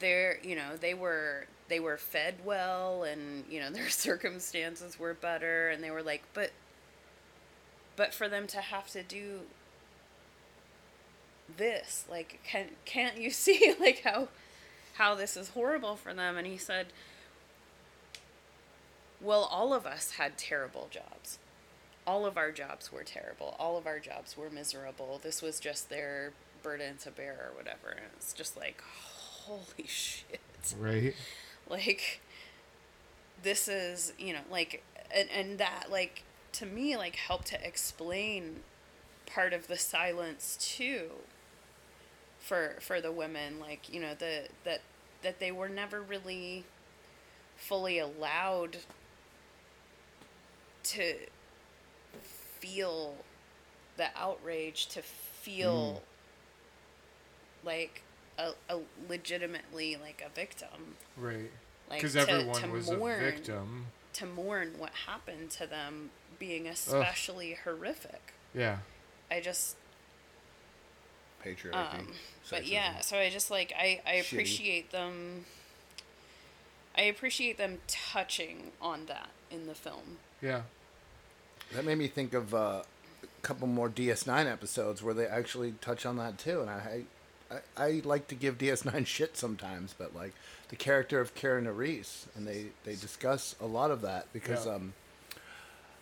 they're 0.00 0.38
you 0.42 0.56
know 0.56 0.76
they 0.80 0.94
were 0.94 1.46
they 1.68 1.78
were 1.78 1.96
fed 1.96 2.36
well 2.44 3.04
and 3.04 3.44
you 3.48 3.60
know 3.60 3.70
their 3.70 3.88
circumstances 3.88 4.98
were 4.98 5.14
better. 5.14 5.70
And 5.70 5.84
they 5.84 5.90
were 5.90 6.02
like 6.02 6.24
but 6.34 6.50
but 7.94 8.12
for 8.12 8.28
them 8.28 8.46
to 8.48 8.58
have 8.58 8.88
to 8.90 9.02
do 9.04 9.40
this 11.54 12.06
like 12.10 12.40
can 12.44 12.68
can't 12.86 13.18
you 13.18 13.30
see 13.44 13.74
like 13.78 14.00
how 14.04 14.28
how 15.02 15.16
this 15.16 15.36
is 15.36 15.48
horrible 15.48 15.96
for 15.96 16.14
them 16.14 16.36
and 16.36 16.46
he 16.46 16.56
said 16.56 16.86
well 19.20 19.48
all 19.50 19.74
of 19.74 19.84
us 19.84 20.12
had 20.12 20.38
terrible 20.38 20.88
jobs. 20.90 21.38
All 22.06 22.24
of 22.26 22.36
our 22.36 22.50
jobs 22.50 22.92
were 22.92 23.04
terrible. 23.04 23.54
All 23.58 23.76
of 23.78 23.86
our 23.86 24.00
jobs 24.00 24.36
were 24.36 24.50
miserable. 24.50 25.20
This 25.22 25.40
was 25.40 25.60
just 25.60 25.88
their 25.88 26.32
burden 26.62 26.96
to 26.98 27.10
bear 27.10 27.50
or 27.50 27.56
whatever. 27.56 27.90
And 27.90 28.06
it's 28.16 28.32
just 28.32 28.56
like 28.56 28.82
holy 29.44 29.86
shit. 29.86 30.40
Right. 30.78 31.14
like 31.68 32.20
this 33.42 33.66
is 33.66 34.12
you 34.18 34.32
know 34.32 34.40
like 34.50 34.84
and, 35.12 35.28
and 35.34 35.58
that 35.58 35.86
like 35.90 36.22
to 36.52 36.66
me 36.66 36.96
like 36.96 37.16
helped 37.16 37.48
to 37.48 37.66
explain 37.66 38.60
part 39.26 39.52
of 39.52 39.66
the 39.66 39.76
silence 39.76 40.56
too 40.60 41.10
for 42.38 42.76
for 42.80 43.00
the 43.00 43.10
women 43.10 43.58
like 43.60 43.92
you 43.92 44.00
know 44.00 44.14
the 44.18 44.48
that 44.64 44.80
that 45.22 45.38
they 45.38 45.52
were 45.52 45.68
never 45.68 46.00
really 46.00 46.64
fully 47.56 47.98
allowed 47.98 48.78
to 50.84 51.14
feel 52.22 53.14
the 53.96 54.06
outrage 54.16 54.86
to 54.86 55.02
feel 55.02 56.00
mm. 56.02 57.66
like 57.66 58.02
a, 58.38 58.50
a 58.68 58.78
legitimately 59.08 59.96
like 59.96 60.22
a 60.26 60.30
victim 60.34 60.96
Right. 61.16 61.50
like 61.90 62.00
'Cause 62.00 62.14
to- 62.14 62.20
everyone 62.20 62.60
to 62.62 62.68
was 62.70 62.88
a 62.88 62.96
mourn- 62.96 63.20
victim. 63.20 63.86
to 64.14 64.26
mourn 64.26 64.74
what 64.78 64.92
happened 65.06 65.50
to 65.52 65.66
them 65.66 66.10
being 66.38 66.66
especially 66.66 67.56
horrific 67.64 68.32
Yeah. 68.54 68.78
i 69.30 69.40
just 69.40 69.76
patriarchy. 71.44 71.98
Um, 72.00 72.08
but 72.50 72.66
yeah, 72.66 73.00
so 73.00 73.16
I 73.18 73.30
just 73.30 73.50
like 73.50 73.72
I 73.78 74.00
I 74.06 74.10
Shitty. 74.16 74.32
appreciate 74.32 74.92
them. 74.92 75.44
I 76.96 77.02
appreciate 77.02 77.56
them 77.58 77.78
touching 77.86 78.72
on 78.80 79.06
that 79.06 79.30
in 79.50 79.66
the 79.66 79.74
film. 79.74 80.18
Yeah. 80.42 80.62
That 81.72 81.84
made 81.86 81.96
me 81.96 82.06
think 82.06 82.34
of 82.34 82.52
uh, 82.54 82.82
a 83.22 83.26
couple 83.42 83.66
more 83.66 83.88
DS9 83.88 84.44
episodes 84.50 85.02
where 85.02 85.14
they 85.14 85.24
actually 85.26 85.72
touch 85.80 86.04
on 86.04 86.18
that 86.18 86.36
too. 86.36 86.60
And 86.60 86.68
I, 86.68 87.02
I, 87.50 87.56
I 87.82 88.02
like 88.04 88.28
to 88.28 88.34
give 88.34 88.58
DS9 88.58 89.06
shit 89.06 89.38
sometimes, 89.38 89.94
but 89.96 90.14
like 90.14 90.34
the 90.68 90.76
character 90.76 91.18
of 91.18 91.34
Kira 91.34 91.62
Nerys, 91.64 92.26
and 92.36 92.46
they 92.46 92.66
they 92.84 92.92
discuss 92.94 93.54
a 93.60 93.66
lot 93.66 93.90
of 93.90 94.02
that 94.02 94.26
because 94.34 94.66
Yeah. 94.66 94.74
um, 94.74 94.92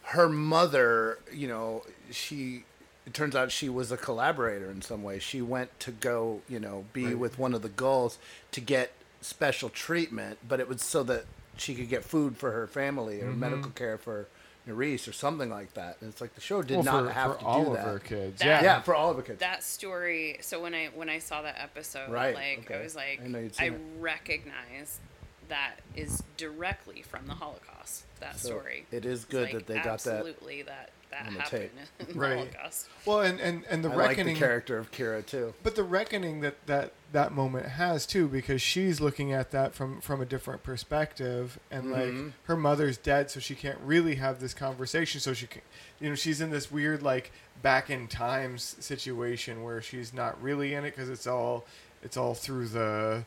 her 0.03 0.29
mother, 0.29 1.19
you 1.33 1.47
know, 1.47 1.85
she. 2.11 2.65
It 3.07 3.15
turns 3.15 3.35
out 3.35 3.51
she 3.51 3.69
was 3.69 3.91
a 3.91 3.97
collaborator 3.97 4.71
in 4.71 4.83
some 4.83 5.03
way. 5.03 5.19
She 5.19 5.41
went 5.43 5.79
to 5.81 5.91
go, 5.91 6.43
you 6.49 6.61
know, 6.61 6.85
be 6.93 7.07
Right. 7.07 7.19
with 7.19 7.39
one 7.39 7.55
of 7.55 7.63
the 7.63 7.69
Guls 7.69 8.19
to 8.53 8.61
get 8.61 8.93
special 9.21 9.69
treatment, 9.69 10.39
but 10.47 10.61
it 10.61 10.69
was 10.69 10.83
so 10.83 11.03
that 11.05 11.25
she 11.57 11.75
could 11.75 11.89
get 11.89 12.05
food 12.05 12.37
for 12.37 12.53
her 12.53 12.67
family 12.67 13.21
or 13.23 13.29
Mhm. 13.33 13.37
medical 13.39 13.71
care 13.73 13.99
for 13.99 14.27
Nerys 14.69 15.09
or 15.09 15.13
something 15.13 15.51
like 15.51 15.73
that. 15.75 15.97
And 16.01 16.11
it's 16.11 16.21
like 16.21 16.35
the 16.35 16.41
show 16.41 16.63
did 16.63 16.77
Well, 16.77 16.85
not 16.85 17.05
for- 17.07 17.13
have 17.13 17.33
for 17.33 17.39
to 17.41 17.45
all 17.45 17.65
do 17.65 17.71
of 17.71 17.77
that. 17.79 17.85
her 17.87 17.99
kids, 17.99 18.39
That- 18.41 18.47
yeah. 18.47 18.63
yeah, 18.63 18.83
for 18.83 18.95
all 18.95 19.11
of 19.11 19.17
her 19.17 19.23
kids. 19.23 19.41
That 19.41 19.63
story. 19.65 20.39
So 20.43 20.61
when 20.61 20.75
I 20.75 20.87
when 20.89 21.09
I 21.09 21.19
saw 21.19 21.43
that 21.43 21.57
episode, 21.59 22.11
Right, 22.11 22.35
like 22.35 22.71
I 22.71 22.81
was 22.83 22.95
like, 22.95 23.21
I 23.23 23.51
I 23.67 23.69
recognize 23.99 25.01
that 25.49 25.77
is 25.97 26.23
directly 26.37 27.03
from 27.03 27.27
the 27.27 27.35
Holocaust. 27.35 28.05
That 28.21 28.39
So 28.39 28.51
story. 28.51 28.87
it 28.93 29.05
is 29.05 29.21
It's 29.25 29.31
good 29.31 29.45
like, 29.45 29.53
that 29.55 29.67
they 29.67 29.75
got 29.77 29.85
that 29.85 29.93
absolutely 30.17 30.63
that 30.63 30.91
that 31.11 31.27
on 31.27 31.35
the 31.35 31.41
happened 31.41 31.61
tape. 31.63 31.73
in 32.01 32.07
the 32.15 32.19
Right. 32.21 32.37
Holocaust. 32.37 32.89
Well, 33.05 33.21
and 33.21 33.41
and 33.41 33.65
and 33.69 33.85
the 33.85 33.91
I 33.91 33.95
like 33.95 34.09
reckoning 34.11 34.35
the 34.35 34.41
character 34.41 34.79
of 34.79 34.91
Kira 34.93 35.25
too. 35.27 35.55
But 35.63 35.75
the 35.77 35.83
reckoning 35.83 36.41
that 36.41 36.65
that 36.67 36.93
that 37.13 37.33
moment 37.33 37.67
has 37.67 38.07
too, 38.07 38.29
because 38.29 38.63
she's 38.63 39.01
looking 39.01 39.33
at 39.33 39.51
that 39.51 39.75
from 39.75 40.01
from 40.01 40.21
a 40.21 40.25
different 40.27 40.63
perspective, 40.63 41.59
and 41.71 41.85
Mhm. 41.87 42.25
like 42.27 42.33
her 42.45 42.57
mother's 42.57 42.97
dead, 42.97 43.31
so 43.31 43.41
she 43.41 43.55
can't 43.55 43.79
really 43.81 44.15
have 44.17 44.41
this 44.41 44.55
conversation. 44.55 45.21
So 45.21 45.33
she, 45.35 45.47
can, 45.47 45.63
you 46.01 46.09
know, 46.09 46.15
she's 46.15 46.41
in 46.41 46.51
this 46.51 46.71
weird 46.71 47.03
like 47.03 47.33
back 47.63 47.91
in 47.91 48.07
times 48.09 48.77
situation 48.81 49.63
where 49.63 49.83
she's 49.83 50.15
not 50.15 50.41
really 50.43 50.73
in 50.75 50.85
it 50.85 50.95
because 50.95 51.09
it's 51.11 51.27
all 51.27 51.67
it's 52.03 52.17
all 52.17 52.35
through 52.35 52.69
the 52.69 53.25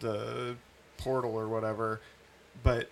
the 0.00 0.56
portal 0.96 1.34
or 1.36 1.48
whatever. 1.48 2.00
But 2.62 2.88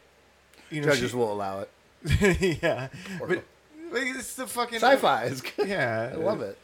you 0.70 0.81
know, 0.83 0.89
Judges 0.89 1.11
she- 1.12 1.16
will 1.16 1.33
allow 1.33 1.61
it. 1.61 1.70
yeah, 2.62 2.89
Portal. 3.18 3.37
but 3.37 3.45
like, 3.93 4.07
it's 4.16 4.34
the 4.34 4.47
fucking 4.47 4.78
Sci-fi 4.80 5.24
is 5.24 5.41
good. 5.41 5.68
Yeah, 5.68 6.11
I 6.14 6.16
love 6.16 6.41
it. 6.43 6.59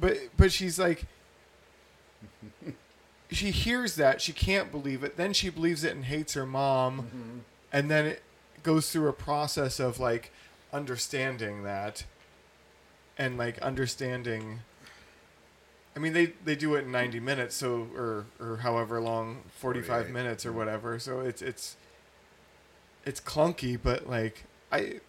But 0.00 0.18
but 0.36 0.52
she's 0.52 0.78
like, 0.78 1.04
she 3.30 3.50
hears 3.50 3.96
that 3.96 4.20
she 4.20 4.32
can't 4.32 4.70
believe 4.70 5.02
it. 5.04 5.16
Then 5.16 5.32
she 5.32 5.50
believes 5.50 5.84
it 5.84 5.94
and 5.94 6.04
hates 6.04 6.34
her 6.34 6.46
mom, 6.46 6.98
Mm-hmm. 7.02 7.38
and 7.72 7.90
then 7.90 8.06
it 8.06 8.22
goes 8.62 8.90
through 8.90 9.08
a 9.08 9.12
process 9.12 9.78
of 9.80 10.00
like 10.00 10.32
understanding 10.72 11.62
that, 11.64 12.04
and 13.16 13.36
like 13.38 13.58
understanding. 13.58 14.60
I 15.96 16.00
mean, 16.00 16.12
they, 16.12 16.26
they 16.44 16.54
do 16.54 16.76
it 16.76 16.84
in 16.84 16.92
ninety 16.92 17.18
minutes, 17.20 17.56
so 17.56 17.88
or 17.96 18.26
or 18.40 18.58
however 18.58 19.00
long, 19.00 19.42
forty 19.50 19.82
five 19.82 20.10
minutes 20.10 20.46
or 20.46 20.52
whatever. 20.52 20.98
So 20.98 21.20
it's 21.20 21.42
it's 21.42 21.76
it's 23.04 23.20
clunky, 23.20 23.78
but 23.82 24.08
like 24.08 24.44
I, 24.70 25.00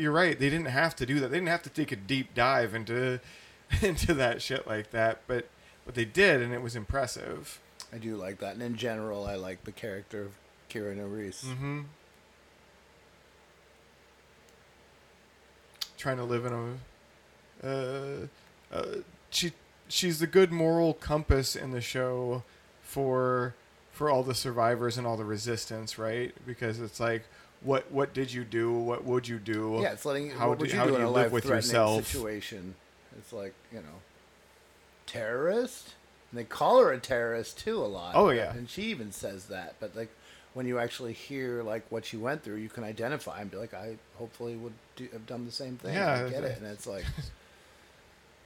you're 0.00 0.12
right. 0.12 0.38
They 0.38 0.48
didn't 0.48 0.66
have 0.66 0.96
to 0.96 1.06
do 1.06 1.20
that. 1.20 1.30
They 1.30 1.36
didn't 1.36 1.48
have 1.48 1.62
to 1.64 1.70
take 1.70 1.92
a 1.92 1.96
deep 1.96 2.34
dive 2.34 2.74
into 2.74 3.20
into 3.82 4.14
that 4.14 4.42
shit 4.42 4.66
like 4.66 4.90
that, 4.90 5.20
but 5.26 5.48
but 5.84 5.94
they 5.94 6.04
did, 6.04 6.42
and 6.42 6.52
it 6.52 6.62
was 6.62 6.74
impressive. 6.74 7.60
I 7.92 7.98
do 7.98 8.16
like 8.16 8.38
that, 8.38 8.54
and 8.54 8.62
in 8.62 8.76
general, 8.76 9.26
I 9.26 9.34
like 9.34 9.64
the 9.64 9.72
character 9.72 10.22
of 10.22 10.32
Kira 10.70 10.96
Nerys. 10.96 11.44
Mm-hmm. 11.44 11.80
Trying 15.98 16.16
to 16.16 16.24
live 16.24 16.46
in 16.46 16.78
a, 17.62 17.66
uh, 17.66 18.26
uh, 18.74 18.86
she 19.28 19.52
she's 19.88 20.20
the 20.20 20.26
good 20.26 20.50
moral 20.50 20.94
compass 20.94 21.54
in 21.54 21.72
the 21.72 21.80
show 21.80 22.42
for 22.82 23.54
for 23.90 24.08
all 24.08 24.22
the 24.22 24.34
survivors 24.34 24.96
and 24.96 25.06
all 25.06 25.16
the 25.16 25.24
resistance, 25.24 25.98
right? 25.98 26.32
Because 26.46 26.80
it's 26.80 27.00
like, 27.00 27.24
what 27.62 27.90
what 27.90 28.14
did 28.14 28.32
you 28.32 28.44
do? 28.44 28.72
What 28.72 29.04
would 29.04 29.28
you 29.28 29.38
do? 29.38 29.78
Yeah, 29.82 29.92
it's 29.92 30.04
letting 30.04 30.30
how 30.30 30.48
what 30.48 30.58
do, 30.58 30.62
would 30.62 30.72
you 30.72 30.78
how 30.78 30.84
do 30.84 30.90
do 30.90 30.96
in 30.96 31.02
you 31.02 31.08
a 31.08 31.10
live 31.10 31.32
with 31.32 31.44
life-threatening 31.44 31.70
yourself? 31.70 32.06
situation? 32.06 32.74
It's 33.18 33.32
like 33.32 33.54
you 33.72 33.78
know, 33.78 34.00
terrorist. 35.06 35.94
And 36.30 36.38
they 36.38 36.44
call 36.44 36.80
her 36.80 36.92
a 36.92 36.98
terrorist 36.98 37.58
too 37.58 37.78
a 37.78 37.86
lot. 37.86 38.12
Oh, 38.14 38.30
yeah. 38.30 38.52
and 38.52 38.70
she 38.70 38.82
even 38.84 39.10
says 39.10 39.46
that. 39.46 39.74
But 39.80 39.96
like, 39.96 40.10
when 40.54 40.64
you 40.64 40.78
actually 40.78 41.12
hear 41.12 41.64
like 41.64 41.84
what 41.90 42.04
she 42.04 42.16
went 42.16 42.44
through, 42.44 42.56
you 42.56 42.68
can 42.68 42.84
identify 42.84 43.40
and 43.40 43.50
be 43.50 43.56
like, 43.56 43.74
I 43.74 43.96
hopefully 44.16 44.54
would 44.54 44.74
do, 44.94 45.08
have 45.12 45.26
done 45.26 45.44
the 45.44 45.52
same 45.52 45.76
thing. 45.76 45.94
Yeah, 45.94 46.24
I 46.26 46.30
get 46.30 46.44
it, 46.44 46.58
and 46.58 46.66
it's 46.66 46.86
like, 46.86 47.04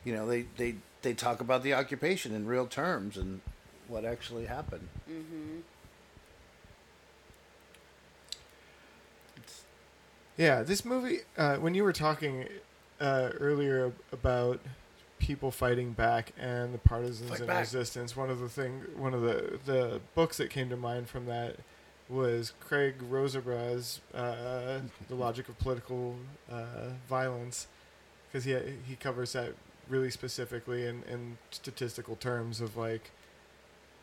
you 0.05 0.15
know, 0.15 0.27
they 0.27 0.47
they 0.57 0.77
they 1.03 1.13
talk 1.13 1.41
about 1.41 1.63
the 1.63 1.75
occupation 1.75 2.35
in 2.35 2.47
real 2.47 2.67
terms 2.67 3.17
and 3.19 3.43
what 3.87 4.05
actually 4.05 4.47
happened. 4.47 4.89
Mm-hmm. 5.11 5.61
Yeah, 10.37 10.63
this 10.63 10.85
movie. 10.85 11.21
Uh, 11.37 11.57
when 11.57 11.75
you 11.75 11.85
were 11.85 11.93
talking 11.93 12.49
uh, 13.01 13.31
earlier 13.39 13.93
about 14.13 14.61
people 15.19 15.51
fighting 15.51 15.93
back 15.93 16.33
and 16.39 16.75
the 16.75 16.79
partisans 16.79 17.31
Fight 17.31 17.41
and 17.41 17.49
back. 17.49 17.61
resistance, 17.61 18.17
one 18.17 18.31
of 18.31 18.41
the 18.41 18.49
thing, 18.49 18.83
one 18.97 19.15
of 19.15 19.23
the 19.23 19.59
the 19.65 20.01
books 20.15 20.37
that 20.39 20.51
came 20.51 20.69
to 20.71 20.77
mind 20.77 21.09
from 21.09 21.27
that 21.27 21.57
was 22.09 22.53
Craig 22.61 22.97
Rosebraugh's 23.11 24.01
uh, 24.13 24.81
"The 25.09 25.15
Logic 25.15 25.49
of 25.49 25.59
Political 25.59 26.17
uh, 26.51 26.65
Violence," 27.09 27.67
because 28.27 28.45
he 28.45 28.57
he 28.87 28.97
covers 28.97 29.33
that 29.33 29.55
really 29.89 30.11
specifically 30.11 30.87
in, 30.87 31.03
in 31.05 31.37
statistical 31.51 32.17
terms 32.17 32.61
of 32.61 32.77
like 32.77 33.11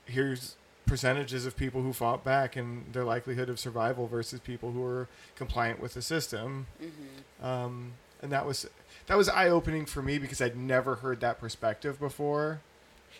here's 0.05 0.55
percentages 0.91 1.45
of 1.45 1.55
people 1.55 1.81
who 1.81 1.93
fought 1.93 2.21
back 2.21 2.57
and 2.57 2.91
their 2.91 3.05
likelihood 3.05 3.47
of 3.47 3.57
survival 3.57 4.07
versus 4.07 4.41
people 4.41 4.73
who 4.73 4.81
were 4.81 5.07
compliant 5.37 5.79
with 5.79 5.93
the 5.93 6.01
system. 6.01 6.67
Mm-hmm. 6.83 7.45
Um, 7.45 7.93
and 8.21 8.29
that 8.33 8.45
was 8.45 8.67
that 9.07 9.17
was 9.17 9.29
eye 9.29 9.47
opening 9.47 9.85
for 9.85 10.01
me 10.01 10.17
because 10.17 10.41
I'd 10.41 10.57
never 10.57 10.95
heard 10.95 11.21
that 11.21 11.39
perspective 11.39 11.97
before. 11.97 12.59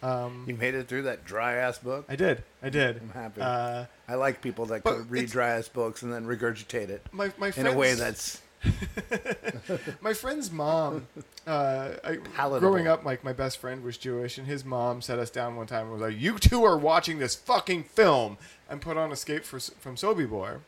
Um, 0.04 0.44
You 0.48 0.56
made 0.56 0.76
it 0.76 0.90
through 0.90 1.04
that 1.04 1.24
dry 1.24 1.54
ass 1.56 1.78
book. 1.78 2.06
I 2.10 2.18
did, 2.18 2.44
I 2.62 2.70
did. 2.70 2.98
I'm 2.98 3.10
happy. 3.10 3.40
Uh, 3.40 3.86
I 4.06 4.16
like 4.16 4.42
people 4.42 4.66
that 4.66 4.84
but 4.84 4.98
could 4.98 5.10
read 5.10 5.30
dry 5.30 5.52
ass 5.52 5.70
books 5.70 6.02
and 6.02 6.12
then 6.12 6.26
regurgitate 6.26 6.90
it 6.90 7.06
my 7.14 7.32
my 7.38 7.54
in 7.56 7.68
a 7.68 7.74
way 7.74 7.94
that's 7.94 8.42
my 10.02 10.14
friend's 10.14 10.52
mom, 10.52 11.08
uh, 11.48 11.90
I, 12.04 12.18
growing 12.60 12.88
up, 12.88 13.04
like 13.04 13.24
my 13.24 13.34
best 13.34 13.58
friend 13.58 13.84
was 13.84 13.98
Jewish, 13.98 14.38
and 14.38 14.48
his 14.48 14.64
mom 14.64 15.02
sat 15.02 15.20
us 15.20 15.30
down 15.30 15.56
one 15.56 15.68
time 15.68 15.84
and 15.84 15.92
was 15.94 16.02
like, 16.02 16.20
"You 16.20 16.38
two 16.38 16.64
are 16.64 16.78
watching 16.78 17.20
this 17.20 17.36
fucking 17.36 17.86
film," 17.86 18.38
and 18.70 18.82
put 18.82 18.98
on 18.98 19.12
Escape 19.12 19.44
for, 19.44 19.60
from 19.60 19.96
Sobibor, 19.96 20.60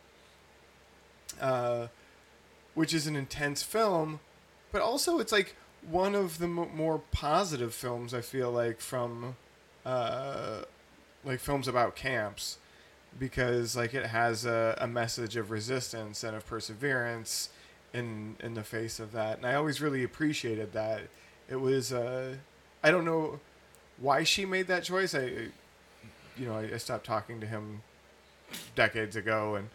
uh, 1.40 1.88
which 2.74 2.94
is 2.94 3.08
an 3.08 3.16
intense 3.16 3.64
film, 3.64 4.20
but 4.72 4.82
also 4.82 5.20
it's 5.20 5.32
like 5.32 5.56
one 5.88 6.16
of 6.16 6.40
the 6.40 6.48
mo 6.48 6.70
more 6.74 7.02
positive 7.12 7.74
films 7.74 8.14
I 8.14 8.22
feel 8.22 8.52
like 8.52 8.80
from, 8.80 9.36
uh, 9.86 10.64
like 11.24 11.40
films 11.40 11.68
about 11.68 11.96
camps, 11.96 12.58
because 13.20 13.76
like 13.76 13.94
it 13.94 14.08
has 14.08 14.46
a, 14.46 14.76
a 14.82 14.88
message 14.88 15.36
of 15.36 15.52
resistance 15.52 16.24
and 16.24 16.36
of 16.36 16.48
perseverance 16.48 17.50
in 17.94 18.36
in 18.40 18.54
the 18.56 18.64
face 18.64 19.00
of 19.00 19.12
that 19.12 19.38
and 19.38 19.46
i 19.46 19.54
always 19.54 19.82
really 19.82 20.04
appreciated 20.04 20.74
that 20.74 21.02
it 21.50 21.56
was 21.58 21.94
uh 21.94 22.34
i 22.84 22.90
don't 22.90 23.06
know 23.06 23.40
why 23.98 24.24
she 24.24 24.46
made 24.46 24.68
that 24.68 24.84
choice 24.84 25.14
i 25.14 25.26
you 26.38 26.46
know 26.46 26.56
i, 26.56 26.74
I 26.74 26.78
stopped 26.78 27.06
talking 27.06 27.40
to 27.40 27.46
him 27.48 27.82
decades 28.76 29.16
ago 29.16 29.56
and 29.56 29.70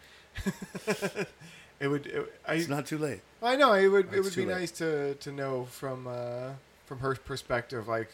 it 1.79 1.87
would 1.87 2.07
it, 2.07 2.33
I, 2.47 2.55
it's 2.55 2.67
not 2.67 2.85
too 2.85 2.97
late. 2.97 3.21
I 3.41 3.55
know 3.55 3.73
it 3.73 3.87
would 3.87 4.13
it 4.13 4.21
would 4.23 4.35
be 4.35 4.45
late. 4.45 4.57
nice 4.59 4.71
to 4.71 5.15
to 5.15 5.31
know 5.31 5.65
from 5.65 6.07
uh, 6.07 6.51
from 6.85 6.99
her 6.99 7.15
perspective 7.15 7.87
like 7.87 8.11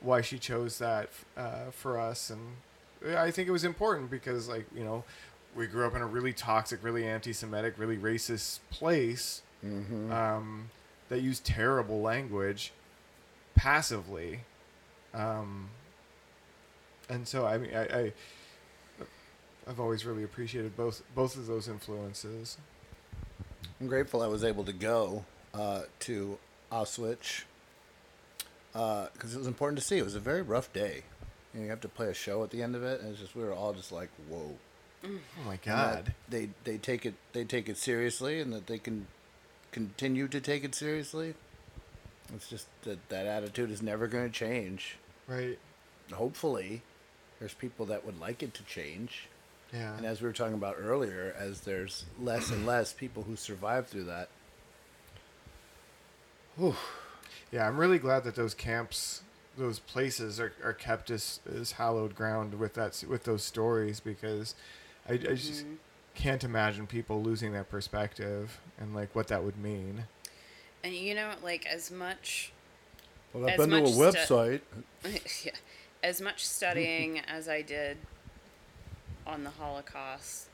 why 0.00 0.20
she 0.20 0.38
chose 0.38 0.78
that 0.78 1.10
uh, 1.36 1.70
for 1.70 1.98
us 1.98 2.30
and 2.30 3.16
I 3.16 3.30
think 3.30 3.48
it 3.48 3.52
was 3.52 3.64
important 3.64 4.10
because 4.10 4.48
like 4.48 4.66
you 4.74 4.84
know 4.84 5.04
we 5.56 5.66
grew 5.66 5.86
up 5.86 5.94
in 5.94 6.02
a 6.02 6.06
really 6.06 6.32
toxic, 6.32 6.82
really 6.82 7.06
anti-Semitic, 7.06 7.74
really 7.78 7.96
racist 7.96 8.60
place 8.70 9.42
Mm-hmm. 9.64 10.10
um, 10.10 10.70
that 11.10 11.20
used 11.20 11.44
terrible 11.44 12.00
language 12.00 12.72
passively, 13.54 14.40
um, 15.12 15.68
and 17.10 17.28
so 17.28 17.44
I 17.44 17.58
mean 17.58 17.74
I, 17.74 17.82
I 17.82 18.12
I've 19.68 19.78
always 19.78 20.06
really 20.06 20.24
appreciated 20.24 20.78
both 20.78 21.02
both 21.14 21.36
of 21.36 21.46
those 21.46 21.68
influences. 21.68 22.56
I'm 23.78 23.86
grateful 23.86 24.22
I 24.22 24.28
was 24.28 24.42
able 24.44 24.64
to 24.64 24.72
go 24.72 25.26
uh, 25.52 25.82
to 26.00 26.38
Auschwitz 26.72 27.42
because 28.72 29.34
it 29.34 29.38
was 29.38 29.46
important 29.46 29.78
to 29.78 29.84
see. 29.84 29.98
It 29.98 30.04
was 30.04 30.14
a 30.14 30.20
very 30.20 30.40
rough 30.40 30.72
day. 30.72 31.02
You, 31.52 31.60
know, 31.60 31.64
you 31.64 31.70
have 31.70 31.80
to 31.82 31.88
play 31.88 32.06
a 32.06 32.14
show 32.14 32.42
at 32.44 32.50
the 32.50 32.62
end 32.62 32.74
of 32.74 32.82
it, 32.82 33.00
and 33.02 33.10
it's 33.10 33.20
just 33.20 33.36
we 33.36 33.42
were 33.42 33.52
all 33.52 33.74
just 33.74 33.92
like, 33.92 34.08
"Whoa!" 34.28 34.56
Oh 35.04 35.18
my 35.46 35.58
god. 35.64 36.14
They 36.28 36.50
they 36.64 36.78
take 36.78 37.06
it 37.06 37.14
they 37.32 37.44
take 37.44 37.68
it 37.68 37.76
seriously, 37.76 38.40
and 38.40 38.52
that 38.52 38.66
they 38.66 38.78
can 38.78 39.06
continue 39.72 40.28
to 40.28 40.40
take 40.40 40.64
it 40.64 40.74
seriously. 40.74 41.34
It's 42.34 42.48
just 42.48 42.66
that 42.82 43.08
that 43.08 43.26
attitude 43.26 43.70
is 43.70 43.82
never 43.82 44.06
going 44.06 44.26
to 44.26 44.32
change. 44.32 44.96
Right. 45.26 45.58
Hopefully, 46.12 46.82
there's 47.38 47.54
people 47.54 47.86
that 47.86 48.04
would 48.04 48.20
like 48.20 48.42
it 48.42 48.54
to 48.54 48.62
change. 48.64 49.28
Yeah. 49.72 49.96
And 49.96 50.04
as 50.04 50.20
we 50.20 50.26
were 50.26 50.32
talking 50.32 50.54
about 50.54 50.76
earlier, 50.78 51.34
as 51.38 51.60
there's 51.60 52.04
less 52.20 52.50
and 52.50 52.66
less 52.66 52.92
people 52.92 53.22
who 53.22 53.36
survive 53.36 53.86
through 53.86 54.04
that, 54.04 54.28
whew, 56.56 56.74
Yeah, 57.52 57.66
I'm 57.66 57.78
really 57.78 57.98
glad 57.98 58.24
that 58.24 58.34
those 58.34 58.54
camps, 58.54 59.22
those 59.56 59.78
places 59.78 60.38
are, 60.40 60.52
are 60.64 60.72
kept 60.72 61.10
as, 61.10 61.40
as 61.52 61.72
hallowed 61.72 62.14
ground 62.14 62.58
with 62.58 62.74
that 62.74 63.02
with 63.08 63.24
those 63.24 63.42
stories 63.42 64.00
because 64.00 64.54
I, 65.10 65.14
I 65.14 65.34
just 65.34 65.66
Mhm. 65.66 65.76
can't 66.14 66.44
imagine 66.44 66.86
people 66.86 67.22
losing 67.22 67.52
that 67.52 67.68
perspective 67.70 68.58
and 68.78 68.94
like 68.94 69.14
what 69.14 69.28
that 69.28 69.42
would 69.42 69.58
mean. 69.58 70.06
And 70.84 70.94
you 70.94 71.14
know, 71.14 71.34
like 71.42 71.66
as 71.66 71.90
much. 71.90 72.52
Well, 73.32 73.48
I've 73.48 73.56
been 73.58 73.70
to 73.70 73.76
a 73.76 73.80
much 73.82 73.92
stu- 73.92 74.00
website. 74.00 74.60
yeah, 75.44 75.52
as 76.02 76.20
much 76.20 76.46
studying 76.46 77.18
as 77.28 77.48
I 77.48 77.62
did 77.62 77.98
on 79.26 79.44
the 79.44 79.50
Holocaust, 79.50 80.48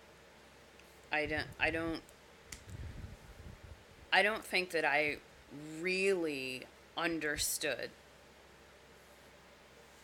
I 1.12 1.26
don't. 1.26 1.46
I 1.60 1.70
don't. 1.70 2.00
I 4.12 4.22
don't 4.22 4.44
think 4.44 4.70
that 4.70 4.84
I 4.84 5.18
really 5.80 6.62
understood 6.96 7.90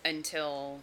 until 0.04 0.80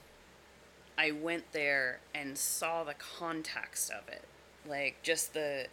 I 1.00 1.12
went 1.12 1.54
there 1.54 2.02
and 2.14 2.38
saw 2.38 2.84
the 2.84 2.94
context 2.94 3.90
of 3.90 4.10
it. 4.10 4.26
Like 4.68 4.98
just 5.02 5.34
the 5.34 5.68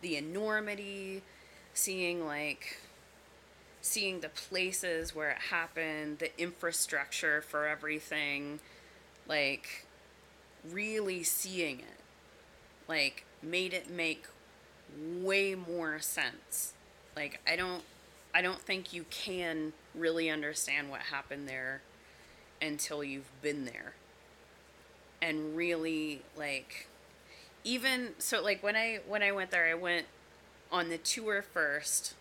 the 0.00 0.16
enormity, 0.16 1.20
seeing 1.74 2.26
like 2.26 2.78
seeing 3.82 4.20
the 4.20 4.30
places 4.30 5.14
where 5.14 5.30
it 5.30 5.42
happened, 5.50 6.20
the 6.20 6.40
infrastructure 6.40 7.42
for 7.42 7.66
everything, 7.66 8.60
like 9.28 9.84
really 10.70 11.22
seeing 11.22 11.80
it. 11.80 12.00
Like 12.88 13.26
made 13.42 13.74
it 13.74 13.90
make 13.90 14.24
way 14.98 15.54
more 15.54 16.00
sense. 16.00 16.72
Like 17.14 17.42
I 17.46 17.56
don't 17.56 17.82
I 18.34 18.40
don't 18.40 18.60
think 18.60 18.94
you 18.94 19.04
can 19.10 19.74
really 19.94 20.30
understand 20.30 20.88
what 20.88 21.02
happened 21.02 21.46
there 21.46 21.82
until 22.62 23.04
you've 23.04 23.30
been 23.42 23.66
there. 23.66 23.92
And 25.22 25.56
really 25.56 26.20
like 26.36 26.88
even 27.64 28.10
so 28.18 28.42
like 28.42 28.62
when 28.62 28.76
I 28.76 29.00
when 29.06 29.22
I 29.22 29.32
went 29.32 29.50
there 29.50 29.66
I 29.66 29.74
went 29.74 30.06
on 30.70 30.88
the 30.88 30.98
tour 30.98 31.42
first 31.42 32.14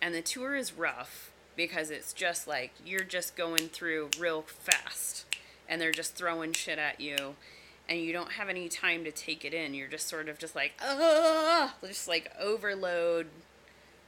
and 0.00 0.14
the 0.14 0.22
tour 0.22 0.56
is 0.56 0.72
rough 0.72 1.30
because 1.56 1.90
it's 1.90 2.12
just 2.12 2.48
like 2.48 2.72
you're 2.84 3.04
just 3.04 3.36
going 3.36 3.68
through 3.68 4.10
real 4.18 4.42
fast 4.42 5.26
and 5.68 5.80
they're 5.80 5.92
just 5.92 6.14
throwing 6.14 6.52
shit 6.52 6.78
at 6.78 7.00
you 7.00 7.36
and 7.88 8.00
you 8.00 8.12
don't 8.12 8.32
have 8.32 8.48
any 8.48 8.68
time 8.68 9.04
to 9.04 9.12
take 9.12 9.44
it 9.44 9.52
in. 9.52 9.74
You're 9.74 9.88
just 9.88 10.08
sort 10.08 10.28
of 10.28 10.38
just 10.38 10.56
like 10.56 10.72
ah 10.82 11.74
just 11.86 12.08
like 12.08 12.32
overload 12.40 13.28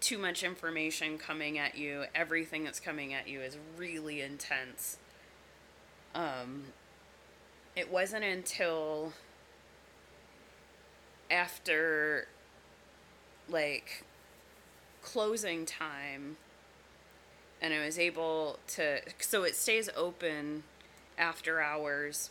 too 0.00 0.18
much 0.18 0.42
information 0.42 1.18
coming 1.18 1.58
at 1.58 1.78
you. 1.78 2.04
Everything 2.14 2.64
that's 2.64 2.80
coming 2.80 3.14
at 3.14 3.28
you 3.28 3.40
is 3.40 3.56
really 3.78 4.20
intense. 4.20 4.96
Um 6.14 6.64
it 7.76 7.90
wasn't 7.90 8.24
until 8.24 9.12
after 11.30 12.26
like 13.48 14.04
closing 15.02 15.66
time 15.66 16.36
and 17.60 17.74
I 17.74 17.84
was 17.84 17.98
able 17.98 18.58
to 18.68 19.00
so 19.20 19.42
it 19.42 19.56
stays 19.56 19.88
open 19.96 20.62
after 21.18 21.60
hours 21.60 22.30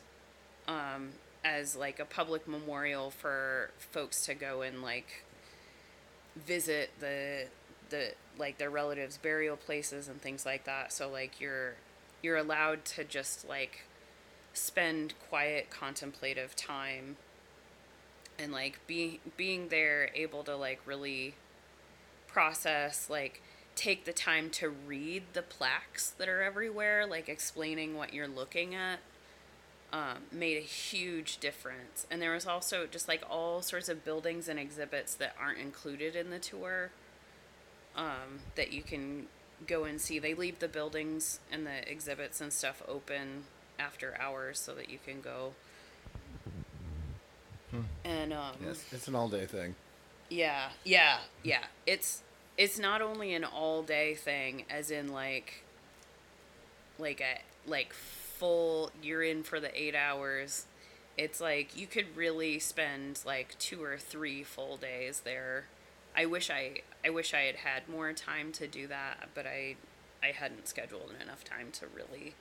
um 0.68 1.10
as 1.44 1.76
like 1.76 2.00
a 2.00 2.06
public 2.06 2.48
memorial 2.48 3.12
for 3.12 3.72
folks 3.78 4.26
to 4.26 4.34
go 4.34 4.62
and 4.62 4.82
like 4.82 5.26
visit 6.36 6.92
the 7.00 7.46
the 7.90 8.14
like 8.38 8.58
their 8.58 8.70
relatives 8.70 9.18
burial 9.18 9.56
places 9.56 10.08
and 10.08 10.22
things 10.22 10.46
like 10.46 10.64
that. 10.66 10.92
So 10.92 11.10
like 11.10 11.40
you're 11.40 11.76
you're 12.22 12.38
allowed 12.38 12.86
to 12.86 13.04
just 13.04 13.48
like 13.48 13.86
spend 14.54 15.14
quiet 15.30 15.70
contemplative 15.70 16.56
time 16.56 17.18
and 18.40 18.52
like 18.52 18.80
be, 18.88 19.20
being 19.36 19.70
there 19.70 20.10
able 20.16 20.44
to 20.44 20.56
like 20.56 20.80
really 20.86 21.36
process 22.28 23.10
like 23.10 23.42
take 23.76 24.06
the 24.06 24.14
time 24.14 24.50
to 24.50 24.70
read 24.70 25.24
the 25.34 25.42
plaques 25.42 26.12
that 26.12 26.30
are 26.30 26.42
everywhere 26.42 27.06
like 27.06 27.28
explaining 27.28 27.96
what 27.96 28.14
you're 28.14 28.28
looking 28.28 28.76
at 28.76 29.00
um, 29.94 30.24
made 30.32 30.58
a 30.58 30.62
huge 30.62 31.38
difference. 31.38 32.08
And 32.10 32.20
there 32.20 32.34
was 32.34 32.48
also 32.48 32.88
just 32.88 33.08
like 33.08 33.22
all 33.30 33.62
sorts 33.62 33.88
of 33.88 34.04
buildings 34.04 34.50
and 34.50 34.60
exhibits 34.60 35.14
that 35.16 35.36
aren't 35.40 35.60
included 35.60 36.16
in 36.16 36.32
the 36.32 36.40
tour 36.40 36.90
um, 37.96 38.40
that 38.56 38.74
you 38.74 38.82
can 38.82 39.28
go 39.68 39.84
and 39.84 40.02
see. 40.02 40.18
They 40.18 40.34
leave 40.34 40.58
the 40.58 40.68
buildings 40.68 41.40
and 41.52 41.66
the 41.68 41.90
exhibits 41.90 42.42
and 42.42 42.52
stuff 42.52 42.82
open 42.88 43.44
after 43.84 44.16
hours 44.20 44.60
so 44.60 44.74
that 44.74 44.90
you 44.90 45.00
can 45.06 45.22
go 45.22 45.54
and 48.06 48.34
um 48.34 48.54
yes, 48.64 48.86
it's 48.92 49.08
an 49.08 49.16
all 49.16 49.30
day 49.30 49.46
thing. 49.46 49.76
yeah, 50.30 50.70
yeah, 50.84 51.18
yeah. 51.44 51.64
It's 51.86 52.22
it's 52.58 52.78
not 52.78 53.02
only 53.02 53.34
an 53.34 53.44
all 53.44 53.82
day 53.82 54.14
thing, 54.14 54.66
as 54.70 54.92
in 54.92 55.12
like 55.12 55.64
like 57.00 57.22
a 57.22 57.42
like 57.70 57.94
full 57.94 58.92
you're 59.02 59.24
in 59.24 59.44
for 59.44 59.60
the 59.60 59.76
eight 59.80 59.96
hours. 59.96 60.66
It's 61.18 61.40
like 61.40 61.76
you 61.78 61.88
could 61.88 62.16
really 62.16 62.60
spend 62.60 63.20
like 63.26 63.58
two 63.60 63.84
or 63.84 63.98
three 63.98 64.44
full 64.44 64.78
days 64.78 65.22
there. 65.22 65.66
I 66.16 66.26
wish 66.26 66.50
I 66.50 66.82
I 67.04 67.10
wish 67.10 67.34
I 67.34 67.42
had 67.42 67.56
had 67.58 67.90
more 67.90 68.14
time 68.14 68.52
to 68.54 68.68
do 68.68 68.88
that, 68.88 69.30
but 69.34 69.48
I 69.48 69.76
I 70.22 70.28
hadn't 70.28 70.68
scheduled 70.68 71.12
enough 71.22 71.44
time 71.44 71.70
to 71.74 71.86
really 71.88 72.36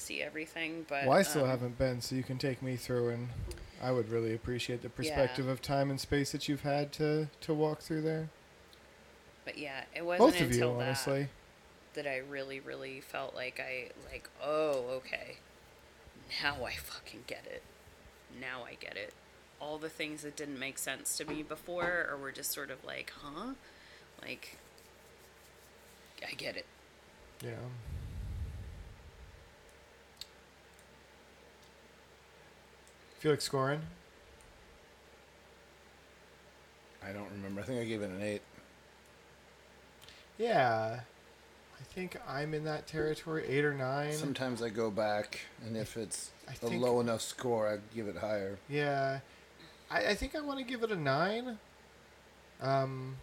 see 0.00 0.22
everything. 0.22 0.86
But 0.88 1.06
well, 1.06 1.16
I 1.16 1.22
still 1.22 1.44
um, 1.44 1.50
haven't 1.50 1.78
been, 1.78 2.00
so 2.00 2.14
you 2.14 2.22
can 2.22 2.38
take 2.38 2.62
me 2.62 2.76
through, 2.76 3.10
and 3.10 3.28
I 3.82 3.92
would 3.92 4.10
really 4.10 4.34
appreciate 4.34 4.82
the 4.82 4.88
perspective 4.88 5.48
of 5.48 5.62
time 5.62 5.90
and 5.90 6.00
space 6.00 6.32
that 6.32 6.48
you've 6.48 6.62
had 6.62 6.92
to 6.94 7.28
to 7.42 7.54
walk 7.54 7.80
through 7.80 8.02
there. 8.02 8.28
But 9.44 9.58
yeah, 9.58 9.84
it 9.94 10.04
wasn't 10.04 10.30
Both 10.30 10.40
of 10.40 10.48
you, 10.48 10.54
until 10.54 10.78
that 10.78 10.86
honestly. 10.86 11.28
that 11.94 12.06
I 12.06 12.18
really, 12.18 12.60
really 12.60 13.00
felt 13.00 13.34
like 13.34 13.60
I 13.60 13.90
like, 14.10 14.28
oh, 14.42 14.84
okay. 14.96 15.36
Now 16.42 16.64
I 16.64 16.74
fucking 16.74 17.24
get 17.26 17.44
it. 17.46 17.62
Now 18.40 18.64
I 18.64 18.74
get 18.74 18.96
it. 18.96 19.12
All 19.60 19.78
the 19.78 19.88
things 19.88 20.22
that 20.22 20.36
didn't 20.36 20.58
make 20.58 20.78
sense 20.78 21.16
to 21.18 21.24
me 21.24 21.42
before, 21.42 22.06
or 22.10 22.16
were 22.16 22.32
just 22.32 22.52
sort 22.52 22.70
of 22.70 22.82
like, 22.84 23.12
huh? 23.22 23.54
Like, 24.22 24.56
I 26.26 26.32
get 26.34 26.56
it. 26.56 26.66
Yeah. 27.42 27.50
Felix 33.20 33.44
scoring. 33.44 33.82
I 37.06 37.12
don't 37.12 37.30
remember. 37.30 37.60
I 37.60 37.64
think 37.64 37.80
I 37.80 37.84
gave 37.84 38.00
it 38.02 38.08
an 38.10 38.22
eight. 38.22 38.40
Yeah, 40.38 41.00
I 41.78 41.82
think 41.94 42.16
I'm 42.26 42.54
in 42.54 42.64
that 42.64 42.86
territory, 42.86 43.44
eight 43.46 43.62
or 43.64 43.74
nine. 43.74 44.12
Sometimes 44.14 44.62
I 44.62 44.70
go 44.70 44.90
back, 44.90 45.40
and 45.66 45.76
if 45.76 45.98
it's 45.98 46.30
I 46.48 46.52
a 46.52 46.54
think- 46.54 46.82
low 46.82 46.98
enough 47.00 47.20
score, 47.20 47.68
I 47.68 47.76
give 47.94 48.08
it 48.08 48.16
higher. 48.16 48.58
Yeah, 48.70 49.20
I, 49.90 50.06
I 50.08 50.14
think 50.14 50.34
I 50.34 50.40
want 50.40 50.58
to 50.58 50.64
give 50.64 50.82
it 50.82 50.90
a 50.90 50.96
nine. 50.96 51.58
Um, 52.62 53.16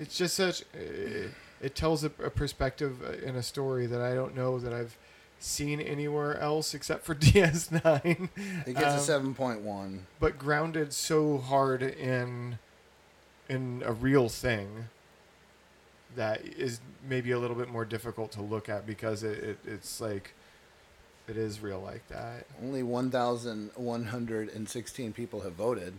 it's 0.00 0.18
just 0.18 0.34
such. 0.34 0.62
It, 0.74 1.30
it 1.62 1.76
tells 1.76 2.02
a, 2.02 2.08
a 2.24 2.30
perspective 2.30 2.96
uh, 3.08 3.12
in 3.24 3.36
a 3.36 3.42
story 3.42 3.86
that 3.86 4.00
I 4.00 4.14
don't 4.14 4.34
know 4.34 4.58
that 4.58 4.72
I've 4.72 4.96
seen 5.40 5.80
anywhere 5.80 6.38
else 6.38 6.74
except 6.74 7.04
for 7.04 7.14
DS9. 7.14 8.28
It 8.66 8.74
gets 8.74 8.86
Um, 8.86 8.96
a 8.96 9.00
seven 9.00 9.34
point 9.34 9.60
one. 9.60 10.06
but 10.20 10.38
grounded 10.38 10.92
so 10.92 11.38
hard 11.38 11.82
in 11.82 12.58
in 13.48 13.82
a 13.84 13.92
real 13.92 14.28
thing 14.28 14.88
that 16.16 16.44
is 16.44 16.80
maybe 17.06 17.30
a 17.32 17.38
little 17.38 17.56
bit 17.56 17.68
more 17.68 17.84
difficult 17.84 18.32
to 18.32 18.40
look 18.40 18.68
at 18.68 18.86
because 18.86 19.22
it, 19.22 19.38
it 19.42 19.58
it's 19.66 20.00
like 20.00 20.32
it 21.28 21.36
is 21.36 21.60
real 21.60 21.80
like 21.80 22.06
that. 22.08 22.46
Only 22.62 22.82
one 22.82 23.10
thousand 23.10 23.70
one 23.74 24.04
hundred 24.06 24.48
and 24.50 24.68
sixteen 24.68 25.12
people 25.12 25.40
have 25.40 25.54
voted. 25.54 25.94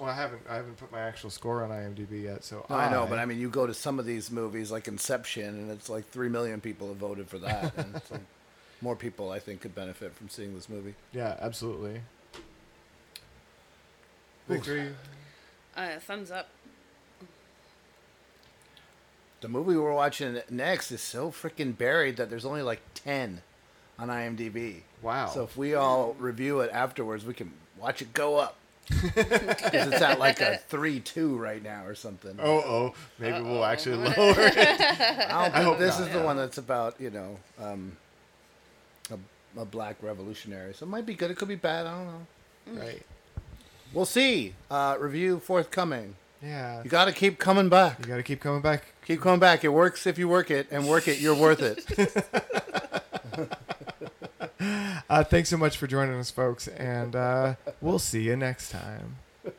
Well, 0.00 0.08
I 0.08 0.14
haven't 0.14 0.42
I 0.48 0.54
haven't 0.56 0.76
put 0.76 0.90
my 0.92 1.00
actual 1.00 1.30
score 1.30 1.62
on 1.64 1.70
IMDb 1.70 2.22
yet, 2.22 2.44
so 2.44 2.64
No, 2.70 2.76
I 2.76 2.90
know, 2.90 3.06
but 3.08 3.18
I 3.18 3.26
mean, 3.26 3.38
you 3.40 3.48
go 3.50 3.66
to 3.66 3.74
some 3.74 3.98
of 3.98 4.06
these 4.06 4.30
movies 4.30 4.70
like 4.70 4.86
Inception, 4.88 5.44
and 5.48 5.70
it's 5.72 5.88
like 5.88 6.08
three 6.08 6.28
million 6.28 6.60
people 6.60 6.88
have 6.88 6.98
voted 6.98 7.28
for 7.28 7.38
that, 7.38 7.76
and 7.76 7.96
it's 7.96 8.10
like 8.10 8.20
more 8.80 8.96
people 8.96 9.30
I 9.30 9.38
think 9.38 9.60
could 9.60 9.74
benefit 9.74 10.14
from 10.14 10.28
seeing 10.28 10.54
this 10.54 10.68
movie. 10.68 10.94
yeah, 11.12 11.36
absolutely. 11.40 12.00
Victory. 14.48 14.94
Uh, 15.76 15.98
thumbs 16.00 16.30
up. 16.30 16.48
The 19.40 19.48
movie 19.48 19.76
we're 19.76 19.92
watching 19.92 20.40
next 20.50 20.90
is 20.90 21.00
so 21.00 21.30
freaking 21.30 21.76
buried 21.76 22.16
that 22.16 22.28
there's 22.30 22.44
only 22.44 22.62
like 22.62 22.80
ten 22.94 23.42
on 23.98 24.08
IMDb. 24.08 24.80
Wow. 25.02 25.26
So 25.28 25.44
if 25.44 25.56
we 25.56 25.74
all 25.74 26.14
review 26.18 26.60
it 26.60 26.70
afterwards, 26.72 27.24
we 27.24 27.34
can 27.34 27.52
watch 27.78 28.02
it 28.02 28.12
go 28.12 28.36
up. 28.36 28.56
Because 29.14 29.92
it's 29.92 30.00
at 30.00 30.18
like 30.18 30.40
a 30.40 30.56
three-two 30.68 31.36
right 31.36 31.62
now 31.62 31.84
or 31.84 31.94
something. 31.94 32.38
Oh, 32.42 32.58
oh, 32.58 32.94
maybe 33.18 33.42
we'll 33.42 33.64
actually 33.64 33.96
lower 34.16 34.34
it. 34.38 34.56
I, 34.56 35.50
I 35.52 35.62
hope 35.62 35.78
this 35.78 35.98
not. 35.98 36.08
is 36.08 36.14
the 36.14 36.22
one 36.22 36.38
that's 36.38 36.56
about 36.56 36.98
you 36.98 37.10
know 37.10 37.38
um, 37.60 37.92
a, 37.92 38.07
a 39.58 39.64
black 39.64 39.96
revolutionary. 40.02 40.74
So 40.74 40.86
it 40.86 40.88
might 40.88 41.06
be 41.06 41.14
good. 41.14 41.30
It 41.30 41.36
could 41.36 41.48
be 41.48 41.56
bad. 41.56 41.86
I 41.86 41.92
don't 41.92 42.06
know. 42.06 42.82
Right. 42.82 43.02
We'll 43.92 44.06
see. 44.06 44.54
Uh, 44.70 44.96
review 44.98 45.38
forthcoming. 45.40 46.14
Yeah. 46.42 46.82
You 46.82 46.90
got 46.90 47.06
to 47.06 47.12
keep 47.12 47.38
coming 47.38 47.68
back. 47.68 47.98
You 48.00 48.06
got 48.06 48.16
to 48.16 48.22
keep 48.22 48.40
coming 48.40 48.60
back. 48.60 48.84
Keep 49.04 49.20
coming 49.20 49.40
back. 49.40 49.64
It 49.64 49.68
works 49.68 50.06
if 50.06 50.18
you 50.18 50.28
work 50.28 50.50
it, 50.50 50.68
and 50.70 50.86
work 50.86 51.08
it. 51.08 51.18
You're 51.20 51.34
worth 51.34 51.62
it. 51.62 52.24
Uh, 55.10 55.24
thanks 55.24 55.48
so 55.48 55.56
much 55.56 55.78
for 55.78 55.86
joining 55.86 56.14
us, 56.16 56.30
folks, 56.30 56.68
and 56.68 57.16
uh, 57.16 57.54
we'll 57.80 57.98
see 57.98 58.24
you 58.24 58.36
next 58.36 58.70
time. 58.70 59.16